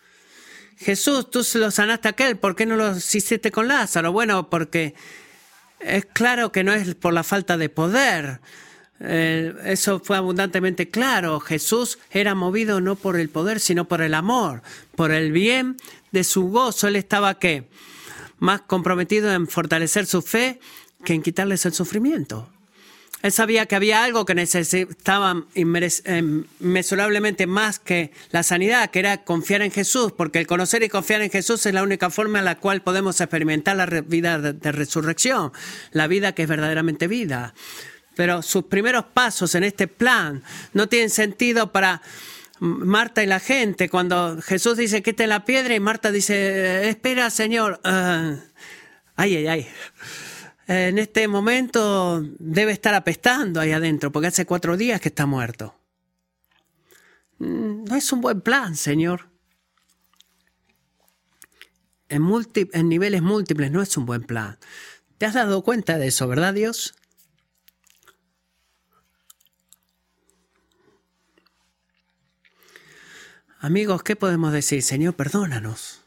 Jesús, 0.76 1.30
tú 1.30 1.46
lo 1.54 1.70
sanaste 1.70 2.08
a 2.08 2.10
aquel, 2.12 2.38
¿por 2.38 2.56
qué 2.56 2.66
no 2.66 2.76
lo 2.76 2.96
hiciste 2.96 3.50
con 3.50 3.68
Lázaro? 3.68 4.12
Bueno, 4.12 4.50
porque 4.50 4.94
es 5.80 6.06
claro 6.06 6.52
que 6.52 6.64
no 6.64 6.72
es 6.72 6.94
por 6.94 7.12
la 7.12 7.22
falta 7.22 7.56
de 7.56 7.68
poder. 7.68 8.40
Eh, 9.00 9.52
eso 9.64 10.00
fue 10.00 10.16
abundantemente 10.16 10.90
claro. 10.90 11.40
Jesús 11.40 11.98
era 12.10 12.34
movido 12.34 12.80
no 12.80 12.96
por 12.96 13.18
el 13.18 13.28
poder, 13.28 13.60
sino 13.60 13.86
por 13.86 14.00
el 14.00 14.14
amor, 14.14 14.62
por 14.94 15.10
el 15.10 15.32
bien 15.32 15.76
de 16.12 16.24
su 16.24 16.48
gozo. 16.48 16.88
Él 16.88 16.96
estaba 16.96 17.38
qué? 17.38 17.68
más 18.42 18.62
comprometido 18.62 19.32
en 19.32 19.46
fortalecer 19.46 20.04
su 20.04 20.20
fe 20.20 20.58
que 21.04 21.14
en 21.14 21.22
quitarles 21.22 21.64
el 21.64 21.72
sufrimiento. 21.72 22.50
Él 23.22 23.30
sabía 23.30 23.66
que 23.66 23.76
había 23.76 24.02
algo 24.02 24.24
que 24.24 24.34
necesitaban 24.34 25.46
inmesurablemente 25.54 27.46
más 27.46 27.78
que 27.78 28.10
la 28.30 28.42
sanidad, 28.42 28.90
que 28.90 28.98
era 28.98 29.22
confiar 29.24 29.62
en 29.62 29.70
Jesús, 29.70 30.12
porque 30.12 30.40
el 30.40 30.48
conocer 30.48 30.82
y 30.82 30.88
confiar 30.88 31.22
en 31.22 31.30
Jesús 31.30 31.64
es 31.64 31.72
la 31.72 31.84
única 31.84 32.10
forma 32.10 32.40
en 32.40 32.44
la 32.44 32.58
cual 32.58 32.82
podemos 32.82 33.20
experimentar 33.20 33.76
la 33.76 33.86
vida 33.86 34.38
de 34.38 34.72
resurrección, 34.72 35.52
la 35.92 36.08
vida 36.08 36.32
que 36.32 36.42
es 36.42 36.48
verdaderamente 36.48 37.06
vida. 37.06 37.54
Pero 38.16 38.42
sus 38.42 38.64
primeros 38.64 39.04
pasos 39.14 39.54
en 39.54 39.64
este 39.64 39.86
plan 39.86 40.42
no 40.72 40.88
tienen 40.88 41.08
sentido 41.08 41.70
para 41.70 42.02
Marta 42.58 43.22
y 43.22 43.26
la 43.26 43.40
gente. 43.40 43.88
Cuando 43.88 44.40
Jesús 44.42 44.76
dice 44.76 45.02
que 45.02 45.14
en 45.16 45.28
la 45.28 45.44
piedra 45.44 45.74
y 45.74 45.80
Marta 45.80 46.10
dice, 46.10 46.88
espera, 46.88 47.30
Señor. 47.30 47.80
Ah, 47.84 48.36
ay, 49.16 49.36
ay, 49.36 49.46
ay 49.46 49.68
en 50.66 50.98
este 50.98 51.28
momento 51.28 52.22
debe 52.38 52.72
estar 52.72 52.94
apestando 52.94 53.60
ahí 53.60 53.72
adentro, 53.72 54.12
porque 54.12 54.28
hace 54.28 54.46
cuatro 54.46 54.76
días 54.76 55.00
que 55.00 55.08
está 55.08 55.26
muerto. 55.26 55.74
Mm, 57.38 57.84
no 57.84 57.96
es 57.96 58.12
un 58.12 58.20
buen 58.20 58.40
plan, 58.40 58.76
Señor. 58.76 59.28
En, 62.08 62.22
en 62.72 62.88
niveles 62.88 63.22
múltiples 63.22 63.70
no 63.70 63.82
es 63.82 63.96
un 63.96 64.06
buen 64.06 64.22
plan. 64.22 64.58
¿Te 65.18 65.26
has 65.26 65.34
dado 65.34 65.62
cuenta 65.62 65.98
de 65.98 66.08
eso, 66.08 66.28
verdad, 66.28 66.54
Dios? 66.54 66.94
Amigos, 73.58 74.02
¿qué 74.02 74.16
podemos 74.16 74.52
decir? 74.52 74.82
Señor, 74.82 75.14
perdónanos. 75.14 76.02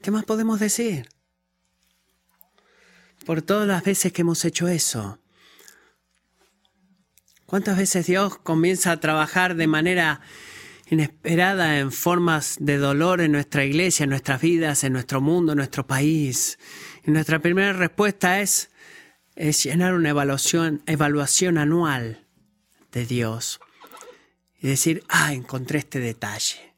¿Qué 0.00 0.10
más 0.10 0.24
podemos 0.24 0.60
decir? 0.60 1.08
Por 3.26 3.42
todas 3.42 3.66
las 3.66 3.82
veces 3.82 4.12
que 4.12 4.22
hemos 4.22 4.44
hecho 4.44 4.68
eso. 4.68 5.18
¿Cuántas 7.44 7.76
veces 7.76 8.06
Dios 8.06 8.38
comienza 8.38 8.92
a 8.92 9.00
trabajar 9.00 9.56
de 9.56 9.66
manera 9.66 10.20
inesperada 10.88 11.80
en 11.80 11.90
formas 11.90 12.56
de 12.60 12.78
dolor 12.78 13.20
en 13.20 13.32
nuestra 13.32 13.64
iglesia, 13.64 14.04
en 14.04 14.10
nuestras 14.10 14.40
vidas, 14.40 14.84
en 14.84 14.92
nuestro 14.92 15.20
mundo, 15.20 15.52
en 15.52 15.58
nuestro 15.58 15.86
país? 15.86 16.58
Y 17.04 17.10
nuestra 17.10 17.40
primera 17.40 17.72
respuesta 17.72 18.40
es, 18.40 18.70
es 19.34 19.64
llenar 19.64 19.94
una 19.94 20.10
evaluación, 20.10 20.82
evaluación 20.86 21.58
anual 21.58 22.24
de 22.92 23.06
Dios 23.06 23.58
y 24.60 24.68
decir, 24.68 25.02
ah, 25.08 25.34
encontré 25.34 25.80
este 25.80 25.98
detalle. 25.98 26.74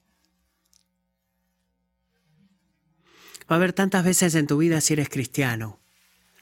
Va 3.51 3.55
a 3.55 3.55
haber 3.57 3.75
tantas 3.75 4.03
veces 4.03 4.35
en 4.35 4.47
tu 4.47 4.57
vida 4.57 4.81
si 4.81 4.95
eres 4.95 5.11
cristiano 5.11 5.79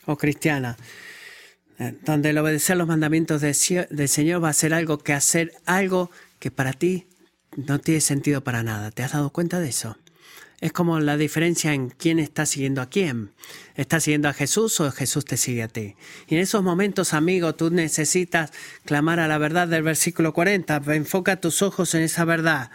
o 0.06 0.16
cristiana, 0.16 0.76
eh, 1.78 1.94
donde 2.04 2.30
el 2.30 2.38
obedecer 2.38 2.76
los 2.76 2.88
mandamientos 2.88 3.42
del 3.42 4.08
Señor 4.08 4.42
va 4.42 4.48
a 4.48 4.54
ser 4.54 4.72
algo 4.72 4.98
que 4.98 5.12
hacer 5.12 5.52
algo 5.66 6.10
que 6.38 6.50
para 6.50 6.72
ti 6.72 7.06
no 7.56 7.80
tiene 7.80 8.00
sentido 8.00 8.42
para 8.42 8.62
nada. 8.62 8.90
¿Te 8.90 9.02
has 9.02 9.12
dado 9.12 9.30
cuenta 9.30 9.60
de 9.60 9.68
eso? 9.68 9.96
Es 10.60 10.72
como 10.72 11.00
la 11.00 11.18
diferencia 11.18 11.74
en 11.74 11.90
quién 11.90 12.18
está 12.18 12.46
siguiendo 12.46 12.80
a 12.80 12.88
quién. 12.88 13.32
¿Estás 13.74 14.04
siguiendo 14.04 14.28
a 14.28 14.32
Jesús 14.32 14.80
o 14.80 14.90
Jesús 14.90 15.26
te 15.26 15.36
sigue 15.36 15.62
a 15.62 15.68
ti? 15.68 15.96
Y 16.28 16.36
en 16.36 16.40
esos 16.40 16.62
momentos, 16.62 17.12
amigo, 17.12 17.54
tú 17.54 17.70
necesitas 17.70 18.52
clamar 18.86 19.20
a 19.20 19.28
la 19.28 19.36
verdad 19.36 19.68
del 19.68 19.82
versículo 19.82 20.32
40. 20.32 20.82
Enfoca 20.94 21.40
tus 21.40 21.60
ojos 21.60 21.94
en 21.94 22.02
esa 22.02 22.24
verdad. 22.24 22.70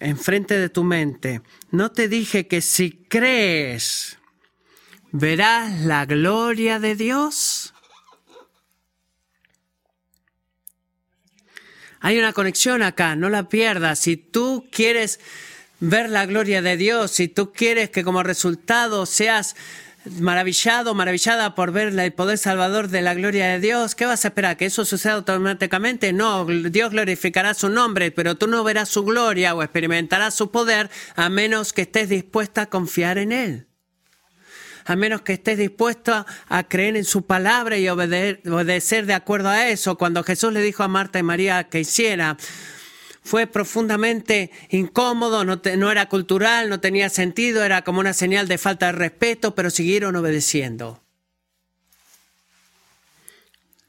Enfrente 0.00 0.58
de 0.58 0.68
tu 0.68 0.82
mente. 0.82 1.40
No 1.70 1.92
te 1.92 2.08
dije 2.08 2.48
que 2.48 2.60
si 2.60 2.90
crees 3.08 4.15
verás 5.18 5.80
la 5.80 6.04
gloria 6.04 6.78
de 6.78 6.94
Dios. 6.94 7.72
Hay 12.00 12.18
una 12.18 12.32
conexión 12.32 12.82
acá, 12.82 13.16
no 13.16 13.30
la 13.30 13.48
pierdas. 13.48 13.98
Si 13.98 14.16
tú 14.16 14.68
quieres 14.70 15.18
ver 15.80 16.10
la 16.10 16.26
gloria 16.26 16.62
de 16.62 16.76
Dios, 16.76 17.10
si 17.10 17.28
tú 17.28 17.52
quieres 17.52 17.90
que 17.90 18.04
como 18.04 18.22
resultado 18.22 19.06
seas 19.06 19.56
maravillado, 20.20 20.94
maravillada 20.94 21.54
por 21.54 21.72
ver 21.72 21.98
el 21.98 22.12
poder 22.12 22.38
salvador 22.38 22.88
de 22.88 23.02
la 23.02 23.14
gloria 23.14 23.48
de 23.48 23.58
Dios, 23.58 23.94
¿qué 23.94 24.04
vas 24.04 24.24
a 24.24 24.28
esperar? 24.28 24.56
¿Que 24.56 24.66
eso 24.66 24.84
suceda 24.84 25.14
automáticamente? 25.14 26.12
No, 26.12 26.44
Dios 26.44 26.90
glorificará 26.90 27.54
su 27.54 27.70
nombre, 27.70 28.12
pero 28.12 28.36
tú 28.36 28.46
no 28.46 28.62
verás 28.62 28.90
su 28.90 29.02
gloria 29.02 29.54
o 29.54 29.62
experimentarás 29.62 30.34
su 30.34 30.50
poder 30.50 30.90
a 31.16 31.28
menos 31.28 31.72
que 31.72 31.82
estés 31.82 32.10
dispuesta 32.10 32.62
a 32.62 32.66
confiar 32.66 33.18
en 33.18 33.32
Él 33.32 33.66
a 34.86 34.96
menos 34.96 35.22
que 35.22 35.34
estés 35.34 35.58
dispuesto 35.58 36.24
a 36.48 36.68
creer 36.68 36.96
en 36.96 37.04
su 37.04 37.22
palabra 37.22 37.76
y 37.76 37.88
obedecer 37.88 39.04
de 39.06 39.14
acuerdo 39.14 39.48
a 39.48 39.68
eso. 39.68 39.98
Cuando 39.98 40.22
Jesús 40.22 40.52
le 40.52 40.62
dijo 40.62 40.84
a 40.84 40.88
Marta 40.88 41.18
y 41.18 41.24
María 41.24 41.64
que 41.64 41.80
hiciera, 41.80 42.36
fue 43.26 43.48
profundamente 43.48 44.52
incómodo, 44.70 45.44
no, 45.44 45.90
era 45.90 46.08
cultural, 46.08 46.68
no 46.68 46.78
tenía 46.78 47.10
sentido, 47.10 47.64
era 47.64 47.82
como 47.82 47.98
una 47.98 48.12
señal 48.12 48.46
de 48.46 48.58
falta 48.58 48.86
de 48.86 48.92
respeto, 48.92 49.56
pero 49.56 49.70
siguieron 49.70 50.14
obedeciendo. 50.14 51.02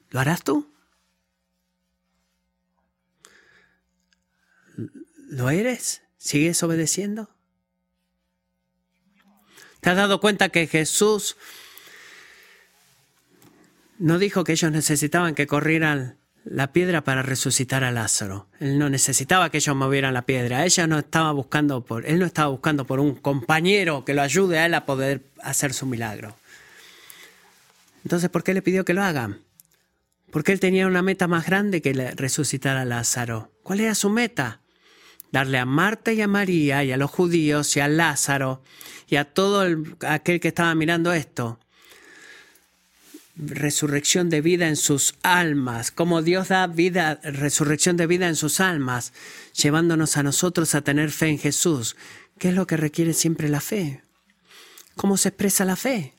¿Lo 0.10 0.20
harás 0.20 0.44
tú? 0.44 0.68
¿Lo 5.30 5.52
eres? 5.52 6.02
¿Sigues 6.18 6.64
obedeciendo? 6.64 7.37
¿Te 9.88 9.92
has 9.92 9.96
dado 9.96 10.20
cuenta 10.20 10.50
que 10.50 10.68
Jesús 10.68 11.38
no 14.00 14.20
dijo 14.20 14.44
que 14.44 14.52
ellos 14.52 14.70
necesitaban 14.70 15.34
que 15.34 15.48
corrieran 15.48 16.18
la 16.44 16.74
piedra 16.74 17.06
para 17.06 17.24
resucitar 17.24 17.86
a 17.86 17.92
Lázaro? 17.92 18.50
Él 18.60 18.80
no 18.80 18.90
necesitaba 18.90 19.50
que 19.50 19.60
ellos 19.60 19.78
movieran 19.78 20.14
la 20.14 20.24
piedra. 20.24 20.66
Ella 20.66 20.88
no 20.88 21.00
estaba 21.00 21.32
buscando 21.32 21.86
por, 21.86 22.06
él 22.06 22.20
no 22.20 22.26
estaba 22.26 22.50
buscando 22.50 22.86
por 22.86 23.00
un 23.00 23.16
compañero 23.16 24.04
que 24.04 24.14
lo 24.14 24.24
ayude 24.24 24.60
a 24.60 24.66
él 24.66 24.74
a 24.74 24.86
poder 24.86 25.24
hacer 25.42 25.74
su 25.74 25.86
milagro. 25.86 26.36
Entonces, 28.04 28.30
¿por 28.30 28.44
qué 28.44 28.54
le 28.54 28.62
pidió 28.62 28.84
que 28.84 28.94
lo 28.94 29.04
hagan? 29.04 29.40
Porque 30.32 30.52
él 30.52 30.60
tenía 30.60 30.88
una 30.88 31.02
meta 31.02 31.30
más 31.30 31.46
grande 31.46 31.82
que 31.82 31.94
resucitar 31.94 32.76
a 32.76 32.84
Lázaro. 32.84 33.54
¿Cuál 33.64 33.80
era 33.80 33.96
su 33.96 34.10
meta? 34.10 34.60
Darle 35.32 35.58
a 35.58 35.66
Marta 35.66 36.14
y 36.14 36.22
a 36.22 36.28
María 36.28 36.84
y 36.84 36.92
a 36.92 36.98
los 36.98 37.12
judíos 37.12 37.76
y 37.76 37.80
a 37.80 37.88
Lázaro 37.88 38.62
y 39.08 39.16
a 39.16 39.26
todo 39.26 39.66
aquel 40.08 40.40
que 40.40 40.50
estaba 40.50 40.74
mirando 40.76 41.14
esto. 41.14 41.60
Resurrección 43.36 44.30
de 44.30 44.42
vida 44.42 44.68
en 44.68 44.76
sus 44.76 45.16
almas, 45.22 45.92
como 45.92 46.24
Dios 46.24 46.48
da 46.48 46.66
vida, 46.66 47.20
resurrección 47.24 47.96
de 47.96 48.08
vida 48.08 48.28
en 48.28 48.36
sus 48.36 48.60
almas, 48.60 49.14
llevándonos 49.54 50.18
a 50.18 50.24
nosotros 50.24 50.74
a 50.74 50.82
tener 50.82 51.12
fe 51.12 51.28
en 51.28 51.38
Jesús. 51.38 51.96
¿Qué 52.40 52.50
es 52.50 52.56
lo 52.56 52.66
que 52.66 52.78
requiere 52.78 53.14
siempre 53.14 53.48
la 53.48 53.62
fe? 53.62 54.02
¿Cómo 54.96 55.18
se 55.18 55.30
expresa 55.30 55.66
la 55.66 55.76
fe? 55.76 56.16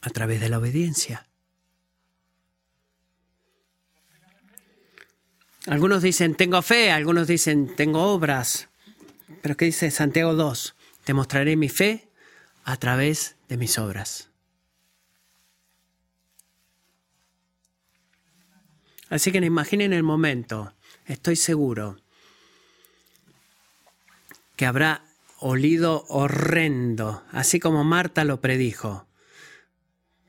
A 0.00 0.10
través 0.10 0.40
de 0.40 0.48
la 0.48 0.58
obediencia. 0.58 1.25
Algunos 5.66 6.02
dicen, 6.02 6.36
tengo 6.36 6.62
fe, 6.62 6.92
algunos 6.92 7.26
dicen, 7.26 7.74
tengo 7.74 8.02
obras. 8.02 8.68
Pero 9.42 9.56
¿qué 9.56 9.64
dice 9.64 9.90
Santiago 9.90 10.34
2? 10.34 10.76
Te 11.04 11.12
mostraré 11.12 11.56
mi 11.56 11.68
fe 11.68 12.08
a 12.64 12.76
través 12.76 13.36
de 13.48 13.56
mis 13.56 13.76
obras. 13.78 14.30
Así 19.08 19.32
que 19.32 19.38
imaginen 19.38 19.92
el 19.92 20.02
momento, 20.02 20.72
estoy 21.06 21.36
seguro 21.36 21.96
que 24.56 24.66
habrá 24.66 25.04
olido 25.38 26.04
horrendo, 26.08 27.24
así 27.30 27.60
como 27.60 27.84
Marta 27.84 28.24
lo 28.24 28.40
predijo. 28.40 29.06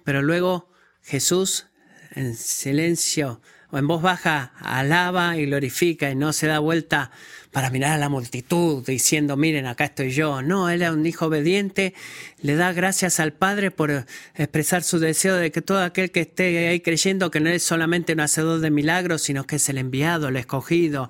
Pero 0.04 0.22
luego 0.22 0.70
Jesús, 1.04 1.68
en 2.12 2.36
silencio, 2.36 3.42
o 3.70 3.78
en 3.78 3.88
voz 3.88 4.02
baja 4.02 4.54
alaba 4.60 5.38
y 5.38 5.46
glorifica 5.46 6.10
y 6.10 6.16
no 6.16 6.32
se 6.32 6.48
da 6.48 6.60
vuelta 6.60 7.12
para 7.52 7.70
mirar 7.70 7.94
a 7.94 7.98
la 7.98 8.08
multitud 8.08 8.86
diciendo, 8.86 9.36
miren, 9.36 9.66
acá 9.66 9.86
estoy 9.86 10.12
yo. 10.12 10.42
No, 10.42 10.70
él 10.70 10.82
es 10.82 10.90
un 10.90 11.06
hijo 11.06 11.26
obediente, 11.26 11.94
le 12.42 12.56
da 12.56 12.72
gracias 12.72 13.20
al 13.20 13.34
Padre 13.34 13.72
por 13.72 14.06
expresar 14.36 14.84
su 14.84 15.00
deseo 15.00 15.36
de 15.36 15.52
que 15.52 15.62
todo 15.62 15.82
aquel 15.82 16.12
que 16.12 16.22
esté 16.22 16.68
ahí 16.68 16.80
creyendo 16.80 17.32
que 17.32 17.40
no 17.40 17.50
es 17.50 17.64
solamente 17.64 18.14
un 18.14 18.22
hacedor 18.22 18.60
de 18.60 18.70
milagros, 18.70 19.24
sino 19.24 19.46
que 19.46 19.58
es 19.58 19.68
el 19.70 19.78
enviado, 19.78 20.30
el 20.30 20.38
escogido. 20.38 21.10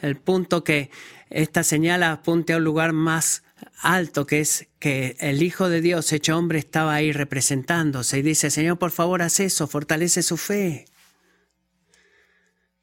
El 0.00 0.16
punto 0.16 0.62
que 0.62 0.90
esta 1.30 1.64
señal 1.64 2.02
apunte 2.02 2.52
a 2.52 2.58
un 2.58 2.64
lugar 2.64 2.92
más 2.92 3.42
alto, 3.80 4.26
que 4.26 4.40
es 4.40 4.68
que 4.78 5.16
el 5.18 5.42
Hijo 5.42 5.68
de 5.68 5.80
Dios 5.80 6.12
hecho 6.12 6.36
hombre 6.36 6.58
estaba 6.58 6.94
ahí 6.94 7.10
representándose 7.10 8.18
y 8.18 8.22
dice, 8.22 8.50
Señor, 8.50 8.78
por 8.78 8.90
favor, 8.90 9.22
haz 9.22 9.40
eso, 9.40 9.66
fortalece 9.66 10.22
su 10.22 10.36
fe 10.36 10.84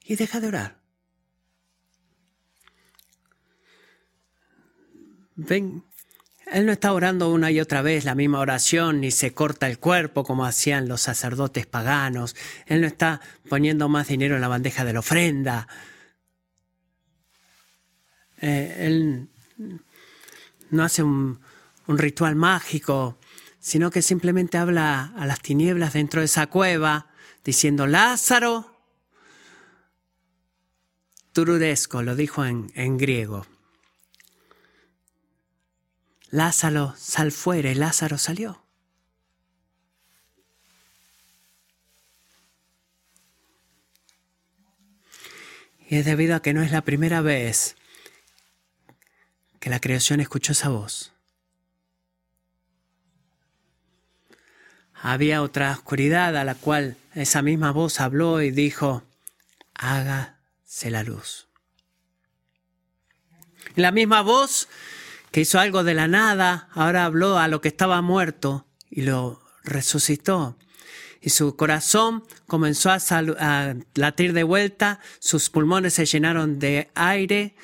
y 0.03 0.15
deja 0.15 0.39
de 0.39 0.47
orar. 0.47 0.83
ven, 5.35 5.83
él 6.51 6.65
no 6.65 6.71
está 6.71 6.93
orando 6.93 7.31
una 7.31 7.51
y 7.51 7.59
otra 7.59 7.81
vez 7.81 8.05
la 8.05 8.15
misma 8.15 8.39
oración, 8.39 9.01
ni 9.01 9.11
se 9.11 9.33
corta 9.33 9.67
el 9.67 9.79
cuerpo 9.79 10.23
como 10.23 10.45
hacían 10.45 10.87
los 10.87 11.01
sacerdotes 11.01 11.65
paganos. 11.65 12.35
Él 12.65 12.81
no 12.81 12.87
está 12.87 13.21
poniendo 13.49 13.89
más 13.89 14.07
dinero 14.07 14.35
en 14.35 14.41
la 14.41 14.47
bandeja 14.47 14.85
de 14.85 14.93
la 14.93 14.99
ofrenda. 14.99 15.67
Eh, 18.41 18.75
él 18.79 19.29
no 20.69 20.83
hace 20.83 21.01
un, 21.01 21.39
un 21.87 21.97
ritual 21.97 22.35
mágico, 22.35 23.17
sino 23.59 23.89
que 23.89 24.01
simplemente 24.01 24.57
habla 24.57 25.13
a 25.15 25.25
las 25.25 25.39
tinieblas 25.39 25.93
dentro 25.93 26.19
de 26.19 26.25
esa 26.25 26.47
cueva, 26.47 27.07
diciendo, 27.43 27.87
Lázaro, 27.87 28.72
turudesco, 31.33 32.01
lo 32.03 32.15
dijo 32.15 32.45
en, 32.45 32.71
en 32.75 32.97
griego. 32.97 33.45
Lázaro, 36.29 36.95
sal 36.97 37.31
fuera, 37.31 37.69
y 37.69 37.75
Lázaro 37.75 38.17
salió. 38.17 38.63
Y 45.89 45.97
es 45.97 46.05
debido 46.05 46.35
a 46.35 46.41
que 46.41 46.53
no 46.53 46.63
es 46.63 46.71
la 46.71 46.81
primera 46.81 47.21
vez 47.21 47.75
que 49.59 49.69
la 49.69 49.79
creación 49.79 50.19
escuchó 50.19 50.53
esa 50.53 50.69
voz. 50.69 51.13
Había 54.93 55.41
otra 55.41 55.71
oscuridad 55.71 56.35
a 56.35 56.43
la 56.43 56.55
cual 56.55 56.97
esa 57.13 57.41
misma 57.41 57.71
voz 57.71 57.99
habló 57.99 58.41
y 58.41 58.51
dijo, 58.51 59.03
la 60.81 61.03
luz. 61.03 61.47
La 63.75 63.91
misma 63.91 64.21
voz 64.21 64.67
que 65.31 65.41
hizo 65.41 65.59
algo 65.59 65.83
de 65.83 65.93
la 65.93 66.07
nada, 66.07 66.67
ahora 66.73 67.05
habló 67.05 67.39
a 67.39 67.47
lo 67.47 67.61
que 67.61 67.69
estaba 67.69 68.01
muerto 68.01 68.67
y 68.89 69.01
lo 69.01 69.41
resucitó. 69.63 70.57
Y 71.21 71.29
su 71.29 71.55
corazón 71.55 72.23
comenzó 72.47 72.91
a, 72.91 73.75
latir 73.95 74.33
de 74.33 74.43
vuelta, 74.43 74.99
sus 75.19 75.49
pulmones 75.49 75.93
se 75.93 76.05
llenaron 76.05 76.59
de 76.59 76.91
aire, 76.95 77.55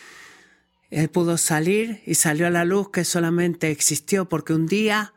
él 0.89 1.09
pudo 1.09 1.37
salir 1.37 2.01
y 2.05 2.15
salió 2.15 2.47
a 2.47 2.51
la 2.51 2.65
luz 2.65 2.89
que 2.89 3.03
solamente 3.03 3.69
existió 3.69 4.27
porque 4.27 4.53
un 4.53 4.65
día 4.65 5.13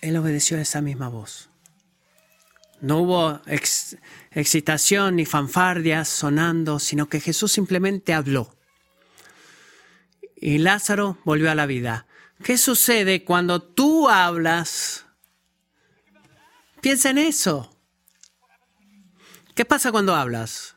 él 0.00 0.16
obedeció 0.16 0.58
a 0.58 0.60
esa 0.60 0.80
misma 0.80 1.08
voz. 1.08 1.47
No 2.80 2.98
hubo 2.98 3.40
excitación 4.30 5.16
ni 5.16 5.26
fanfardias 5.26 6.08
sonando, 6.08 6.78
sino 6.78 7.08
que 7.08 7.20
Jesús 7.20 7.52
simplemente 7.52 8.14
habló. 8.14 8.56
Y 10.36 10.58
Lázaro 10.58 11.18
volvió 11.24 11.50
a 11.50 11.56
la 11.56 11.66
vida. 11.66 12.06
¿Qué 12.42 12.56
sucede 12.56 13.24
cuando 13.24 13.60
tú 13.60 14.08
hablas? 14.08 15.06
Piensa 16.80 17.10
en 17.10 17.18
eso. 17.18 17.76
¿Qué 19.56 19.64
pasa 19.64 19.90
cuando 19.90 20.14
hablas? 20.14 20.76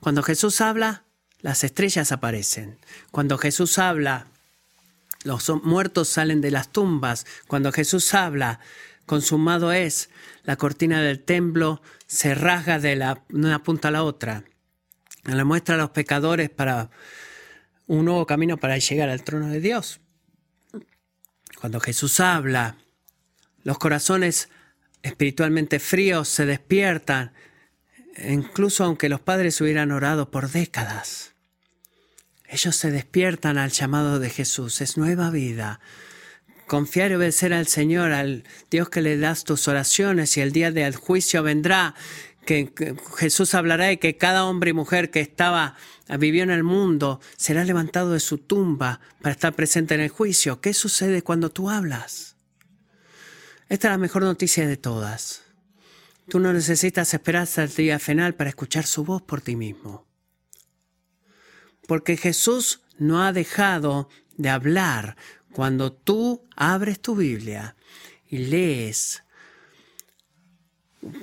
Cuando 0.00 0.22
Jesús 0.22 0.62
habla, 0.62 1.04
las 1.40 1.64
estrellas 1.64 2.12
aparecen. 2.12 2.78
Cuando 3.10 3.36
Jesús 3.36 3.78
habla, 3.78 4.28
los 5.22 5.50
muertos 5.62 6.08
salen 6.08 6.40
de 6.40 6.50
las 6.50 6.72
tumbas. 6.72 7.26
Cuando 7.46 7.72
Jesús 7.72 8.14
habla, 8.14 8.60
consumado 9.04 9.72
es, 9.72 10.08
la 10.46 10.56
cortina 10.56 11.02
del 11.02 11.24
templo 11.24 11.82
se 12.06 12.34
rasga 12.34 12.78
de, 12.78 12.94
la, 12.94 13.24
una 13.30 13.62
punta 13.64 13.88
a 13.88 13.90
la 13.90 14.04
otra. 14.04 14.44
Le 15.24 15.42
muestra 15.42 15.74
a 15.74 15.78
los 15.78 15.90
pecadores 15.90 16.50
para 16.50 16.88
un 17.88 18.04
nuevo 18.04 18.26
camino 18.26 18.56
para 18.56 18.78
llegar 18.78 19.08
al 19.08 19.24
trono 19.24 19.48
de 19.48 19.60
Dios. 19.60 20.00
Cuando 21.60 21.80
Jesús 21.80 22.20
habla, 22.20 22.76
los 23.64 23.78
corazones 23.78 24.48
espiritualmente 25.02 25.80
fríos 25.80 26.28
se 26.28 26.46
despiertan, 26.46 27.32
incluso 28.28 28.84
aunque 28.84 29.08
los 29.08 29.20
padres 29.20 29.60
hubieran 29.60 29.90
orado 29.90 30.30
por 30.30 30.48
décadas. 30.48 31.34
Ellos 32.48 32.76
se 32.76 32.92
despiertan 32.92 33.58
al 33.58 33.70
llamado 33.70 34.20
de 34.20 34.30
Jesús, 34.30 34.80
es 34.80 34.96
nueva 34.96 35.30
vida, 35.30 35.80
confiar 36.66 37.10
y 37.10 37.14
obedecer 37.14 37.52
al 37.52 37.66
Señor, 37.66 38.12
al 38.12 38.44
Dios 38.70 38.88
que 38.88 39.00
le 39.00 39.16
das 39.18 39.44
tus 39.44 39.68
oraciones 39.68 40.36
y 40.36 40.40
el 40.40 40.52
día 40.52 40.70
del 40.70 40.96
juicio 40.96 41.42
vendrá, 41.42 41.94
que, 42.44 42.72
Jesús 43.16 43.54
hablará 43.54 43.92
y 43.92 43.98
que 43.98 44.16
cada 44.16 44.44
hombre 44.44 44.70
y 44.70 44.72
mujer 44.72 45.10
que 45.10 45.20
estaba, 45.20 45.76
vivió 46.18 46.42
en 46.42 46.50
el 46.50 46.62
mundo, 46.62 47.20
será 47.36 47.64
levantado 47.64 48.12
de 48.12 48.20
su 48.20 48.38
tumba 48.38 49.00
para 49.20 49.32
estar 49.32 49.54
presente 49.54 49.94
en 49.94 50.00
el 50.00 50.08
juicio. 50.08 50.60
¿Qué 50.60 50.72
sucede 50.72 51.22
cuando 51.22 51.50
tú 51.50 51.68
hablas? 51.68 52.36
Esta 53.68 53.88
es 53.88 53.92
la 53.92 53.98
mejor 53.98 54.22
noticia 54.22 54.66
de 54.66 54.76
todas. 54.76 55.42
Tú 56.28 56.38
no 56.38 56.52
necesitas 56.52 57.12
esperar 57.14 57.42
hasta 57.42 57.64
el 57.64 57.74
día 57.74 57.98
final 57.98 58.34
para 58.34 58.50
escuchar 58.50 58.86
su 58.86 59.04
voz 59.04 59.22
por 59.22 59.40
ti 59.40 59.56
mismo. 59.56 60.06
Porque 61.86 62.16
Jesús 62.16 62.80
no 62.98 63.22
ha 63.22 63.32
dejado 63.32 64.08
de 64.36 64.48
hablar 64.48 65.16
cuando 65.56 65.90
tú 65.90 66.46
abres 66.54 67.00
tu 67.00 67.16
Biblia 67.16 67.76
y 68.28 68.36
lees 68.36 69.24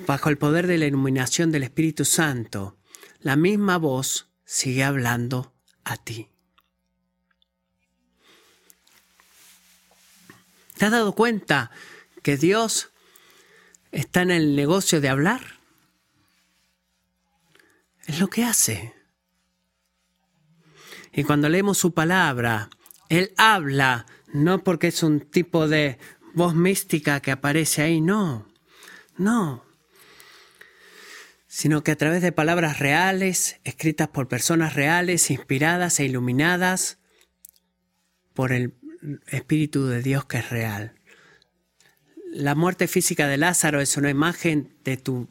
bajo 0.08 0.28
el 0.28 0.38
poder 0.38 0.66
de 0.66 0.76
la 0.76 0.86
iluminación 0.86 1.52
del 1.52 1.62
Espíritu 1.62 2.04
Santo, 2.04 2.76
la 3.20 3.36
misma 3.36 3.78
voz 3.78 4.28
sigue 4.44 4.82
hablando 4.82 5.54
a 5.84 5.96
ti. 5.98 6.30
¿Te 10.78 10.86
has 10.86 10.90
dado 10.90 11.14
cuenta 11.14 11.70
que 12.24 12.36
Dios 12.36 12.90
está 13.92 14.22
en 14.22 14.32
el 14.32 14.56
negocio 14.56 15.00
de 15.00 15.10
hablar? 15.10 15.60
Es 18.06 18.18
lo 18.18 18.26
que 18.26 18.42
hace. 18.42 18.96
Y 21.12 21.22
cuando 21.22 21.48
leemos 21.48 21.78
su 21.78 21.94
palabra, 21.94 22.68
Él 23.08 23.32
habla 23.36 24.06
no 24.34 24.64
porque 24.64 24.88
es 24.88 25.04
un 25.04 25.20
tipo 25.20 25.68
de 25.68 25.96
voz 26.34 26.56
mística 26.56 27.20
que 27.20 27.30
aparece 27.30 27.82
ahí, 27.82 28.00
no, 28.00 28.48
no, 29.16 29.64
sino 31.46 31.84
que 31.84 31.92
a 31.92 31.96
través 31.96 32.20
de 32.20 32.32
palabras 32.32 32.80
reales, 32.80 33.60
escritas 33.62 34.08
por 34.08 34.26
personas 34.26 34.74
reales, 34.74 35.30
inspiradas 35.30 36.00
e 36.00 36.06
iluminadas 36.06 36.98
por 38.34 38.50
el 38.50 38.74
Espíritu 39.28 39.86
de 39.86 40.02
Dios 40.02 40.24
que 40.24 40.38
es 40.38 40.50
real. 40.50 40.94
La 42.32 42.56
muerte 42.56 42.88
física 42.88 43.28
de 43.28 43.36
Lázaro 43.36 43.80
es 43.80 43.96
una 43.96 44.10
imagen 44.10 44.74
de 44.82 44.96
tu 44.96 45.28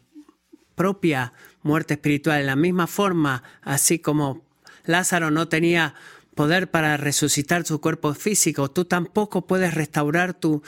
propia 0.75 1.33
muerte 1.61 1.95
espiritual. 1.95 2.39
En 2.39 2.47
la 2.47 2.55
misma 2.55 2.87
forma, 2.87 3.43
así 3.61 3.99
como 3.99 4.45
Lázaro 4.85 5.29
no 5.29 5.49
tenía 5.49 5.93
poder 6.33 6.69
para 6.69 6.97
resucitar 6.97 7.65
su 7.65 7.79
cuerpo 7.79 8.13
físico, 8.13 8.69
tú 8.71 8.85
tampoco 8.85 9.45
puedes 9.45 9.73
restaurar 9.73 10.33
tu, 10.33 10.61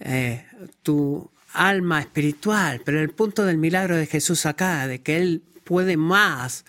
eh, 0.00 0.44
tu 0.82 1.30
alma 1.52 2.00
espiritual. 2.00 2.82
Pero 2.84 3.00
el 3.00 3.10
punto 3.10 3.44
del 3.44 3.58
milagro 3.58 3.96
de 3.96 4.06
Jesús 4.06 4.44
acá, 4.44 4.86
de 4.86 5.00
que 5.00 5.16
Él 5.16 5.42
puede 5.64 5.96
más, 5.96 6.64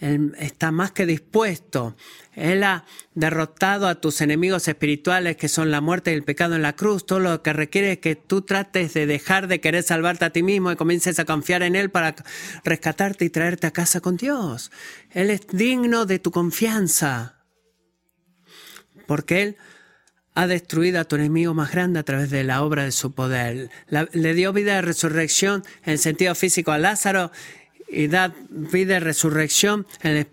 Él 0.00 0.34
está 0.38 0.70
más 0.70 0.92
que 0.92 1.06
dispuesto. 1.06 1.96
Él 2.34 2.64
ha 2.64 2.84
derrotado 3.14 3.88
a 3.88 3.94
tus 3.94 4.20
enemigos 4.20 4.68
espirituales 4.68 5.38
que 5.38 5.48
son 5.48 5.70
la 5.70 5.80
muerte 5.80 6.12
y 6.12 6.14
el 6.14 6.22
pecado 6.22 6.54
en 6.54 6.62
la 6.62 6.76
cruz. 6.76 7.06
Todo 7.06 7.18
lo 7.18 7.42
que 7.42 7.54
requiere 7.54 7.92
es 7.92 7.98
que 7.98 8.14
tú 8.14 8.42
trates 8.42 8.92
de 8.92 9.06
dejar 9.06 9.48
de 9.48 9.60
querer 9.60 9.82
salvarte 9.82 10.26
a 10.26 10.30
ti 10.30 10.42
mismo 10.42 10.70
y 10.70 10.76
comiences 10.76 11.18
a 11.18 11.24
confiar 11.24 11.62
en 11.62 11.74
Él 11.74 11.90
para 11.90 12.14
rescatarte 12.62 13.24
y 13.24 13.30
traerte 13.30 13.66
a 13.66 13.72
casa 13.72 14.00
con 14.00 14.18
Dios. 14.18 14.70
Él 15.10 15.30
es 15.30 15.46
digno 15.50 16.04
de 16.04 16.18
tu 16.18 16.30
confianza 16.30 17.35
porque 19.06 19.42
Él 19.42 19.56
ha 20.34 20.46
destruido 20.46 21.00
a 21.00 21.04
tu 21.04 21.16
enemigo 21.16 21.54
más 21.54 21.72
grande 21.72 21.98
a 21.98 22.02
través 22.02 22.30
de 22.30 22.44
la 22.44 22.62
obra 22.62 22.84
de 22.84 22.92
su 22.92 23.12
poder. 23.12 23.70
le 23.88 24.34
dio 24.34 24.52
vida 24.52 24.74
de 24.74 24.82
resurrección 24.82 25.64
en 25.84 25.96
sentido 25.96 26.34
físico 26.34 26.72
a 26.72 26.78
Lázaro 26.78 27.32
y 27.88 28.08
da 28.08 28.34
vida 28.50 28.94
de 28.94 29.00
resurrección 29.00 29.86
en 30.02 30.26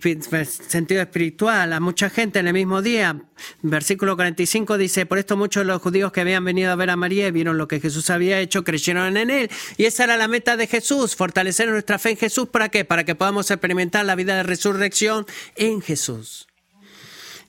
sentido 0.44 1.02
espiritual 1.02 1.72
a 1.72 1.80
mucha 1.80 2.10
gente 2.10 2.40
en 2.40 2.48
el 2.48 2.54
mismo 2.54 2.82
día. 2.82 3.22
Versículo 3.62 4.16
45 4.16 4.78
dice, 4.78 5.06
por 5.06 5.20
esto 5.20 5.38
muchos 5.38 5.62
de 5.62 5.68
los 5.68 5.82
judíos 5.82 6.12
que 6.12 6.22
habían 6.22 6.44
venido 6.44 6.72
a 6.72 6.76
ver 6.76 6.90
a 6.90 6.96
María 6.96 7.28
y 7.28 7.32
vieron 7.32 7.58
lo 7.58 7.68
que 7.68 7.80
Jesús 7.80 8.10
había 8.10 8.40
hecho, 8.40 8.64
creyeron 8.64 9.16
en 9.18 9.30
él. 9.30 9.52
Y 9.78 9.86
esa 9.86 10.04
era 10.04 10.18
la 10.18 10.28
meta 10.28 10.58
de 10.58 10.68
Jesús, 10.68 11.16
fortalecer 11.16 11.70
nuestra 11.70 12.00
fe 12.00 12.12
en 12.12 12.18
Jesús. 12.18 12.50
¿Para 12.50 12.70
qué? 12.70 12.86
Para 12.86 13.04
que 13.04 13.16
podamos 13.16 13.50
experimentar 13.52 14.06
la 14.06 14.16
vida 14.16 14.36
de 14.36 14.44
resurrección 14.44 15.26
en 15.56 15.82
Jesús 15.82 16.48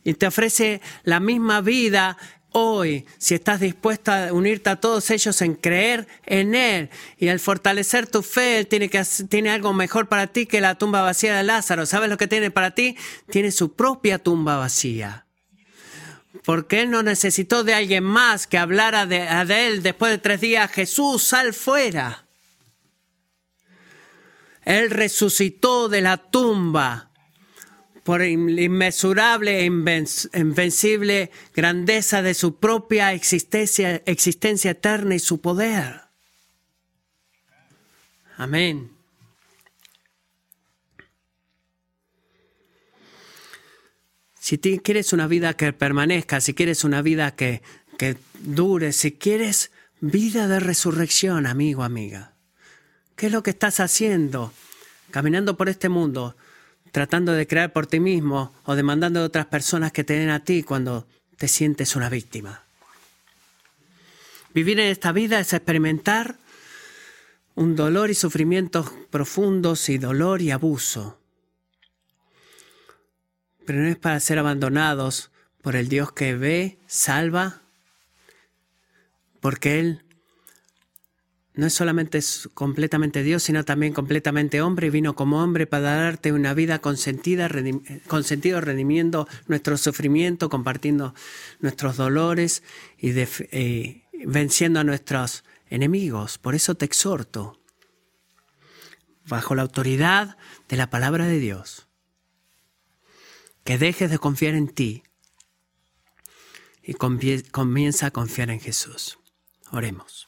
y 0.04 0.14
te 0.14 0.26
ofrece 0.26 0.80
la 1.02 1.18
misma 1.18 1.62
vida 1.62 2.16
hoy 2.52 3.04
si 3.18 3.34
estás 3.34 3.58
dispuesto 3.60 4.12
a 4.12 4.32
unirte 4.32 4.70
a 4.70 4.76
todos 4.76 5.10
ellos 5.10 5.42
en 5.42 5.54
creer 5.54 6.06
en 6.24 6.54
Él 6.54 6.88
y 7.18 7.28
al 7.28 7.40
fortalecer 7.40 8.06
tu 8.06 8.22
fe, 8.22 8.58
Él 8.58 8.66
tiene, 8.68 8.88
que, 8.88 9.02
tiene 9.28 9.50
algo 9.50 9.72
mejor 9.72 10.08
para 10.08 10.28
ti 10.28 10.46
que 10.46 10.60
la 10.60 10.76
tumba 10.76 11.02
vacía 11.02 11.36
de 11.36 11.42
Lázaro. 11.42 11.84
¿Sabes 11.84 12.08
lo 12.08 12.16
que 12.16 12.28
tiene 12.28 12.50
para 12.52 12.70
ti? 12.72 12.96
Tiene 13.28 13.50
su 13.50 13.74
propia 13.74 14.18
tumba 14.20 14.56
vacía. 14.56 15.26
Porque 16.44 16.82
Él 16.82 16.90
no 16.90 17.02
necesitó 17.02 17.64
de 17.64 17.74
alguien 17.74 18.04
más 18.04 18.46
que 18.46 18.58
hablara 18.58 19.06
de, 19.06 19.26
de 19.46 19.66
Él 19.66 19.82
después 19.82 20.12
de 20.12 20.18
tres 20.18 20.40
días. 20.40 20.70
Jesús, 20.70 21.24
sal 21.24 21.54
fuera. 21.54 22.26
Él 24.62 24.90
resucitó 24.90 25.88
de 25.88 26.02
la 26.02 26.18
tumba 26.18 27.10
por 28.04 28.20
la 28.20 28.28
inmesurable 28.28 29.60
e 29.60 29.64
invencible 29.64 31.30
grandeza 31.54 32.20
de 32.20 32.34
su 32.34 32.56
propia 32.56 33.14
existencia, 33.14 34.02
existencia 34.04 34.72
eterna 34.72 35.14
y 35.14 35.18
su 35.18 35.40
poder. 35.40 36.02
Amén. 38.36 38.90
Si 44.38 44.58
quieres 44.58 45.14
una 45.14 45.26
vida 45.26 45.54
que 45.54 45.72
permanezca, 45.72 46.42
si 46.42 46.52
quieres 46.52 46.84
una 46.84 47.00
vida 47.00 47.34
que, 47.34 47.62
que 47.96 48.18
dure, 48.40 48.92
si 48.92 49.12
quieres 49.12 49.70
vida 50.02 50.46
de 50.46 50.60
resurrección, 50.60 51.46
amigo, 51.46 51.82
amiga, 51.82 52.34
¿qué 53.16 53.26
es 53.26 53.32
lo 53.32 53.42
que 53.42 53.50
estás 53.50 53.80
haciendo? 53.80 54.52
Caminando 55.10 55.56
por 55.56 55.70
este 55.70 55.88
mundo, 55.88 56.36
tratando 56.94 57.32
de 57.32 57.48
crear 57.48 57.72
por 57.72 57.88
ti 57.88 57.98
mismo 57.98 58.54
o 58.62 58.76
demandando 58.76 59.18
de 59.18 59.26
otras 59.26 59.46
personas 59.46 59.90
que 59.90 60.04
te 60.04 60.12
den 60.14 60.30
a 60.30 60.44
ti 60.44 60.62
cuando 60.62 61.08
te 61.36 61.48
sientes 61.48 61.96
una 61.96 62.08
víctima. 62.08 62.62
Vivir 64.54 64.78
en 64.78 64.86
esta 64.86 65.10
vida 65.10 65.40
es 65.40 65.52
experimentar 65.52 66.36
un 67.56 67.74
dolor 67.74 68.10
y 68.10 68.14
sufrimientos 68.14 68.92
profundos 69.10 69.88
y 69.88 69.98
dolor 69.98 70.40
y 70.40 70.52
abuso. 70.52 71.18
Pero 73.66 73.80
no 73.80 73.88
es 73.88 73.96
para 73.96 74.20
ser 74.20 74.38
abandonados 74.38 75.32
por 75.62 75.74
el 75.74 75.88
Dios 75.88 76.12
que 76.12 76.36
ve, 76.36 76.78
salva, 76.86 77.60
porque 79.40 79.80
Él 79.80 80.03
no 81.54 81.66
es 81.66 81.74
solamente 81.74 82.18
completamente 82.52 83.22
Dios, 83.22 83.44
sino 83.44 83.64
también 83.64 83.92
completamente 83.92 84.60
hombre 84.60 84.88
y 84.88 84.90
vino 84.90 85.14
como 85.14 85.42
hombre 85.42 85.66
para 85.66 85.94
darte 85.94 86.32
una 86.32 86.52
vida 86.52 86.80
consentida, 86.80 87.48
con 88.08 88.24
sentido 88.24 88.60
redimiendo 88.60 89.28
nuestro 89.46 89.76
sufrimiento, 89.76 90.48
compartiendo 90.50 91.14
nuestros 91.60 91.96
dolores 91.96 92.64
y 92.98 93.12
eh, 93.16 94.02
venciendo 94.26 94.80
a 94.80 94.84
nuestros 94.84 95.44
enemigos. 95.70 96.38
Por 96.38 96.56
eso 96.56 96.74
te 96.74 96.86
exhorto, 96.86 97.60
bajo 99.26 99.54
la 99.54 99.62
autoridad 99.62 100.36
de 100.68 100.76
la 100.76 100.90
palabra 100.90 101.26
de 101.26 101.38
Dios, 101.38 101.86
que 103.62 103.78
dejes 103.78 104.10
de 104.10 104.18
confiar 104.18 104.54
en 104.54 104.68
ti 104.68 105.04
y 106.82 106.94
comienza 106.94 108.06
a 108.06 108.10
confiar 108.10 108.50
en 108.50 108.60
Jesús. 108.60 109.18
Oremos. 109.70 110.23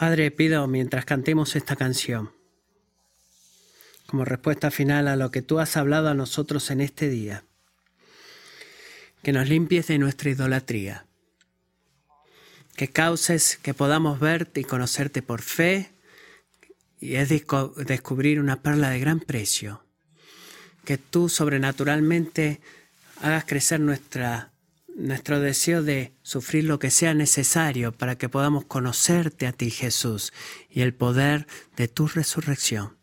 Padre, 0.00 0.30
pido 0.30 0.66
mientras 0.66 1.04
cantemos 1.04 1.56
esta 1.56 1.76
canción, 1.76 2.32
como 4.06 4.24
respuesta 4.24 4.70
final 4.70 5.06
a 5.08 5.14
lo 5.14 5.30
que 5.30 5.42
tú 5.42 5.58
has 5.58 5.76
hablado 5.76 6.08
a 6.08 6.14
nosotros 6.14 6.70
en 6.70 6.80
este 6.80 7.10
día, 7.10 7.44
que 9.22 9.32
nos 9.32 9.46
limpies 9.46 9.88
de 9.88 9.98
nuestra 9.98 10.30
idolatría, 10.30 11.04
que 12.76 12.88
causes 12.88 13.58
que 13.60 13.74
podamos 13.74 14.20
verte 14.20 14.60
y 14.60 14.64
conocerte 14.64 15.20
por 15.20 15.42
fe 15.42 15.90
y 16.98 17.16
es 17.16 17.28
descubrir 17.28 18.40
una 18.40 18.62
perla 18.62 18.88
de 18.88 19.00
gran 19.00 19.20
precio, 19.20 19.84
que 20.86 20.96
tú 20.96 21.28
sobrenaturalmente 21.28 22.62
hagas 23.20 23.44
crecer 23.44 23.80
nuestra 23.80 24.49
nuestro 25.00 25.40
deseo 25.40 25.82
de 25.82 26.14
sufrir 26.22 26.64
lo 26.64 26.78
que 26.78 26.90
sea 26.90 27.14
necesario 27.14 27.92
para 27.92 28.16
que 28.16 28.28
podamos 28.28 28.66
conocerte 28.66 29.46
a 29.46 29.52
ti, 29.52 29.70
Jesús, 29.70 30.32
y 30.68 30.82
el 30.82 30.94
poder 30.94 31.46
de 31.76 31.88
tu 31.88 32.06
resurrección. 32.06 32.98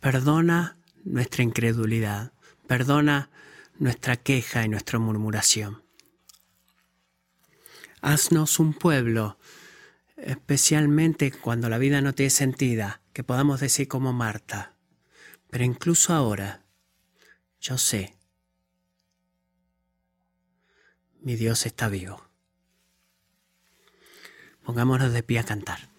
Perdona 0.00 0.78
nuestra 1.04 1.42
incredulidad, 1.42 2.32
perdona 2.66 3.30
nuestra 3.78 4.16
queja 4.16 4.64
y 4.64 4.68
nuestra 4.68 4.98
murmuración. 4.98 5.82
Haznos 8.00 8.60
un 8.60 8.74
pueblo, 8.74 9.38
especialmente 10.16 11.32
cuando 11.32 11.68
la 11.68 11.78
vida 11.78 12.00
no 12.00 12.14
tiene 12.14 12.30
sentido, 12.30 12.88
que 13.12 13.24
podamos 13.24 13.60
decir 13.60 13.88
como 13.88 14.12
Marta, 14.12 14.76
pero 15.50 15.64
incluso 15.64 16.12
ahora, 16.12 16.64
yo 17.60 17.78
sé 17.78 18.14
mi 21.24 21.36
Dios 21.36 21.64
está 21.64 21.88
vivo. 21.88 22.22
Pongámonos 24.62 25.12
de 25.12 25.22
pie 25.22 25.38
a 25.38 25.44
cantar. 25.44 25.93